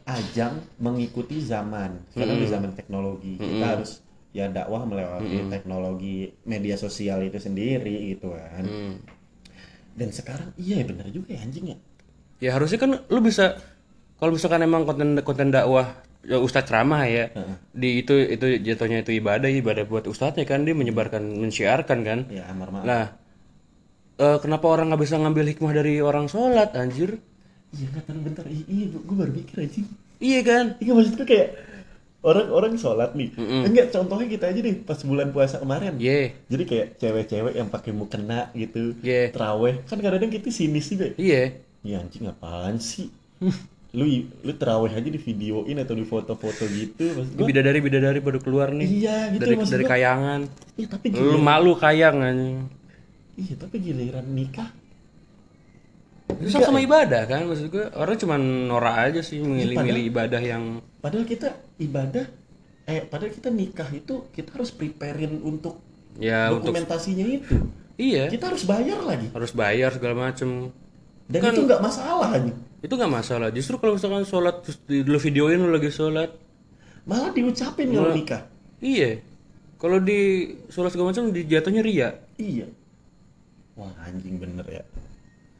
ajang 0.03 0.53
mengikuti 0.79 1.39
zaman. 1.39 1.99
Sekarang 2.11 2.35
di 2.39 2.47
zaman 2.47 2.71
teknologi 2.75 3.35
kita 3.39 3.65
harus 3.75 4.03
ya 4.29 4.45
dakwah 4.45 4.85
melewati 4.85 5.49
teknologi 5.49 6.29
media 6.45 6.77
sosial 6.77 7.25
itu 7.25 7.41
sendiri 7.41 8.13
gitu 8.13 8.33
kan. 8.33 8.65
Hmm. 8.65 8.95
dan 9.99 10.15
sekarang 10.15 10.55
iya 10.55 10.79
bener 10.87 11.11
juga 11.11 11.35
ya 11.35 11.43
anjing 11.43 11.75
ya. 11.75 11.77
Ya 12.39 12.49
harusnya 12.55 12.79
kan 12.79 13.03
lu 13.11 13.19
bisa 13.19 13.59
kalau 14.15 14.31
misalkan 14.31 14.63
emang 14.63 14.87
konten 14.87 15.19
konten 15.27 15.51
dakwah 15.51 15.99
ya 16.23 16.39
ustadz 16.39 16.71
ceramah 16.71 17.03
ya 17.07 17.31
di 17.71 18.03
itu 18.03 18.15
itu 18.15 18.59
jatuhnya 18.63 19.03
itu 19.03 19.15
ibadah 19.19 19.47
ibadah 19.47 19.83
buat 19.87 20.07
ustadznya 20.07 20.47
kan 20.47 20.63
dia 20.63 20.75
menyebarkan 20.75 21.19
mensyiarkan 21.19 21.99
kan. 22.07 22.19
Ya 22.31 22.47
amar 22.47 22.71
ma'ruf. 22.71 22.87
Nah, 22.87 23.03
eh, 24.19 24.37
kenapa 24.39 24.65
orang 24.71 24.91
nggak 24.93 25.03
bisa 25.03 25.15
ngambil 25.19 25.45
hikmah 25.51 25.73
dari 25.75 25.99
orang 25.99 26.27
sholat, 26.31 26.75
anjir? 26.75 27.19
iya 27.69 27.87
tahu 28.01 28.19
bentar. 28.25 28.45
Iya, 28.49 28.85
gue 28.97 29.15
baru 29.15 29.31
mikir 29.31 29.55
anjing. 29.61 29.85
Iya 30.19 30.39
kan? 30.43 30.65
iya 30.83 30.91
maksudku 30.91 31.23
kayak 31.23 31.47
orang-orang 32.19 32.75
sholat 32.75 33.15
nih 33.15 33.31
enggak 33.37 33.95
contohnya 33.95 34.27
kita 34.27 34.51
aja 34.51 34.59
nih 34.59 34.75
pas 34.83 34.99
bulan 35.01 35.31
puasa 35.31 35.55
kemarin 35.57 35.95
Iya, 35.95 36.35
jadi 36.51 36.63
kayak 36.67 36.87
cewek-cewek 36.99 37.53
yang 37.55 37.71
pakai 37.71 37.91
mukena 37.95 38.51
gitu 38.51 38.91
Iya. 38.99 39.31
teraweh 39.31 39.79
kan 39.87 39.97
kadang-kadang 40.03 40.31
kita 40.35 40.51
sinis 40.51 40.91
juga 40.91 41.15
iya. 41.15 41.55
ya 41.79 42.03
anjing 42.03 42.27
apaan 42.27 42.75
sih 42.77 43.07
lu 43.89 44.05
lu 44.45 44.53
teraweh 44.53 44.91
aja 44.93 45.09
di 45.09 45.17
videoin 45.17 45.79
atau 45.81 45.95
di 45.97 46.05
foto-foto 46.05 46.67
gitu 46.69 47.09
maksud 47.17 47.33
gua 47.39 47.47
Bidadari 47.47 47.79
bidadari 47.81 48.19
baru 48.21 48.37
keluar 48.37 48.69
nih. 48.69 48.85
iya 48.85 49.31
gitu 49.33 49.41
dari 49.41 49.55
dari 49.57 49.83
gua. 49.87 49.91
kayangan. 49.95 50.39
iya 50.77 50.87
tapi 50.91 51.05
Lu 51.09 51.15
giliran, 51.17 51.41
malu 51.41 51.73
kayang 51.73 52.17
iya 53.33 53.53
tapi 53.55 53.75
giliran 53.79 54.27
nikah 54.29 54.69
Itu 56.37 56.53
sama, 56.53 56.71
sama 56.71 56.79
ibadah 56.85 57.25
kan 57.25 57.49
maksud 57.49 57.73
gue 57.73 57.85
orang 57.97 58.15
cuma 58.21 58.35
norak 58.37 58.95
aja 59.09 59.21
sih 59.25 59.41
milih-milih 59.41 60.03
ibadah 60.13 60.39
yang 60.39 60.79
padahal 61.01 61.25
kita 61.25 61.57
ibadah 61.81 62.25
eh 62.85 63.01
padahal 63.01 63.33
kita 63.33 63.49
nikah 63.49 63.89
itu 63.89 64.29
kita 64.29 64.53
harus 64.53 64.69
preparein 64.69 65.41
untuk 65.41 65.81
ya 66.21 66.53
untuk 66.53 66.69
dokumentasinya 66.73 67.25
itu. 67.25 67.55
Iya. 67.99 68.31
Kita 68.31 68.47
harus 68.53 68.63
bayar 68.63 69.03
lagi. 69.03 69.27
Harus 69.35 69.51
bayar 69.51 69.91
segala 69.91 70.31
macem. 70.31 70.71
Dan 71.27 71.39
Kan 71.43 71.51
itu 71.53 71.61
nggak 71.67 71.83
masalah 71.83 72.27
anjing. 72.31 72.57
Itu 72.79 72.93
nggak 72.95 73.11
masalah. 73.11 73.47
Justru 73.51 73.75
kalau 73.77 73.99
misalkan 73.99 74.23
sholat 74.23 74.63
terus 74.63 74.79
di- 74.87 75.03
lu 75.03 75.19
videoin 75.19 75.59
lu 75.59 75.69
lagi 75.69 75.91
sholat. 75.91 76.31
Malah 77.03 77.35
diucapin 77.35 77.91
kalau 77.91 78.15
nikah. 78.15 78.47
Iya. 78.79 79.19
Kalau 79.75 79.99
di 79.99 80.49
sholat 80.71 80.95
segala 80.95 81.11
macam 81.11 81.29
di 81.29 81.43
jatuhnya 81.43 81.83
ria. 81.83 82.09
Iya. 82.39 82.71
Wah 83.75 83.91
anjing 84.07 84.39
bener 84.39 84.63
ya 84.67 84.83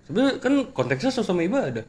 sebenarnya 0.10 0.42
kan 0.42 0.54
konteksnya 0.74 1.14
sama 1.14 1.46
ibadah. 1.46 1.86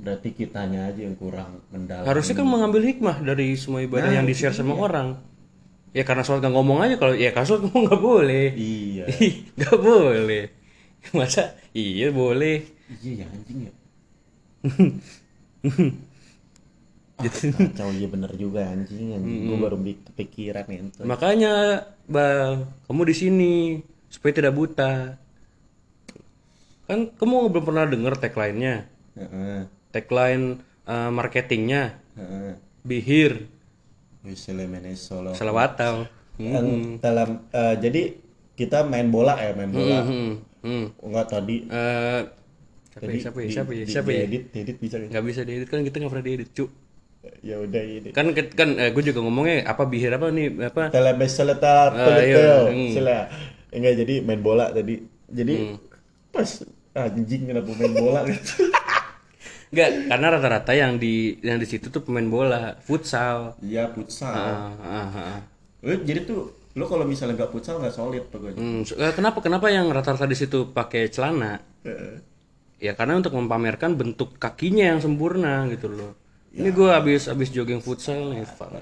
Berarti 0.00 0.32
kitanya 0.32 0.88
aja 0.88 1.04
yang 1.04 1.14
kurang 1.20 1.60
mendalam. 1.68 2.08
Harusnya 2.08 2.40
kan 2.40 2.48
mengambil 2.48 2.80
hikmah 2.80 3.20
dari 3.20 3.52
semua 3.60 3.84
ibadah 3.84 4.08
yang 4.08 4.24
di 4.24 4.32
share 4.32 4.56
sama 4.56 4.72
orang. 4.72 5.20
Ya 5.92 6.08
karena 6.08 6.24
sholat 6.24 6.40
nggak 6.40 6.56
ngomong 6.56 6.80
aja 6.80 6.96
kalau 6.96 7.12
ya 7.12 7.36
kalau 7.36 7.44
sholat 7.44 7.62
ngomong 7.68 7.82
nggak 7.92 8.00
boleh. 8.00 8.46
Iya. 8.56 9.04
Nggak 9.60 9.76
boleh. 9.76 10.44
Masa? 11.12 11.52
Iya 11.76 12.08
boleh. 12.08 12.64
Iya 13.04 13.12
ya 13.20 13.26
anjing 13.28 13.58
ya. 13.68 13.72
Gitu. 17.22 17.54
Ah, 17.54 17.70
kacau 17.70 17.94
iya 17.94 18.08
bener 18.10 18.32
juga 18.34 18.66
anjing 18.66 19.14
anjing. 19.14 19.46
Gue 19.46 19.58
baru 19.60 19.76
kepikiran 19.78 20.66
itu 20.66 21.06
makanya 21.06 21.86
bang 22.10 22.66
kamu 22.90 23.02
di 23.06 23.14
sini 23.14 23.54
supaya 24.10 24.32
tidak 24.34 24.58
buta 24.58 25.22
kan 26.92 27.00
kamu 27.16 27.48
belum 27.48 27.64
pernah 27.64 27.84
dengar 27.88 28.14
tagline-nya? 28.20 28.84
Heeh, 29.16 29.60
tagline 29.88 30.60
eh, 30.84 31.10
marketingnya. 31.10 31.96
Heeh. 32.20 32.52
bihir. 32.84 33.48
Salawatau. 35.32 36.06
Yang 36.36 36.66
dalam 37.00 37.48
eh, 37.52 37.74
jadi 37.80 38.02
kita 38.56 38.84
main 38.86 39.08
bola 39.08 39.38
ya 39.40 39.56
main 39.56 39.70
bola. 39.72 40.04
Hmm, 40.04 40.32
hmm. 40.62 40.84
enggak 41.00 41.26
tadi. 41.32 41.56
Eh, 41.66 42.20
siapa 42.92 43.08
ya 43.08 43.08
tadi 43.08 43.18
siapa 43.24 43.38
ya 43.40 43.48
siapa 43.48 43.70
ya 43.72 43.84
siapa 43.88 44.10
ya? 44.12 44.24
diedit 44.28 44.44
diedit 44.52 44.76
bisa 44.76 45.00
nggak? 45.00 45.10
nggak 45.16 45.24
bisa 45.24 45.40
diedit 45.48 45.68
kan 45.72 45.80
kita 45.80 45.96
nggak 45.96 46.12
pernah 46.12 46.26
diedit 46.28 46.50
cu 46.52 46.64
ya 47.40 47.56
udah 47.62 47.82
ini. 47.82 48.08
Kan 48.12 48.26
kan 48.34 48.68
eh, 48.76 48.90
gue 48.92 49.02
juga 49.08 49.20
ngomongnya 49.24 49.64
apa 49.64 49.82
bihir 49.88 50.12
apa 50.12 50.28
nih 50.28 50.46
apa? 50.68 50.92
Telebes 50.92 51.32
seleta 51.32 51.88
Ah, 51.88 52.20
iya, 52.20 52.68
hmm. 52.68 52.90
sila. 52.92 53.18
Enggak 53.72 53.92
jadi 54.04 54.14
main 54.20 54.42
bola 54.44 54.68
tadi. 54.74 55.00
Jadi 55.32 55.54
Hmm. 55.56 55.76
pas 56.34 56.48
anjing 56.92 57.42
kenapa 57.48 57.70
main 57.72 57.92
bola 57.94 58.20
gitu 58.30 58.68
Enggak, 59.72 59.90
karena 60.12 60.26
rata-rata 60.28 60.72
yang 60.76 61.00
di 61.00 61.40
yang 61.40 61.56
di 61.56 61.64
situ 61.64 61.88
tuh 61.88 62.04
pemain 62.04 62.28
bola, 62.28 62.76
futsal. 62.84 63.56
iya 63.64 63.88
futsal 63.88 64.28
Ah, 64.36 64.76
ah, 64.84 65.08
ah. 65.16 65.40
Lu 65.80 65.96
jadi 66.04 66.28
tuh 66.28 66.52
lu 66.76 66.84
kalau 66.84 67.08
misalnya 67.08 67.40
nggak 67.40 67.52
futsal 67.56 67.80
nggak 67.80 67.96
solid 67.96 68.24
pokoknya 68.28 68.60
Hmm, 68.60 68.84
eh, 68.84 69.12
kenapa 69.16 69.40
kenapa 69.40 69.72
yang 69.72 69.88
rata-rata 69.88 70.28
di 70.28 70.36
situ 70.36 70.68
pakai 70.68 71.08
celana? 71.08 71.56
Heeh. 71.88 72.20
Ya 72.84 72.92
karena 72.92 73.16
untuk 73.16 73.32
mempamerkan 73.32 73.96
bentuk 73.96 74.36
kakinya 74.36 74.92
yang 74.92 75.00
sempurna 75.00 75.64
gitu 75.72 75.88
loh. 75.88 76.12
Ini 76.52 76.68
gue 76.68 76.90
habis 76.92 77.32
habis 77.32 77.48
jogging 77.48 77.80
futsal 77.80 78.28
nih, 78.28 78.44
fuck. 78.44 78.76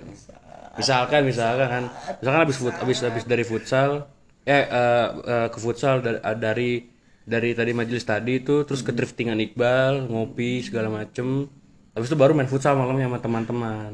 Misalkan 0.74 1.22
misalkan 1.22 1.68
kan, 1.70 1.84
misalkan 2.18 2.40
habis 2.42 2.56
fut, 2.58 2.74
habis 2.74 2.98
habis 2.98 3.22
dari 3.30 3.46
futsal, 3.46 4.10
eh, 4.42 4.66
eh, 4.66 5.06
eh, 5.22 5.46
ke 5.54 5.58
futsal 5.62 6.02
dari 6.02 6.18
dari 6.34 6.70
dari 7.30 7.54
tadi 7.54 7.70
majelis 7.70 8.02
tadi 8.02 8.42
itu 8.42 8.66
terus 8.66 8.82
ke 8.82 8.90
driftingan 8.90 9.38
Iqbal, 9.38 10.10
ngopi 10.10 10.66
segala 10.66 10.90
macem. 10.90 11.46
Habis 11.94 12.06
itu 12.10 12.18
baru 12.18 12.34
main 12.38 12.46
futsal 12.46 12.78
malamnya 12.78 13.10
sama 13.10 13.18
teman-teman. 13.18 13.90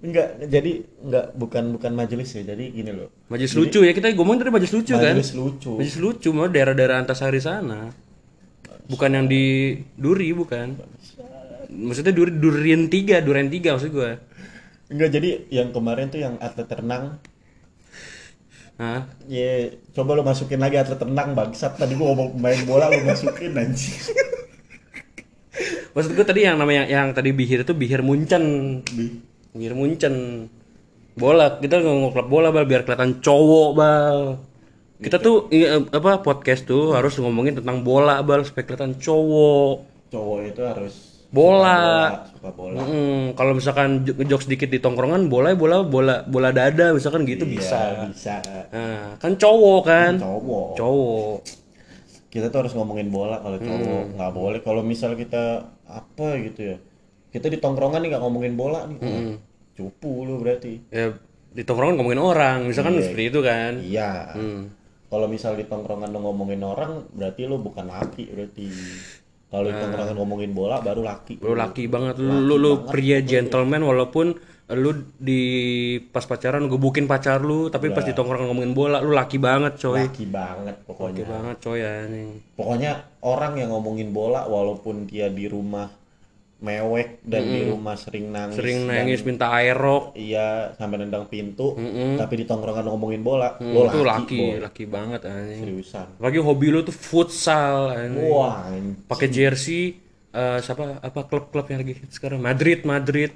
enggak 0.00 0.48
jadi 0.48 0.80
enggak 1.04 1.26
bukan 1.36 1.64
bukan 1.76 1.92
majelis 1.92 2.32
ya 2.32 2.40
jadi 2.40 2.72
gini 2.72 2.88
loh 2.88 3.12
Majelis 3.28 3.52
lucu 3.52 3.84
ya 3.84 3.92
kita 3.92 4.16
ngomong 4.16 4.40
dari 4.40 4.48
majelis 4.48 4.72
lucu 4.72 4.96
kan? 4.96 5.12
majelis 5.12 5.36
lucu 5.36 5.76
Majelis 5.76 5.98
lucu 6.00 6.28
mau 6.32 6.48
daerah-daerah 6.48 7.04
Antasari 7.04 7.40
sana. 7.44 7.92
Bukan 8.88 9.10
yang 9.12 9.26
di 9.28 9.76
Duri 9.96 10.32
bukan. 10.32 10.76
maksudnya 11.74 12.14
dur, 12.14 12.30
durian 12.30 12.86
tiga 12.86 13.18
durian 13.18 13.50
tiga 13.50 13.74
maksud 13.74 13.90
gue 13.90 14.12
Enggak 14.94 15.10
jadi 15.10 15.30
yang 15.50 15.74
kemarin 15.74 16.06
tuh 16.06 16.22
yang 16.22 16.38
atlet 16.38 16.70
renang 16.70 17.18
Hah? 18.74 19.06
Ya, 19.30 19.70
coba 19.94 20.18
lo 20.18 20.26
masukin 20.26 20.58
lagi 20.58 20.74
atlet 20.74 20.98
renang 20.98 21.38
bangsat. 21.38 21.78
Tadi 21.78 21.94
gua 21.94 22.10
ngomong 22.10 22.34
main 22.42 22.58
bola 22.66 22.90
lo 22.90 22.98
masukin 23.06 23.54
anjing. 23.54 23.94
maksud 25.94 26.18
gue 26.18 26.26
tadi 26.26 26.42
yang 26.42 26.58
namanya 26.58 26.82
yang 26.90 27.14
tadi 27.14 27.30
bihir 27.30 27.62
itu 27.62 27.70
bihir 27.70 28.02
muncen 28.02 28.42
Bi- 28.82 29.22
bihir 29.54 29.78
muncen 29.78 30.46
bola 31.14 31.62
kita 31.62 31.78
ngomong 31.78 32.10
klub 32.10 32.26
bola 32.26 32.50
bal. 32.50 32.66
Biar 32.66 32.82
kelihatan 32.82 33.22
cowok 33.22 33.70
bal. 33.78 34.18
Kita 34.98 35.22
tuh 35.22 35.46
i- 35.54 35.70
apa 35.70 36.18
podcast 36.26 36.66
tuh 36.66 36.98
harus 36.98 37.14
ngomongin 37.22 37.62
tentang 37.62 37.86
bola 37.86 38.18
bal 38.26 38.42
supaya 38.42 38.66
kelihatan 38.66 38.98
cowok. 38.98 39.76
Cowok 40.10 40.38
itu 40.50 40.62
harus 40.66 40.94
Bola. 41.34 41.82
suka 42.30 42.50
bola. 42.50 42.78
Mm, 42.80 43.34
kalau 43.34 43.52
misalkan 43.52 43.88
ngejok 44.04 44.40
sedikit 44.40 44.68
di 44.68 44.78
tongkrongan 44.78 45.26
bola 45.26 45.50
bola 45.52 45.82
bola 45.82 46.22
bola 46.22 46.48
dada 46.48 46.94
misalkan 46.94 47.26
gitu 47.26 47.42
bisa 47.42 47.74
Iya, 47.74 48.06
bisa. 48.06 48.34
nah, 48.70 49.18
kan 49.18 49.34
cowok 49.34 49.80
kan 49.82 50.12
Cowok. 50.16 50.68
cowok 50.78 51.36
Kita 52.30 52.50
tuh 52.50 52.58
harus 52.62 52.74
ngomongin 52.74 53.10
bola 53.10 53.38
kalau 53.38 53.58
cowok. 53.58 54.02
Nggak 54.14 54.32
boleh 54.32 54.58
kalau 54.60 54.82
misal 54.82 55.14
kita 55.14 55.42
apa 55.84 56.28
gitu 56.40 56.60
ya. 56.64 56.76
Kita 57.28 57.46
di 57.46 57.58
tongkrongan 57.58 57.98
nih 57.98 58.08
nggak 58.10 58.22
ngomongin 58.22 58.54
bola 58.54 58.86
nih. 58.86 58.98
Wah, 58.98 59.34
Cupu 59.74 60.22
lu 60.22 60.38
berarti. 60.38 60.86
ya 60.88 61.10
di 61.50 61.62
tongkrongan 61.62 61.94
ngomongin 61.96 62.18
orang 62.18 62.66
misalkan 62.66 62.98
seperti 63.00 63.24
itu 63.28 63.38
kan 63.38 63.78
Iya. 63.78 64.34
Hmm. 64.34 64.62
Kalau 65.06 65.26
misal 65.26 65.54
di 65.54 65.62
tongkrongan 65.62 66.10
lu 66.10 66.18
ngomongin 66.20 66.58
orang, 66.60 67.06
berarti 67.10 67.46
lu 67.46 67.58
bukan 67.58 67.86
laki 67.86 68.26
berarti. 68.28 68.66
Kalau 69.54 69.70
di 69.70 69.78
tongkrongan 69.78 70.16
ngomongin 70.18 70.50
bola 70.50 70.82
baru 70.82 71.06
laki. 71.06 71.38
lu 71.38 71.54
laki 71.54 71.86
banget. 71.86 72.18
Lu 72.18 72.42
lu, 72.42 72.58
lu 72.58 72.72
pria 72.90 73.22
gentleman 73.22 73.86
walaupun 73.86 74.34
lu 74.74 74.90
di 75.20 75.42
pas 76.10 76.24
pacaran 76.26 76.66
gebukin 76.66 77.04
pacar 77.06 77.38
lu 77.38 77.68
tapi 77.68 77.92
pas 77.94 78.02
di 78.02 78.16
tongkrongan 78.16 78.50
ngomongin 78.50 78.74
bola 78.74 78.98
lu 78.98 79.14
laki 79.14 79.38
banget 79.38 79.78
coy. 79.78 80.10
Laki 80.10 80.26
banget 80.26 80.74
laki 80.74 80.88
pokoknya. 80.90 81.22
banget 81.22 81.56
coy 81.62 81.80
anjing. 81.86 82.30
Pokoknya 82.58 82.90
orang 83.22 83.54
yang 83.62 83.70
ngomongin 83.70 84.10
bola 84.10 84.42
walaupun 84.50 85.06
dia 85.06 85.30
di 85.30 85.46
rumah 85.46 85.86
mewek 86.56 87.20
dan 87.20 87.42
di 87.42 87.60
rumah 87.66 87.92
sering 87.94 88.28
nangis. 88.28 88.56
sering 88.56 88.78
dan- 88.82 89.04
nangis 89.04 89.20
minta 89.20 89.50
aerok 89.50 90.14
Iya, 90.14 90.72
sampai 90.72 90.96
nendang 90.98 91.26
pintu, 91.26 91.76
tapi 92.14 92.34
di 92.34 92.44
tongkrongan 92.44 92.86
ngomongin 92.86 93.20
bola, 93.20 93.58
lo 93.58 93.84
itu 93.84 94.00
laki, 94.00 94.04
laki 94.04 94.38
boy. 94.38 94.56
laki 94.62 94.84
banget 94.86 95.20
anjing. 95.24 95.60
Seriusan. 95.60 96.06
lagi 96.16 96.38
hobi 96.38 96.66
lu 96.68 96.80
tuh 96.80 96.94
futsal 96.94 97.90
anjing. 97.90 98.28
Wah, 98.28 98.64
pakai 99.04 99.28
jersey 99.28 100.00
eh, 100.30 100.58
siapa 100.58 100.98
apa 100.98 101.20
klub-klub 101.22 101.66
yang 101.66 101.80
lagi 101.80 101.94
hits 101.96 102.16
sekarang? 102.16 102.38
Madrid 102.38 102.82
Madrid. 102.82 103.30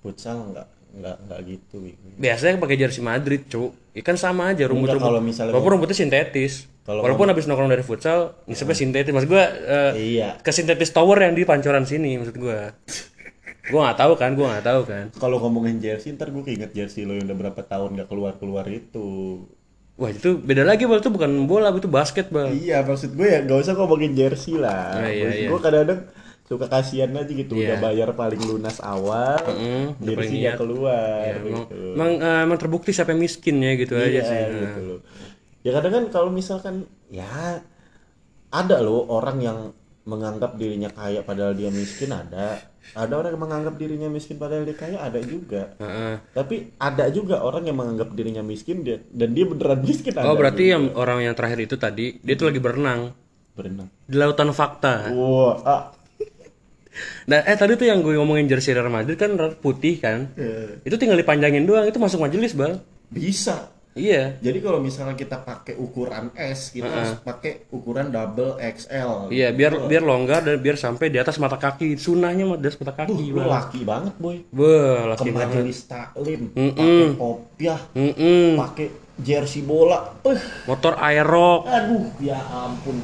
Futsal 0.00 0.38
enggak 0.44 0.66
enggak 0.92 1.16
enggak 1.20 1.40
gitu. 1.46 1.76
Biasanya 2.16 2.56
pakai 2.56 2.76
jersey 2.76 3.00
Madrid 3.00 3.42
cu. 3.44 3.70
Ikan 3.92 4.14
sama 4.14 4.50
aja 4.50 4.64
rumput 4.64 4.86
Enggak, 4.86 4.96
rumput 4.96 5.08
kalau 5.08 5.20
misalnya 5.20 5.52
walaupun 5.52 5.72
rumputnya 5.72 5.96
sintetis 5.96 6.68
Kalau 6.86 7.02
walaupun 7.02 7.26
habis 7.26 7.44
nongkrong 7.44 7.66
dari 7.66 7.82
futsal 7.82 8.38
ngisepnya 8.46 8.76
sintetis 8.76 9.10
maksud 9.10 9.26
gua 9.26 9.44
eh, 9.44 9.92
Iya. 10.14 10.38
ke 10.38 10.48
sintetis 10.48 10.88
tower 10.88 11.18
yang 11.18 11.34
di 11.34 11.42
pancoran 11.42 11.82
sini 11.82 12.14
maksud 12.14 12.36
gua 12.36 12.70
gua 13.66 13.80
nggak 13.84 13.98
tahu 13.98 14.12
kan 14.14 14.30
gua 14.32 14.46
nggak 14.54 14.64
tahu 14.64 14.80
kan 14.84 15.04
Kalau 15.12 15.36
ngomongin 15.36 15.76
jersey, 15.76 16.14
ntar 16.14 16.30
gue 16.30 16.40
keinget 16.40 16.70
jersey 16.70 17.02
lo 17.02 17.12
yang 17.12 17.26
udah 17.26 17.38
berapa 17.40 17.60
tahun 17.60 17.98
gak 17.98 18.06
keluar-keluar 18.06 18.64
itu. 18.68 19.42
wah 19.96 20.06
itu 20.06 20.36
beda 20.36 20.62
lagi 20.62 20.84
bal 20.84 21.00
itu 21.00 21.08
bukan 21.08 21.26
bola 21.44 21.72
itu 21.72 21.88
basket 21.88 22.28
bal 22.28 22.46
Iya, 22.48 22.84
maksud 22.84 23.12
gue 23.12 23.26
ya 23.26 23.42
gak 23.42 23.58
usah 23.58 23.74
ngomongin 23.74 24.12
jersey 24.12 24.54
lah. 24.54 24.94
Ah, 24.94 25.08
iya, 25.08 25.24
Maksud 25.24 25.40
iya. 25.40 25.48
gue 25.48 25.58
kadang-kadang 25.58 26.00
suka 26.46 26.66
kasihan 26.68 27.10
aja 27.10 27.26
gitu, 27.26 27.52
Iya. 27.56 27.66
udah 27.66 27.78
bayar 27.82 28.08
paling 28.12 28.38
lunas 28.38 28.78
awal, 28.78 29.40
paling 29.42 29.98
jersey 29.98 30.36
niat. 30.38 30.54
gak 30.54 30.56
keluar. 30.60 31.26
emang, 31.34 31.64
gitu. 31.64 31.80
emang, 31.96 32.10
eh, 32.14 32.40
emang 32.44 32.58
terbukti 32.60 32.90
siapa 32.92 33.10
yang 33.10 33.18
miskin 33.18 33.56
ya 33.58 33.72
gitu 33.74 33.96
aja 33.96 34.06
Iya, 34.06 34.22
sih 34.22 34.38
gitu 34.62 34.80
loh. 34.86 34.98
Ya 35.66 35.74
kadang 35.74 35.92
kan 35.98 36.04
kalau 36.14 36.30
misalkan 36.30 36.86
ya 37.10 37.58
ada 38.54 38.76
loh 38.78 39.10
orang 39.10 39.42
yang 39.42 39.58
menganggap 40.06 40.54
dirinya 40.54 40.86
kaya 40.94 41.26
padahal 41.26 41.58
dia 41.58 41.74
miskin 41.74 42.14
ada. 42.14 42.62
Ada 42.94 43.10
orang 43.18 43.34
yang 43.34 43.42
menganggap 43.42 43.74
dirinya 43.74 44.06
miskin 44.06 44.38
padahal 44.38 44.62
dia 44.62 44.78
kaya 44.78 45.02
ada 45.02 45.18
juga. 45.18 45.74
Heeh. 45.82 46.22
Tapi 46.30 46.78
ada 46.78 47.10
juga 47.10 47.42
orang 47.42 47.66
yang 47.66 47.74
menganggap 47.74 48.14
dirinya 48.14 48.46
miskin 48.46 48.86
dia, 48.86 49.02
dan 49.10 49.34
dia 49.34 49.42
beneran 49.42 49.82
miskin 49.82 50.14
ada. 50.14 50.30
oh 50.30 50.38
berarti 50.38 50.70
juga. 50.70 50.72
yang 50.78 50.84
orang 50.94 51.18
yang 51.26 51.34
terakhir 51.34 51.58
itu 51.66 51.74
tadi 51.74 52.22
dia 52.22 52.38
tuh 52.38 52.46
lagi 52.54 52.62
berenang 52.62 53.10
berenang. 53.58 53.90
di 54.06 54.14
lautan 54.14 54.54
fakta 54.54 55.10
Wah, 55.10 55.54
ah. 55.66 55.82
Nah, 57.26 57.42
eh 57.42 57.58
tadi 57.58 57.74
tuh 57.74 57.90
yang 57.90 58.00
gue 58.00 58.14
ngomongin 58.16 58.46
jersey 58.48 58.72
Real 58.72 58.88
Madrid 58.88 59.20
kan 59.20 59.36
putih 59.60 60.00
kan. 60.00 60.32
Eh, 60.38 60.80
Itu 60.86 60.96
tinggal 60.96 61.20
dipanjangin 61.20 61.68
doang, 61.68 61.84
itu 61.84 62.00
masuk 62.00 62.24
majelis, 62.24 62.56
Bal. 62.56 62.80
bisa. 63.12 63.75
Iya. 63.96 64.36
Jadi 64.38 64.60
kalau 64.60 64.76
misalnya 64.76 65.16
kita 65.16 65.40
pakai 65.40 65.72
ukuran 65.74 66.28
S, 66.36 66.68
kita 66.68 66.84
harus 66.84 67.16
pakai 67.24 67.64
ukuran 67.72 68.12
double 68.12 68.60
XL. 68.60 69.32
Iya, 69.32 69.56
biar 69.56 69.88
biar 69.88 70.04
longgar 70.04 70.44
dan 70.44 70.60
biar 70.60 70.76
sampai 70.76 71.08
di 71.08 71.16
atas 71.16 71.40
mata 71.40 71.56
kaki. 71.56 71.96
Sunahnya 71.96 72.44
mah 72.44 72.60
di 72.60 72.68
atas 72.68 72.76
mata 72.76 72.92
kaki, 72.94 73.32
Lu 73.32 73.40
Bal. 73.40 73.48
laki 73.48 73.80
banget, 73.82 74.14
boy. 74.20 74.44
Ke 74.44 74.76
laki 75.08 75.28
banget. 75.32 75.48
majelis 75.64 75.80
taklim, 75.88 76.52
pakai 76.52 77.08
kopiah, 77.16 77.80
pakai 78.54 78.86
jersey 79.16 79.64
bola. 79.64 80.12
Eh, 80.22 80.40
Motor 80.68 81.00
aerok. 81.00 81.64
aduh, 81.64 82.04
ya 82.20 82.36
ampun. 82.52 83.00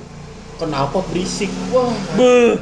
Kenapa 0.61 1.01
berisik? 1.09 1.49
Wah, 1.73 1.89
Beuh. 2.15 2.61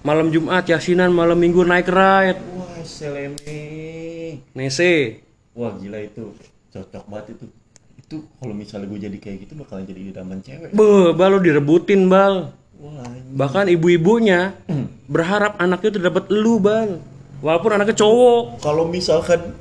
Malam 0.00 0.30
Jumat 0.30 0.62
yasinan, 0.64 1.10
malam 1.10 1.34
Minggu 1.34 1.66
naik 1.66 1.90
ride. 1.90 2.38
wah, 2.54 2.78
seleme. 2.86 4.38
Nese. 4.54 5.18
Wah, 5.50 5.74
gila 5.74 5.98
itu. 5.98 6.30
Cocok 6.74 7.04
banget 7.06 7.26
itu. 7.32 7.46
Itu 7.94 8.16
kalau 8.34 8.50
misalnya 8.52 8.86
gue 8.86 9.00
jadi 9.00 9.16
kayak 9.16 9.36
gitu 9.46 9.52
bakalan 9.54 9.86
jadi 9.86 10.00
idaman 10.10 10.42
cewek. 10.42 10.74
Beuh, 10.74 11.14
Bal 11.14 11.30
lu 11.30 11.40
direbutin, 11.40 12.10
Bal. 12.10 12.50
Wah, 12.76 13.00
anjing. 13.00 13.32
Bahkan 13.32 13.64
ibu-ibunya 13.70 14.58
berharap 15.06 15.54
anaknya 15.56 15.90
tuh 15.90 16.02
dapat 16.02 16.24
elu, 16.28 16.58
Bal. 16.58 16.90
Walaupun 17.38 17.70
anaknya 17.72 17.94
cowok. 17.94 18.58
kalau 18.58 18.88
misalkan 18.88 19.54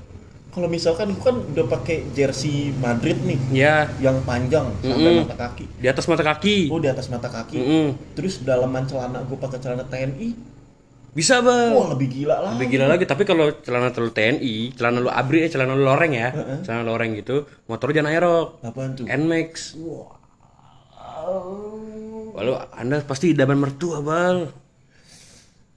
kalau 0.50 0.70
misalkan 0.70 1.10
gue 1.10 1.20
kan 1.20 1.34
udah 1.34 1.66
pakai 1.68 2.06
jersey 2.14 2.70
Madrid 2.78 3.18
nih 3.20 3.42
Ya, 3.50 3.90
yang 3.98 4.22
panjang 4.22 4.70
sampai 4.80 5.26
mata 5.26 5.34
kaki. 5.36 5.66
di 5.82 5.88
atas 5.90 6.06
mata 6.06 6.22
kaki. 6.24 6.58
Gue 6.70 6.78
di 6.80 6.90
atas 6.90 7.10
mata 7.10 7.26
kaki. 7.26 7.58
Mm-mm. 7.58 7.88
Terus 8.14 8.38
dalaman 8.40 8.86
celana 8.86 9.22
gue 9.22 9.34
pakai 9.34 9.58
celana 9.58 9.82
TNI. 9.84 10.53
Bisa, 11.14 11.46
Bal. 11.46 11.78
Wah, 11.78 11.94
lebih 11.94 12.10
gila 12.10 12.36
lah. 12.42 12.52
Lebih 12.58 12.68
gila 12.74 12.86
lagi, 12.90 13.06
tapi 13.06 13.22
kalau 13.22 13.54
celana 13.62 13.94
terlalu 13.94 14.18
TNI, 14.18 14.56
celana 14.74 14.98
lu 14.98 15.10
abri, 15.14 15.46
eh 15.46 15.50
celana 15.50 15.78
lu 15.78 15.86
loreng 15.86 16.14
ya, 16.14 16.34
celana 16.66 16.82
loreng 16.82 17.14
gitu, 17.14 17.46
motor 17.70 17.94
jangan 17.94 18.10
aerok, 18.10 18.66
Apaan 18.66 18.98
tuh? 18.98 19.06
Nmax. 19.06 19.78
Wah. 19.78 20.18
Lalu 22.34 22.52
anda 22.74 22.98
pasti 23.06 23.32
idaman 23.32 23.62
mertua 23.62 24.02
bal, 24.02 24.50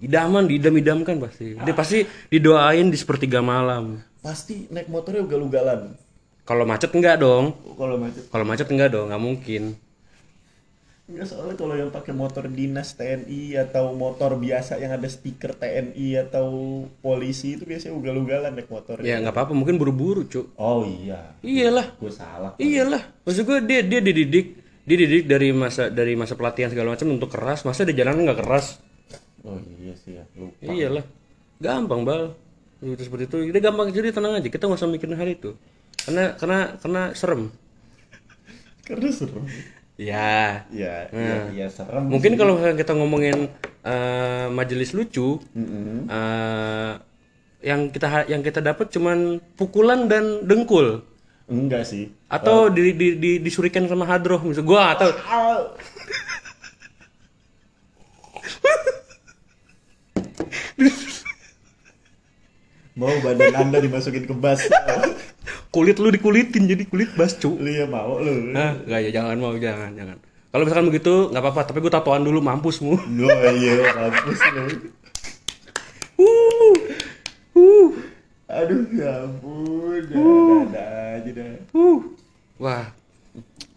idaman, 0.01 0.49
diidam-idamkan 0.49 1.21
pasti. 1.21 1.53
Dia 1.55 1.75
pasti 1.77 2.03
didoain 2.33 2.89
di 2.89 2.97
sepertiga 2.97 3.45
malam. 3.45 4.01
Pasti 4.25 4.67
naik 4.73 4.89
motornya 4.89 5.23
ugal-ugalan. 5.23 5.95
Kalau 6.47 6.65
macet 6.65 6.91
enggak 6.95 7.21
dong, 7.21 7.53
Kalau 7.77 8.01
macet. 8.01 8.23
kalau 8.33 8.45
macet 8.49 8.69
enggak 8.73 8.89
dong, 8.89 9.13
nggak 9.13 9.23
mungkin. 9.23 9.63
Enggak 11.07 11.31
soalnya 11.31 11.55
kalau 11.55 11.75
yang 11.79 11.95
pakai 11.95 12.11
motor 12.11 12.51
dinas 12.51 12.99
TNI 12.99 13.55
atau 13.63 13.95
motor 13.95 14.35
biasa 14.35 14.83
yang 14.83 14.91
ada 14.91 15.07
stiker 15.07 15.55
TNI 15.55 16.27
atau 16.27 16.47
polisi 16.99 17.55
itu 17.55 17.63
biasanya 17.63 17.95
ugal-ugalan 17.95 18.51
naik 18.51 18.67
motor. 18.67 18.99
Ya 19.07 19.23
nggak 19.23 19.31
apa-apa, 19.31 19.55
mungkin 19.55 19.79
buru-buru 19.79 20.27
cuk. 20.27 20.51
Oh 20.59 20.83
iya. 20.83 21.39
Iyalah, 21.47 21.95
Gue 22.03 22.11
salah. 22.11 22.59
iyalah. 22.59 23.07
Maksud 23.23 23.47
gue 23.47 23.59
dia 23.71 23.87
dia 23.87 24.03
dididik, 24.03 24.59
dia 24.83 24.97
dididik 24.99 25.31
dari 25.31 25.55
masa 25.55 25.95
dari 25.95 26.19
masa 26.19 26.35
pelatihan 26.35 26.75
segala 26.75 26.99
macam 26.99 27.07
untuk 27.15 27.31
keras, 27.31 27.63
masa 27.63 27.87
di 27.87 27.95
jalan 27.95 28.27
nggak 28.27 28.43
keras. 28.43 28.83
Oh 29.47 29.63
iya 29.79 29.95
sih 29.95 30.19
ya. 30.19 30.27
Lupa. 30.35 30.59
Iyalah, 30.59 31.05
gampang 31.63 32.03
bal. 32.03 32.35
Itu 32.83 32.99
seperti 32.99 33.31
itu, 33.31 33.37
dia 33.55 33.63
gampang 33.63 33.95
jadi 33.95 34.11
tenang 34.11 34.43
aja. 34.43 34.51
Kita 34.51 34.67
nggak 34.67 34.79
usah 34.83 34.91
mikirin 34.91 35.15
hal 35.15 35.31
itu, 35.31 35.55
karena 36.03 36.35
karena 36.35 36.59
karena 36.83 37.03
serem. 37.15 37.55
Karena 38.87 39.07
serem. 39.11 39.47
Ya, 39.97 40.69
Ya, 40.69 41.09
ya, 41.09 41.49
ya 41.51 41.67
serem. 41.67 42.05
mungkin 42.07 42.37
kalau 42.37 42.61
kita 42.61 42.93
ngomongin 42.93 43.49
eh, 43.81 44.47
majelis 44.51 44.93
lucu, 44.93 45.41
eh, 46.07 46.93
yang 47.63 47.89
kita 47.89 48.29
yang 48.29 48.45
kita 48.45 48.61
dapat 48.61 48.93
cuman 48.93 49.19
pukulan 49.57 50.05
dan 50.05 50.45
dengkul, 50.45 51.01
Enggak 51.49 51.89
sih. 51.89 52.13
atau 52.29 52.69
di, 52.69 52.93
di, 52.93 53.17
di, 53.17 53.31
disurikan 53.41 53.89
sama 53.89 54.05
hadroh, 54.05 54.39
misal 54.39 54.63
gua 54.63 54.93
atau 54.93 55.09
Ah. 55.25 55.65
mau 62.97 63.13
badan 63.21 63.53
anda 63.53 63.79
dimasukin 63.79 64.25
ke 64.25 64.33
bas. 64.33 64.65
Kulit 65.75 66.01
lu 66.01 66.09
dikulitin 66.09 66.65
jadi 66.65 66.89
kulit 66.89 67.13
bas 67.13 67.37
cu. 67.37 67.53
Lu 67.61 67.69
ya 67.69 67.85
mau 67.85 68.17
lu. 68.17 68.57
Hah, 68.57 68.81
gak 68.89 69.01
ya 69.05 69.11
jangan 69.13 69.37
mau 69.37 69.53
jangan 69.61 69.93
jangan. 69.93 70.17
Kalau 70.49 70.65
misalkan 70.65 70.89
begitu 70.89 71.29
nggak 71.29 71.43
apa-apa 71.45 71.69
tapi 71.69 71.85
gue 71.85 71.93
tatoan 71.93 72.25
dulu 72.25 72.41
mampus 72.41 72.81
mu 72.81 72.97
no, 72.97 73.29
oh, 73.29 73.53
iya 73.53 73.93
mampus 73.93 74.41
lu. 74.57 74.65
Uh, 76.17 76.75
uh. 77.61 77.89
aduh 78.49 78.89
ya 78.89 79.29
ampun. 79.29 80.01
Ya, 80.09 80.17
uh. 80.17 80.61
Ada 80.65 80.85
aja 81.21 81.31
dah. 81.37 81.53
Uh. 81.77 82.01
wah 82.57 82.89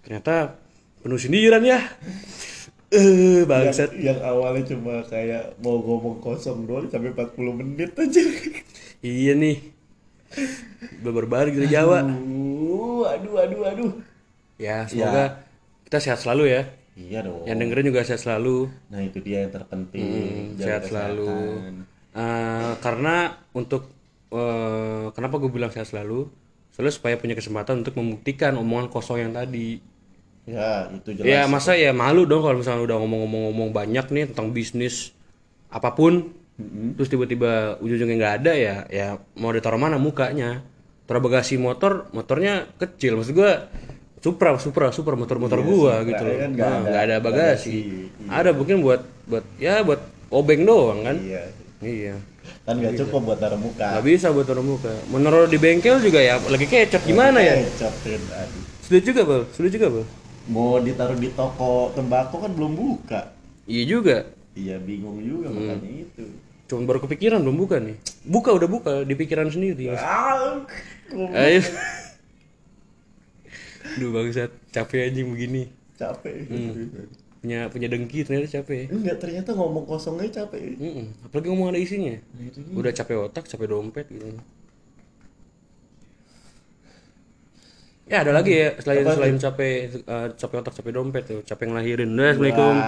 ternyata 0.07 0.55
penuh 1.03 1.19
sindiran 1.19 1.59
ya 1.67 1.83
eh 2.89 3.45
bangsat. 3.45 3.93
Yang, 3.93 4.01
yang 4.01 4.19
awalnya 4.25 4.63
cuma 4.65 4.95
kayak 5.05 5.53
mau 5.61 5.77
ngomong 5.77 6.17
kosong 6.21 6.65
doang 6.65 6.89
sampai 6.89 7.13
40 7.13 7.59
menit 7.59 7.91
aja. 7.93 8.21
Iya 8.99 9.31
nih. 9.37 9.57
Berbar 10.99 11.47
gitu 11.53 11.65
Jawa. 11.69 12.03
Aduh 12.03 13.07
aduh 13.07 13.35
aduh 13.39 13.61
aduh. 13.63 13.91
Ya 14.59 14.83
semoga 14.91 15.23
ya. 15.23 15.27
kita 15.87 15.97
sehat 16.03 16.19
selalu 16.19 16.51
ya. 16.51 16.61
Iya 16.99 17.19
dong. 17.23 17.47
Yang 17.47 17.57
dengerin 17.63 17.87
juga 17.87 18.01
sehat 18.03 18.21
selalu. 18.27 18.67
Nah 18.91 19.01
itu 19.05 19.17
dia 19.23 19.47
yang 19.47 19.53
terpenting. 19.55 20.03
Hmm, 20.03 20.59
sehat 20.59 20.83
selalu. 20.91 21.31
uh, 22.11 22.73
karena 22.83 23.39
untuk 23.55 23.87
uh, 24.35 25.13
kenapa 25.15 25.39
gue 25.39 25.47
bilang 25.47 25.71
sehat 25.71 25.87
selalu? 25.87 26.27
Soalnya 26.75 26.93
supaya 26.93 27.15
punya 27.15 27.39
kesempatan 27.39 27.85
untuk 27.85 27.95
membuktikan 27.95 28.59
omongan 28.59 28.91
kosong 28.91 29.23
yang 29.23 29.31
tadi 29.31 29.79
ya 30.49 30.89
itu 30.89 31.09
jelas 31.13 31.29
ya 31.29 31.41
masa 31.45 31.71
ya 31.77 31.91
malu 31.93 32.25
dong 32.25 32.41
kalau 32.41 32.57
misalnya 32.57 32.83
udah 32.89 32.97
ngomong-ngomong 33.05 33.69
banyak 33.69 34.05
nih 34.09 34.23
tentang 34.33 34.49
bisnis 34.49 35.13
apa 35.69 35.93
pun 35.93 36.33
mm-hmm. 36.57 36.97
terus 36.97 37.09
tiba-tiba 37.13 37.77
ujung-ujungnya 37.79 38.17
nggak 38.17 38.35
ada 38.41 38.53
ya 38.57 38.75
ya 38.89 39.07
mau 39.37 39.53
ditaruh 39.53 39.77
mana 39.77 40.01
mukanya 40.01 40.65
taruh 41.05 41.21
bagasi 41.21 41.61
motor 41.61 42.09
motornya 42.13 42.65
kecil 42.81 43.21
maksud 43.21 43.37
gua 43.37 43.69
Supra, 44.19 44.51
Supra, 44.59 44.91
Supra 44.91 45.15
motor-motor 45.15 45.63
iya, 45.63 45.67
gua 45.71 45.93
gitu 46.03 46.23
loh. 46.27 46.35
Kan 46.43 46.51
nah, 46.59 46.83
ada, 46.91 46.99
ada 47.07 47.15
bagasi. 47.23 47.23
bagasi. 47.23 47.77
Iya. 48.27 48.35
Ada 48.35 48.49
mungkin 48.51 48.83
buat 48.83 49.01
buat 49.31 49.47
ya 49.55 49.79
buat 49.79 50.03
obeng 50.27 50.67
doang 50.67 51.07
kan. 51.07 51.15
Iya. 51.23 51.47
Iya. 51.79 52.15
Kan 52.67 52.83
nggak 52.83 52.99
cukup 52.99 53.31
buat 53.31 53.39
taruh 53.39 53.55
muka. 53.55 53.95
Nggak 53.95 54.05
bisa 54.11 54.27
buat 54.35 54.43
taruh 54.43 54.67
muka. 54.67 54.91
Menurut 55.07 55.47
di 55.47 55.55
bengkel 55.55 56.03
juga 56.03 56.19
ya 56.19 56.35
lagi 56.35 56.67
kecap 56.67 57.07
gimana 57.07 57.39
ya? 57.39 57.63
Kecap 57.63 57.95
Sudah 58.83 58.99
juga, 58.99 59.21
Bal. 59.23 59.41
Sudah 59.55 59.71
juga, 59.71 59.87
Bal 59.87 60.03
mau 60.49 60.81
ditaruh 60.81 61.15
di 61.15 61.29
toko 61.31 61.93
tembakau 61.93 62.41
kan 62.41 62.51
belum 62.51 62.73
buka. 62.73 63.29
Iya 63.69 63.83
juga. 63.85 64.17
Iya 64.57 64.81
bingung 64.81 65.21
juga 65.21 65.53
hmm. 65.53 65.55
makanya 65.55 65.91
itu. 66.09 66.25
Cuma 66.65 66.85
baru 66.89 66.99
kepikiran 67.05 67.39
belum 67.45 67.57
buka 67.57 67.77
nih. 67.77 67.97
Buka 68.25 68.49
udah 68.53 68.69
buka 68.69 68.93
di 69.05 69.13
pikiran 69.13 69.49
sendiri. 69.53 69.93
Ah, 69.93 70.57
ayo. 71.37 71.61
Duh 74.01 74.09
bangsat. 74.09 74.51
Capek 74.73 75.13
aja 75.13 75.21
begini. 75.21 75.69
Capek. 75.97 76.35
Hmm. 76.49 76.89
punya 77.39 77.71
punya 77.71 77.87
dengki 77.87 78.27
ternyata 78.27 78.59
capek. 78.59 78.91
Enggak 78.91 79.15
ternyata 79.23 79.55
ngomong 79.55 79.87
kosongnya 79.87 80.43
capek. 80.43 80.75
Mm 80.75 80.91
-mm. 80.91 81.05
apalagi 81.23 81.47
ngomong 81.47 81.71
ada 81.71 81.79
isinya. 81.79 82.19
Nah, 82.35 82.51
udah 82.75 82.91
capek 82.91 83.15
otak 83.31 83.47
capek 83.47 83.71
dompet 83.71 84.11
gitu 84.11 84.35
Ya 88.09 88.25
ada 88.25 88.33
lagi 88.33 88.57
ya 88.57 88.73
selain 88.81 89.05
Apa 89.05 89.13
selain 89.21 89.37
capek 89.37 89.73
uh, 90.09 90.27
capek 90.33 90.55
otak 90.65 90.73
capek 90.81 90.91
dompet 90.97 91.23
tuh 91.29 91.39
capek 91.45 91.65
ngelahirin. 91.69 92.09
Assalamualaikum. 92.09 92.75